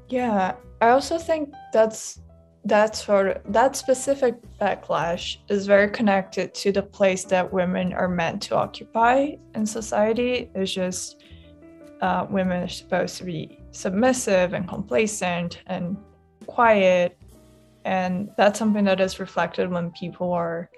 Yeah, 0.09 0.55
I 0.81 0.89
also 0.89 1.17
think 1.17 1.53
that's 1.73 2.19
that 2.65 2.95
sort 2.95 3.27
of 3.27 3.53
that 3.53 3.75
specific 3.75 4.35
backlash 4.59 5.37
is 5.49 5.67
very 5.67 5.89
connected 5.89 6.53
to 6.55 6.71
the 6.71 6.81
place 6.81 7.23
that 7.25 7.51
women 7.53 7.93
are 7.93 8.07
meant 8.07 8.41
to 8.41 8.55
occupy 8.55 9.35
in 9.53 9.65
society. 9.65 10.49
It's 10.55 10.73
just 10.73 11.23
uh, 12.01 12.25
women 12.29 12.63
are 12.63 12.67
supposed 12.67 13.17
to 13.17 13.23
be 13.23 13.59
submissive 13.71 14.53
and 14.53 14.67
complacent 14.67 15.61
and 15.67 15.95
quiet, 16.47 17.17
and 17.83 18.31
that's 18.37 18.57
something 18.57 18.85
that 18.85 18.99
is 18.99 19.19
reflected 19.19 19.69
when 19.69 19.91
people 19.91 20.33
are 20.33 20.69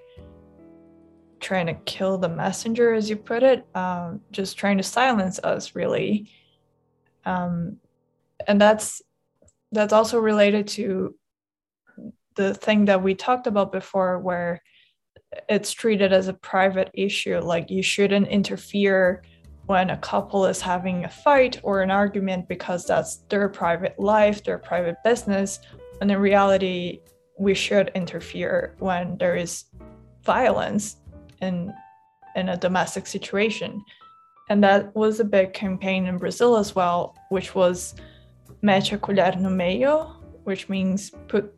trying 1.40 1.66
to 1.66 1.74
kill 1.74 2.18
the 2.18 2.28
messenger, 2.28 2.94
as 2.94 3.08
you 3.08 3.16
put 3.16 3.42
it, 3.42 3.66
um, 3.74 4.20
just 4.32 4.56
trying 4.56 4.76
to 4.76 4.82
silence 4.82 5.38
us, 5.40 5.74
really. 5.74 6.30
Um, 7.24 7.78
and 8.46 8.60
that's 8.60 9.02
that's 9.72 9.92
also 9.92 10.18
related 10.18 10.66
to 10.66 11.14
the 12.36 12.54
thing 12.54 12.86
that 12.86 13.02
we 13.02 13.14
talked 13.14 13.46
about 13.46 13.72
before 13.72 14.18
where 14.18 14.62
it's 15.48 15.72
treated 15.72 16.12
as 16.12 16.28
a 16.28 16.32
private 16.32 16.90
issue 16.94 17.38
like 17.40 17.70
you 17.70 17.82
shouldn't 17.82 18.28
interfere 18.28 19.22
when 19.66 19.90
a 19.90 19.98
couple 19.98 20.46
is 20.46 20.60
having 20.60 21.04
a 21.04 21.08
fight 21.08 21.60
or 21.62 21.82
an 21.82 21.90
argument 21.90 22.48
because 22.48 22.86
that's 22.86 23.16
their 23.28 23.48
private 23.48 23.98
life 23.98 24.42
their 24.44 24.58
private 24.58 24.96
business 25.04 25.58
and 26.00 26.10
in 26.10 26.18
reality 26.18 27.00
we 27.38 27.52
should 27.52 27.90
interfere 27.94 28.74
when 28.78 29.18
there 29.18 29.36
is 29.36 29.64
violence 30.22 30.96
in 31.42 31.72
in 32.36 32.50
a 32.50 32.56
domestic 32.56 33.06
situation 33.06 33.82
and 34.50 34.62
that 34.62 34.94
was 34.94 35.20
a 35.20 35.24
big 35.24 35.52
campaign 35.52 36.06
in 36.06 36.18
brazil 36.18 36.56
as 36.56 36.74
well 36.74 37.14
which 37.30 37.54
was 37.54 37.94
mete 38.62 38.92
a 38.92 38.98
colher 38.98 39.38
no 39.38 39.48
meio 39.48 40.14
which 40.44 40.68
means 40.68 41.10
put 41.28 41.54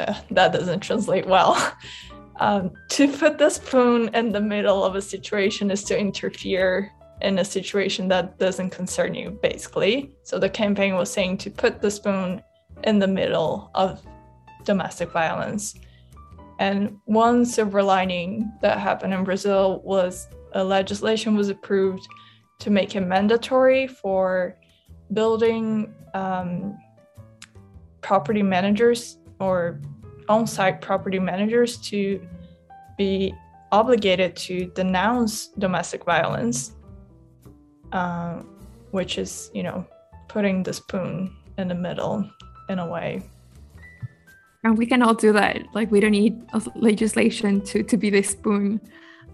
uh, 0.00 0.14
that 0.30 0.52
doesn't 0.52 0.80
translate 0.80 1.26
well. 1.26 1.56
Um, 2.42 2.70
to 2.88 3.06
put 3.06 3.36
the 3.36 3.50
spoon 3.50 4.08
in 4.14 4.32
the 4.32 4.40
middle 4.40 4.82
of 4.82 4.94
a 4.94 5.02
situation 5.02 5.70
is 5.70 5.84
to 5.84 5.98
interfere 5.98 6.90
in 7.20 7.38
a 7.38 7.44
situation 7.44 8.08
that 8.08 8.38
doesn't 8.38 8.70
concern 8.70 9.14
you, 9.14 9.38
basically. 9.42 10.16
So 10.22 10.38
the 10.38 10.48
campaign 10.48 10.94
was 10.94 11.12
saying 11.12 11.36
to 11.38 11.50
put 11.50 11.82
the 11.82 11.90
spoon 11.90 12.40
in 12.84 12.98
the 12.98 13.06
middle 13.06 13.70
of 13.74 14.00
domestic 14.64 15.10
violence. 15.10 15.74
And 16.60 16.98
one 17.06 17.46
silver 17.46 17.82
lining 17.82 18.52
that 18.60 18.78
happened 18.78 19.14
in 19.14 19.24
Brazil 19.24 19.80
was 19.82 20.28
a 20.52 20.62
legislation 20.62 21.34
was 21.34 21.48
approved 21.48 22.06
to 22.58 22.68
make 22.68 22.94
it 22.94 23.00
mandatory 23.00 23.86
for 23.86 24.58
building 25.14 25.94
um, 26.12 26.78
property 28.02 28.42
managers 28.42 29.16
or 29.40 29.80
on-site 30.28 30.82
property 30.82 31.18
managers 31.18 31.78
to 31.78 32.20
be 32.98 33.34
obligated 33.72 34.36
to 34.36 34.66
denounce 34.74 35.48
domestic 35.58 36.04
violence, 36.04 36.72
uh, 37.92 38.42
which 38.90 39.16
is, 39.16 39.50
you 39.54 39.62
know, 39.62 39.86
putting 40.28 40.62
the 40.62 40.74
spoon 40.74 41.34
in 41.56 41.68
the 41.68 41.74
middle 41.74 42.30
in 42.68 42.80
a 42.80 42.86
way. 42.86 43.22
And 44.62 44.76
we 44.76 44.86
can 44.86 45.02
all 45.02 45.14
do 45.14 45.32
that. 45.32 45.62
Like 45.74 45.90
we 45.90 46.00
don't 46.00 46.10
need 46.10 46.42
legislation 46.74 47.62
to 47.62 47.82
to 47.82 47.96
be 47.96 48.10
the 48.10 48.22
spoon 48.22 48.80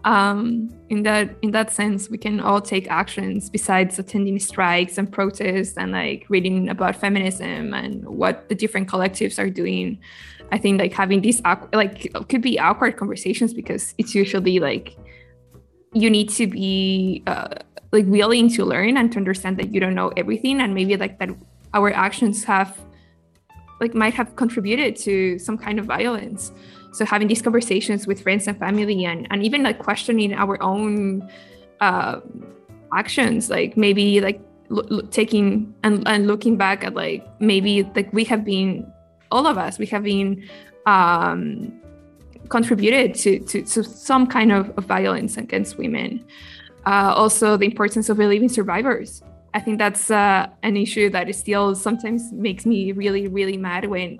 um, 0.06 0.70
in 0.88 1.02
that 1.02 1.34
in 1.42 1.50
that 1.50 1.72
sense, 1.72 2.08
we 2.08 2.16
can 2.16 2.38
all 2.38 2.60
take 2.60 2.88
actions 2.88 3.50
besides 3.50 3.98
attending 3.98 4.38
strikes 4.38 4.98
and 4.98 5.10
protests 5.10 5.76
and 5.76 5.90
like 5.90 6.26
reading 6.28 6.68
about 6.68 6.94
feminism 6.94 7.74
and 7.74 8.04
what 8.06 8.48
the 8.48 8.54
different 8.54 8.88
collectives 8.88 9.36
are 9.36 9.50
doing. 9.50 9.98
I 10.52 10.58
think 10.58 10.80
like 10.80 10.92
having 10.92 11.22
these 11.22 11.42
like 11.72 12.12
could 12.28 12.40
be 12.40 12.56
awkward 12.60 12.96
conversations 12.96 13.52
because 13.52 13.94
it's 13.98 14.14
usually 14.14 14.60
like 14.60 14.96
you 15.92 16.08
need 16.08 16.28
to 16.30 16.46
be 16.46 17.24
uh, 17.26 17.48
like 17.90 18.06
willing 18.06 18.48
to 18.50 18.64
learn 18.64 18.96
and 18.96 19.10
to 19.10 19.18
understand 19.18 19.56
that 19.56 19.74
you 19.74 19.80
don't 19.80 19.96
know 19.96 20.12
everything 20.16 20.60
and 20.60 20.72
maybe 20.72 20.96
like 20.96 21.18
that 21.18 21.30
our 21.74 21.92
actions 21.92 22.44
have 22.44 22.78
like 23.80 23.94
might 23.94 24.14
have 24.14 24.36
contributed 24.36 24.96
to 24.96 25.38
some 25.38 25.58
kind 25.58 25.78
of 25.78 25.86
violence. 25.86 26.52
So 26.92 27.04
having 27.04 27.28
these 27.28 27.42
conversations 27.42 28.06
with 28.06 28.22
friends 28.22 28.46
and 28.46 28.58
family 28.58 29.04
and, 29.04 29.26
and 29.30 29.44
even 29.44 29.62
like 29.62 29.78
questioning 29.78 30.32
our 30.32 30.62
own 30.62 31.28
uh, 31.80 32.20
actions 32.94 33.50
like 33.50 33.76
maybe 33.76 34.20
like 34.20 34.40
taking 35.10 35.74
and, 35.82 36.06
and 36.08 36.26
looking 36.26 36.56
back 36.56 36.84
at 36.84 36.94
like 36.94 37.26
maybe 37.40 37.82
like 37.94 38.10
we 38.12 38.24
have 38.24 38.44
been 38.44 38.90
all 39.30 39.46
of 39.46 39.58
us 39.58 39.78
we 39.78 39.86
have 39.86 40.04
been 40.04 40.48
um, 40.86 41.72
contributed 42.48 43.14
to, 43.14 43.40
to, 43.40 43.62
to 43.62 43.82
some 43.82 44.26
kind 44.26 44.52
of, 44.52 44.70
of 44.78 44.84
violence 44.84 45.36
against 45.36 45.78
women. 45.78 46.24
Uh, 46.86 47.12
also 47.14 47.56
the 47.56 47.66
importance 47.66 48.08
of 48.08 48.16
believing 48.16 48.48
survivors 48.48 49.22
i 49.56 49.60
think 49.64 49.78
that's 49.78 50.10
uh, 50.10 50.46
an 50.62 50.76
issue 50.76 51.06
that 51.10 51.26
still 51.34 51.74
sometimes 51.74 52.32
makes 52.32 52.64
me 52.64 52.92
really 52.92 53.24
really 53.38 53.56
mad 53.56 53.82
when 53.94 54.18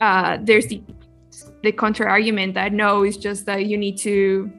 uh, 0.00 0.38
there's 0.42 0.66
the 0.66 0.82
the 1.62 1.72
counter 1.72 2.06
argument 2.08 2.54
that 2.54 2.72
no, 2.72 3.02
it's 3.02 3.16
just 3.16 3.46
that 3.46 3.66
you 3.66 3.76
need 3.76 3.96
to 3.98 4.50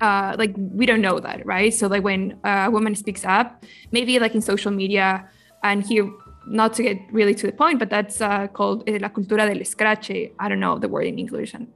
uh, 0.00 0.34
like 0.36 0.52
we 0.56 0.84
don't 0.84 1.00
know 1.00 1.20
that, 1.20 1.46
right? 1.46 1.72
So 1.72 1.86
like 1.86 2.02
when 2.02 2.38
a 2.44 2.70
woman 2.70 2.94
speaks 2.94 3.24
up, 3.24 3.64
maybe 3.92 4.18
like 4.18 4.34
in 4.34 4.42
social 4.42 4.72
media, 4.72 5.28
and 5.62 5.84
here 5.84 6.10
not 6.46 6.74
to 6.74 6.82
get 6.82 6.98
really 7.12 7.34
to 7.36 7.46
the 7.46 7.52
point, 7.52 7.78
but 7.78 7.88
that's 7.88 8.20
uh, 8.20 8.48
called 8.48 8.82
eh, 8.88 8.98
la 9.00 9.08
cultura 9.08 9.46
del 9.46 9.60
escrache. 9.60 10.32
I 10.40 10.48
don't 10.48 10.60
know 10.60 10.78
the 10.78 10.88
word 10.88 11.06
in 11.06 11.18
English, 11.18 11.54
and, 11.54 11.68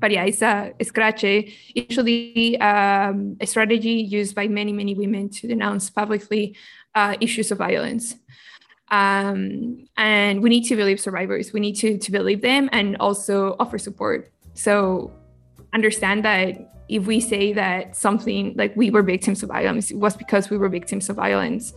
but 0.00 0.10
yeah, 0.10 0.24
it's 0.24 0.42
a 0.42 0.72
escrache. 0.78 1.52
Usually 1.74 2.60
um, 2.60 3.36
a 3.40 3.46
strategy 3.46 3.94
used 3.94 4.34
by 4.34 4.48
many 4.48 4.72
many 4.72 4.94
women 4.94 5.28
to 5.30 5.48
denounce 5.48 5.90
publicly 5.90 6.56
uh, 6.94 7.16
issues 7.20 7.50
of 7.50 7.58
violence. 7.58 8.16
Um, 8.90 9.86
and 9.96 10.42
we 10.42 10.48
need 10.48 10.64
to 10.68 10.76
believe 10.76 10.98
survivors. 10.98 11.52
We 11.52 11.60
need 11.60 11.74
to 11.76 11.98
to 11.98 12.12
believe 12.12 12.42
them 12.42 12.68
and 12.72 12.96
also 12.98 13.56
offer 13.58 13.78
support. 13.78 14.32
So 14.54 15.12
understand 15.72 16.24
that 16.24 16.72
if 16.88 17.06
we 17.06 17.20
say 17.20 17.52
that 17.52 17.94
something 17.94 18.54
like 18.56 18.74
we 18.74 18.90
were 18.90 19.02
victims 19.02 19.42
of 19.42 19.50
violence 19.50 19.90
it 19.90 19.96
was 19.96 20.16
because 20.16 20.48
we 20.48 20.56
were 20.56 20.68
victims 20.70 21.10
of 21.10 21.16
violence 21.16 21.74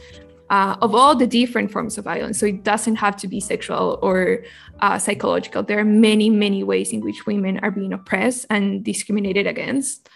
uh, 0.51 0.75
of 0.81 0.93
all 0.93 1.15
the 1.15 1.25
different 1.25 1.71
forms 1.71 1.97
of 1.97 2.03
violence 2.03 2.37
so 2.37 2.45
it 2.45 2.63
doesn't 2.63 2.97
have 2.97 3.15
to 3.15 3.27
be 3.27 3.39
sexual 3.39 3.97
or 4.03 4.43
uh, 4.81 4.97
psychological 4.99 5.63
there 5.63 5.79
are 5.79 5.91
many 6.07 6.29
many 6.29 6.63
ways 6.63 6.91
in 6.91 7.01
which 7.01 7.25
women 7.25 7.57
are 7.63 7.71
being 7.71 7.93
oppressed 7.93 8.45
and 8.51 8.83
discriminated 8.83 9.47
against 9.47 10.09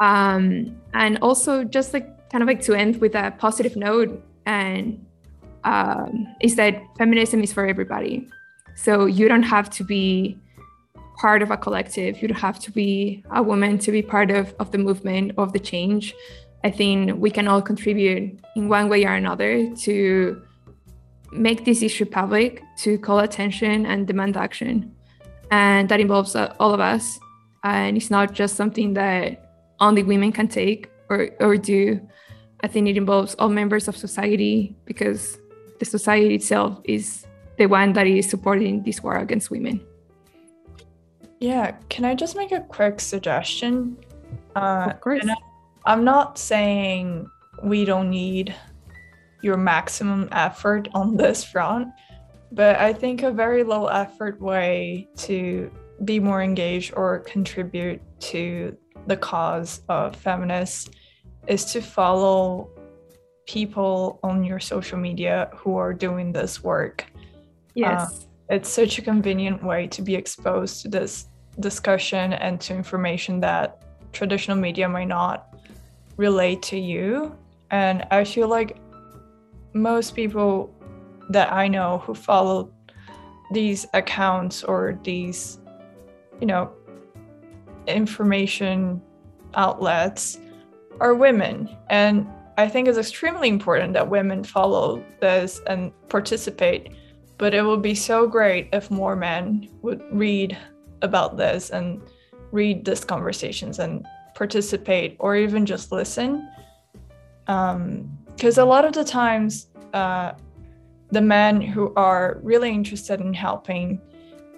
um, 0.00 0.74
and 0.94 1.18
also 1.22 1.62
just 1.62 1.92
like 1.94 2.08
kind 2.30 2.42
of 2.42 2.48
like 2.48 2.60
to 2.60 2.74
end 2.74 3.00
with 3.00 3.14
a 3.14 3.32
positive 3.38 3.76
note 3.76 4.10
and 4.46 5.04
um, 5.64 6.26
is 6.40 6.56
that 6.56 6.82
feminism 6.98 7.42
is 7.42 7.52
for 7.52 7.66
everybody. 7.66 8.28
So 8.76 9.06
you 9.06 9.28
don't 9.28 9.42
have 9.42 9.70
to 9.70 9.84
be 9.84 10.38
part 11.16 11.42
of 11.42 11.50
a 11.50 11.56
collective. 11.56 12.20
You 12.20 12.28
don't 12.28 12.40
have 12.40 12.58
to 12.60 12.72
be 12.72 13.24
a 13.32 13.42
woman 13.42 13.78
to 13.78 13.92
be 13.92 14.02
part 14.02 14.30
of, 14.30 14.54
of 14.58 14.70
the 14.72 14.78
movement, 14.78 15.32
of 15.38 15.52
the 15.52 15.58
change. 15.58 16.14
I 16.64 16.70
think 16.70 17.20
we 17.20 17.30
can 17.30 17.46
all 17.46 17.60
contribute 17.60 18.40
in 18.56 18.68
one 18.70 18.88
way 18.88 19.04
or 19.04 19.12
another 19.12 19.70
to 19.84 20.42
make 21.30 21.66
this 21.66 21.82
issue 21.82 22.06
public, 22.06 22.62
to 22.78 22.96
call 22.98 23.18
attention 23.18 23.84
and 23.84 24.06
demand 24.06 24.36
action. 24.38 24.90
And 25.50 25.88
that 25.90 26.00
involves 26.00 26.34
uh, 26.34 26.54
all 26.58 26.72
of 26.72 26.80
us. 26.80 27.20
And 27.64 27.98
it's 27.98 28.10
not 28.10 28.32
just 28.32 28.56
something 28.56 28.94
that 28.94 29.52
only 29.78 30.02
women 30.02 30.32
can 30.32 30.48
take 30.48 30.90
or, 31.10 31.28
or 31.38 31.58
do. 31.58 32.00
I 32.62 32.68
think 32.68 32.88
it 32.88 32.96
involves 32.96 33.34
all 33.34 33.50
members 33.50 33.86
of 33.86 33.96
society 33.96 34.74
because 34.86 35.38
the 35.80 35.84
society 35.84 36.34
itself 36.34 36.80
is 36.84 37.26
the 37.58 37.66
one 37.66 37.92
that 37.92 38.06
is 38.06 38.28
supporting 38.28 38.82
this 38.84 39.02
war 39.02 39.18
against 39.18 39.50
women. 39.50 39.84
Yeah, 41.40 41.72
can 41.90 42.06
I 42.06 42.14
just 42.14 42.36
make 42.36 42.52
a 42.52 42.60
quick 42.60 43.00
suggestion? 43.00 43.98
Uh, 44.56 44.92
of 44.92 45.00
course. 45.02 45.26
I'm 45.86 46.04
not 46.04 46.38
saying 46.38 47.28
we 47.62 47.84
don't 47.84 48.10
need 48.10 48.54
your 49.42 49.56
maximum 49.56 50.28
effort 50.32 50.88
on 50.94 51.16
this 51.16 51.44
front, 51.44 51.88
but 52.52 52.76
I 52.76 52.92
think 52.92 53.22
a 53.22 53.30
very 53.30 53.62
low 53.62 53.86
effort 53.86 54.40
way 54.40 55.08
to 55.18 55.70
be 56.04 56.18
more 56.18 56.42
engaged 56.42 56.94
or 56.96 57.20
contribute 57.20 58.00
to 58.20 58.76
the 59.06 59.16
cause 59.16 59.82
of 59.88 60.16
feminists 60.16 60.90
is 61.46 61.64
to 61.66 61.82
follow 61.82 62.70
people 63.46 64.18
on 64.22 64.42
your 64.42 64.58
social 64.58 64.98
media 64.98 65.50
who 65.54 65.76
are 65.76 65.92
doing 65.92 66.32
this 66.32 66.64
work. 66.64 67.04
Yes. 67.74 68.24
Uh, 68.48 68.54
it's 68.54 68.68
such 68.70 68.98
a 68.98 69.02
convenient 69.02 69.62
way 69.62 69.86
to 69.88 70.00
be 70.00 70.14
exposed 70.14 70.82
to 70.82 70.88
this 70.88 71.28
discussion 71.60 72.32
and 72.32 72.60
to 72.62 72.74
information 72.74 73.40
that 73.40 73.82
traditional 74.12 74.56
media 74.56 74.88
might 74.88 75.08
not 75.08 75.53
relate 76.16 76.62
to 76.62 76.78
you. 76.78 77.36
And 77.70 78.06
I 78.10 78.24
feel 78.24 78.48
like 78.48 78.78
most 79.72 80.14
people 80.14 80.72
that 81.30 81.52
I 81.52 81.68
know 81.68 81.98
who 81.98 82.14
follow 82.14 82.70
these 83.52 83.86
accounts 83.94 84.62
or 84.62 84.98
these, 85.02 85.58
you 86.40 86.46
know, 86.46 86.72
information 87.86 89.02
outlets 89.54 90.38
are 91.00 91.14
women. 91.14 91.68
And 91.90 92.26
I 92.56 92.68
think 92.68 92.88
it's 92.88 92.98
extremely 92.98 93.48
important 93.48 93.94
that 93.94 94.08
women 94.08 94.44
follow 94.44 95.04
this 95.20 95.60
and 95.66 95.92
participate. 96.08 96.92
But 97.36 97.52
it 97.52 97.62
would 97.62 97.82
be 97.82 97.96
so 97.96 98.28
great 98.28 98.68
if 98.72 98.90
more 98.90 99.16
men 99.16 99.68
would 99.82 100.02
read 100.12 100.56
about 101.02 101.36
this 101.36 101.70
and 101.70 102.00
read 102.52 102.84
these 102.84 103.04
conversations 103.04 103.80
and 103.80 104.06
participate 104.34 105.16
or 105.18 105.36
even 105.36 105.66
just 105.66 105.92
listen. 105.92 106.48
Because 107.46 108.58
um, 108.58 108.62
a 108.62 108.64
lot 108.64 108.84
of 108.84 108.92
the 108.92 109.04
times, 109.04 109.68
uh, 109.92 110.32
the 111.10 111.20
men 111.20 111.60
who 111.60 111.92
are 111.94 112.40
really 112.42 112.70
interested 112.70 113.20
in 113.20 113.32
helping 113.32 114.00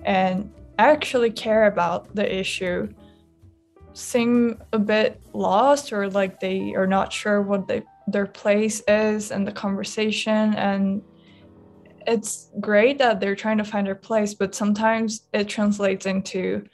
and 0.04 0.50
actually 0.78 1.30
care 1.30 1.66
about 1.66 2.14
the 2.14 2.38
issue 2.40 2.88
seem 3.92 4.62
a 4.72 4.78
bit 4.78 5.20
lost 5.32 5.92
or 5.92 6.08
like 6.10 6.38
they 6.38 6.74
are 6.74 6.86
not 6.86 7.12
sure 7.12 7.40
what 7.40 7.66
they, 7.66 7.82
their 8.06 8.26
place 8.26 8.82
is 8.86 9.30
in 9.30 9.44
the 9.44 9.52
conversation 9.52 10.54
and 10.54 11.02
it's 12.06 12.50
great 12.60 12.98
that 12.98 13.18
they're 13.20 13.34
trying 13.34 13.58
to 13.58 13.64
find 13.64 13.86
their 13.86 13.94
place 13.94 14.34
but 14.34 14.54
sometimes 14.54 15.22
it 15.32 15.48
translates 15.48 16.04
into 16.06 16.64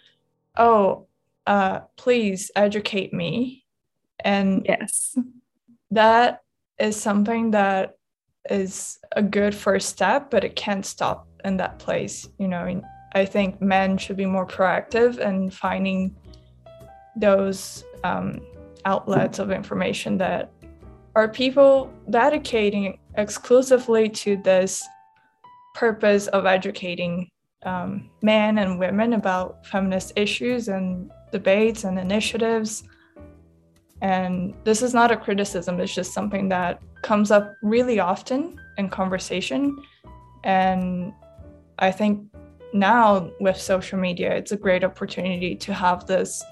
oh 0.57 1.07
uh, 1.47 1.81
please 1.97 2.51
educate 2.57 3.13
me. 3.13 3.65
And 4.25 4.65
yes. 4.69 5.17
that 5.91 6.43
is 6.79 7.01
something 7.01 7.53
that 7.53 7.97
is 8.51 8.99
a 9.13 9.23
good 9.23 9.55
first 9.55 9.89
step 9.89 10.31
but 10.31 10.43
it 10.43 10.57
can't 10.57 10.85
stop 10.85 11.29
in 11.45 11.57
that 11.57 11.79
place 11.79 12.29
you 12.39 12.49
know 12.49 12.83
i 13.15 13.25
think 13.25 13.61
men 13.61 13.97
should 13.97 14.17
be 14.17 14.27
more 14.27 14.47
proactive 14.47 15.19
in 15.19 15.49
finding 15.51 16.15
those 17.15 17.85
um, 18.05 18.41
outlets 18.85 19.39
of 19.39 19.53
information 19.53 20.19
that 20.19 20.51
are 21.15 21.29
people 21.29 21.93
dedicating 22.11 22.99
exclusively 23.17 24.09
to 24.09 24.37
this 24.39 24.85
purpose 25.75 26.27
of 26.29 26.47
educating 26.47 27.29
um, 27.65 28.11
men 28.23 28.59
and 28.59 28.79
women 28.79 29.13
about 29.13 29.65
feminist 29.67 30.13
issues 30.17 30.69
and 30.69 31.11
debates 31.33 31.85
and 31.85 31.99
initiatives. 31.99 32.85
And 34.01 34.55
this 34.65 34.83
is 34.83 34.95
not 34.95 35.11
a 35.11 35.17
criticism, 35.17 35.81
it's 35.81 35.95
just 35.95 36.13
something 36.13 36.49
that 36.49 36.83
comes 37.03 37.31
up 37.31 37.55
really 37.63 37.99
often 37.99 38.61
in 38.79 38.89
conversation. 38.89 39.77
And 40.45 41.13
I 41.79 41.91
think 41.91 42.27
now 42.73 43.31
with 43.41 43.57
social 43.57 43.99
media, 43.99 44.35
it's 44.35 44.53
a 44.53 44.57
great 44.57 44.85
opportunity 44.85 45.55
to 45.57 45.73
have 45.73 46.07
this 46.07 46.43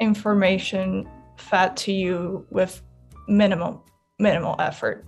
information 0.00 1.08
fed 1.36 1.76
to 1.76 1.92
you 1.92 2.46
with 2.50 2.82
minimal 3.28 3.84
minimal 4.18 4.56
effort 4.58 5.04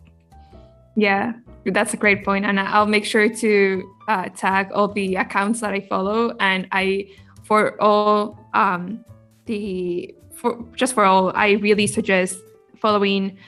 yeah 0.96 1.32
that's 1.66 1.94
a 1.94 1.96
great 1.96 2.24
point 2.24 2.44
and 2.44 2.58
i'll 2.58 2.86
make 2.86 3.04
sure 3.04 3.28
to 3.28 3.82
uh, 4.08 4.28
tag 4.30 4.70
all 4.72 4.88
the 4.88 5.14
accounts 5.16 5.60
that 5.60 5.72
i 5.72 5.80
follow 5.80 6.34
and 6.40 6.66
i 6.72 7.06
for 7.44 7.80
all 7.80 8.38
um, 8.54 9.04
the 9.46 10.14
for 10.34 10.64
just 10.74 10.94
for 10.94 11.04
all 11.04 11.32
i 11.34 11.52
really 11.52 11.86
suggest 11.86 12.38
following 12.80 13.38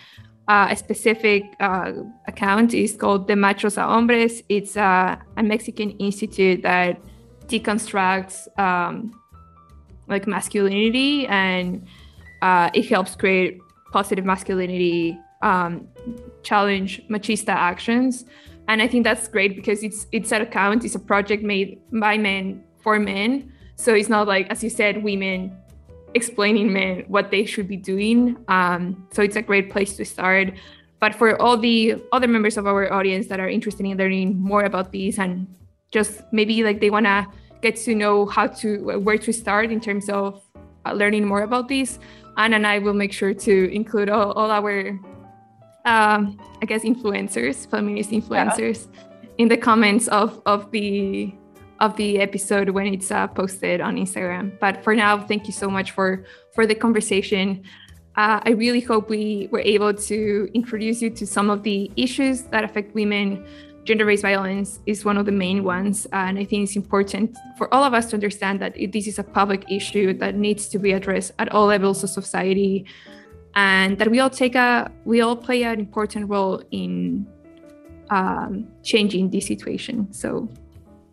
uh, 0.48 0.68
a 0.70 0.76
specific 0.76 1.42
uh, 1.60 1.92
account. 2.26 2.74
Is 2.74 2.96
called 2.96 3.26
De 3.26 3.34
Machos 3.34 3.76
a 3.76 3.82
Hombres. 3.82 4.42
It's 4.48 4.76
uh, 4.76 5.16
a 5.36 5.42
mexican 5.42 5.90
institute 5.92 6.62
that 6.62 7.00
deconstructs 7.46 8.46
um, 8.58 9.18
like 10.08 10.26
masculinity 10.26 11.26
and 11.26 11.86
uh, 12.42 12.70
it 12.74 12.86
helps 12.88 13.14
create 13.14 13.58
positive 13.92 14.24
masculinity 14.24 15.18
um, 15.42 15.88
challenge 16.42 17.02
machista 17.08 17.50
actions. 17.50 18.24
And 18.68 18.80
i 18.80 18.88
think 18.88 19.04
that's 19.04 19.28
great 19.28 19.56
because 19.56 19.82
it's 19.82 20.06
it's 20.12 20.32
an 20.32 20.42
account. 20.42 20.84
It's 20.84 20.94
a 20.94 21.04
project 21.12 21.42
made 21.42 21.80
by 21.92 22.16
men 22.18 22.64
for 22.82 22.98
men 22.98 23.52
so 23.76 23.94
it's 23.94 24.08
not 24.08 24.26
like 24.26 24.48
as 24.50 24.62
you 24.62 24.70
said 24.70 25.02
women 25.02 25.56
explaining 26.14 26.72
men 26.72 27.04
what 27.08 27.30
they 27.30 27.44
should 27.44 27.66
be 27.66 27.76
doing 27.76 28.36
um, 28.48 29.06
so 29.12 29.22
it's 29.22 29.36
a 29.36 29.42
great 29.42 29.70
place 29.70 29.96
to 29.96 30.04
start 30.04 30.52
but 31.00 31.14
for 31.14 31.40
all 31.42 31.56
the 31.56 32.00
other 32.12 32.28
members 32.28 32.56
of 32.56 32.66
our 32.66 32.92
audience 32.92 33.26
that 33.26 33.40
are 33.40 33.48
interested 33.48 33.84
in 33.84 33.96
learning 33.96 34.40
more 34.40 34.64
about 34.64 34.92
these 34.92 35.18
and 35.18 35.46
just 35.90 36.22
maybe 36.32 36.62
like 36.64 36.80
they 36.80 36.90
want 36.90 37.06
to 37.06 37.26
get 37.62 37.76
to 37.76 37.94
know 37.94 38.26
how 38.26 38.46
to 38.46 38.98
where 38.98 39.18
to 39.18 39.32
start 39.32 39.70
in 39.70 39.80
terms 39.80 40.08
of 40.08 40.42
uh, 40.84 40.92
learning 40.92 41.24
more 41.24 41.42
about 41.42 41.68
these, 41.68 41.98
Anna 42.36 42.56
and 42.56 42.66
I 42.66 42.78
will 42.78 42.94
make 42.94 43.12
sure 43.12 43.32
to 43.32 43.74
include 43.74 44.10
all, 44.10 44.32
all 44.32 44.50
our, 44.50 44.90
um, 45.86 46.38
I 46.60 46.66
guess, 46.66 46.82
influencers, 46.82 47.68
feminist 47.70 48.10
influencers, 48.10 48.86
yeah. 48.92 49.28
in 49.38 49.48
the 49.48 49.56
comments 49.56 50.08
of 50.08 50.42
of 50.44 50.70
the 50.70 51.32
of 51.80 51.96
the 51.96 52.20
episode 52.20 52.70
when 52.70 52.86
it's 52.86 53.10
uh, 53.10 53.26
posted 53.26 53.80
on 53.80 53.96
Instagram. 53.96 54.58
But 54.60 54.82
for 54.84 54.94
now, 54.94 55.18
thank 55.18 55.46
you 55.46 55.52
so 55.52 55.68
much 55.70 55.90
for 55.92 56.24
for 56.54 56.66
the 56.66 56.74
conversation. 56.74 57.62
Uh, 58.16 58.40
I 58.44 58.50
really 58.50 58.80
hope 58.80 59.08
we 59.08 59.48
were 59.50 59.60
able 59.60 59.92
to 59.92 60.48
introduce 60.54 61.02
you 61.02 61.10
to 61.10 61.26
some 61.26 61.50
of 61.50 61.64
the 61.64 61.90
issues 61.96 62.42
that 62.42 62.62
affect 62.62 62.94
women 62.94 63.44
gender-based 63.84 64.22
violence 64.22 64.80
is 64.86 65.04
one 65.04 65.16
of 65.16 65.26
the 65.26 65.32
main 65.32 65.62
ones 65.62 66.06
and 66.12 66.38
i 66.38 66.44
think 66.44 66.64
it's 66.64 66.76
important 66.76 67.36
for 67.56 67.72
all 67.72 67.84
of 67.84 67.92
us 67.92 68.06
to 68.06 68.16
understand 68.16 68.60
that 68.60 68.74
this 68.92 69.06
is 69.06 69.18
a 69.18 69.22
public 69.22 69.70
issue 69.70 70.14
that 70.14 70.34
needs 70.34 70.68
to 70.68 70.78
be 70.78 70.92
addressed 70.92 71.32
at 71.38 71.52
all 71.52 71.66
levels 71.66 72.02
of 72.02 72.10
society 72.10 72.86
and 73.54 73.98
that 73.98 74.10
we 74.10 74.20
all 74.20 74.30
take 74.30 74.54
a 74.54 74.90
we 75.04 75.20
all 75.20 75.36
play 75.36 75.62
an 75.62 75.78
important 75.78 76.28
role 76.28 76.62
in 76.70 77.26
um, 78.10 78.66
changing 78.82 79.30
this 79.30 79.46
situation 79.46 80.10
so 80.12 80.48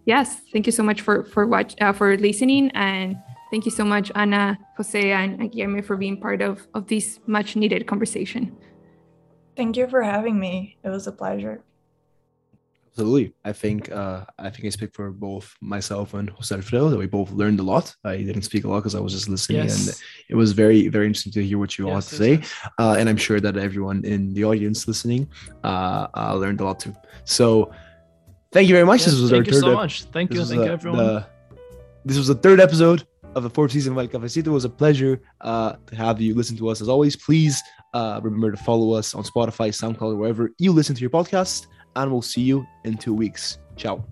yes 0.06 0.42
thank 0.52 0.66
you 0.66 0.72
so 0.72 0.84
much 0.84 1.02
for 1.02 1.24
for 1.24 1.46
watch 1.48 1.76
uh, 1.82 1.94
for 1.94 2.18
listening 2.18 2.72
and 2.72 3.16
thank 3.52 3.66
you 3.66 3.72
so 3.72 3.84
much 3.84 4.12
ana 4.16 4.58
jose 4.78 5.12
and 5.12 5.52
guillermo 5.52 5.82
for 5.82 5.98
being 5.98 6.20
part 6.20 6.42
of 6.42 6.68
of 6.74 6.88
this 6.88 7.20
much 7.28 7.56
needed 7.56 7.86
conversation 7.88 8.56
thank 9.56 9.78
you 9.78 9.88
for 9.88 10.02
having 10.02 10.40
me 10.40 10.78
it 10.84 10.90
was 10.90 11.08
a 11.08 11.12
pleasure 11.12 11.64
Absolutely. 12.92 13.34
I 13.46 13.54
think 13.54 13.90
uh, 13.90 14.26
I 14.38 14.50
think 14.50 14.66
I 14.66 14.70
speak 14.70 14.94
for 14.94 15.12
both 15.12 15.56
myself 15.62 16.14
and 16.14 16.30
Jose 16.30 16.54
Alfredo 16.54 16.90
that 16.90 16.98
we 16.98 17.06
both 17.06 17.32
learned 17.32 17.62
a 17.62 17.64
lot. 17.64 17.96
I 18.04 18.18
didn't 18.18 18.42
speak 18.42 18.66
a 18.66 18.68
lot 18.68 18.80
because 18.80 18.96
I 18.96 19.00
was 19.00 19.14
just 19.14 19.30
listening, 19.30 19.64
yes. 19.64 19.88
and 19.88 19.98
it 20.28 20.36
was 20.36 20.52
very 20.52 20.90
very 20.90 21.06
interesting 21.06 21.32
to 21.34 21.44
hear 21.44 21.58
what 21.58 21.78
you 21.78 21.86
yes, 21.86 21.90
all 21.90 21.96
had 21.96 22.04
to 22.04 22.16
say. 22.16 22.32
Yes. 22.32 22.70
Uh, 22.78 22.96
and 23.00 23.08
I'm 23.08 23.16
sure 23.16 23.40
that 23.40 23.56
everyone 23.56 24.04
in 24.04 24.34
the 24.34 24.44
audience 24.44 24.90
listening 24.90 25.30
uh, 25.64 26.08
uh 26.14 26.36
learned 26.36 26.60
a 26.60 26.66
lot 26.66 26.82
too. 26.82 26.94
So 27.24 27.72
thank 28.52 28.68
you 28.68 28.76
very 28.76 28.86
much. 28.86 29.06
this 29.06 29.20
was 29.20 29.32
thank 29.32 29.48
our 29.48 29.54
third. 29.54 29.54
You 29.54 29.60
so 29.60 29.74
much. 29.74 30.04
Thank 30.06 30.34
you. 30.34 30.46
Thank 30.46 30.62
you, 30.62 30.72
everyone. 30.72 31.00
The, 31.00 31.26
this 32.06 32.18
was 32.18 32.28
the 32.28 32.36
third 32.36 32.60
episode 32.60 33.06
of 33.36 33.44
the 33.44 33.50
fourth 33.50 33.72
season 33.72 33.94
of 33.94 34.00
El 34.00 34.08
Cafecito. 34.08 34.48
It 34.48 34.52
was 34.52 34.66
a 34.66 34.70
pleasure 34.70 35.22
uh, 35.42 35.74
to 35.88 35.96
have 35.96 36.20
you 36.20 36.36
listen 36.36 36.58
to 36.58 36.70
us 36.70 36.82
as 36.82 36.90
always. 36.90 37.16
Please 37.16 37.62
uh, 37.94 38.20
remember 38.24 38.52
to 38.52 38.58
follow 38.58 38.94
us 38.94 39.14
on 39.14 39.24
Spotify, 39.24 39.70
SoundCloud, 39.70 40.18
wherever 40.18 40.52
you 40.58 40.72
listen 40.72 40.96
to 40.96 41.02
your 41.02 41.10
podcast 41.10 41.68
and 41.96 42.12
we'll 42.12 42.22
see 42.22 42.42
you 42.42 42.66
in 42.84 42.98
two 42.98 43.14
weeks. 43.14 43.60
Ciao. 43.76 44.06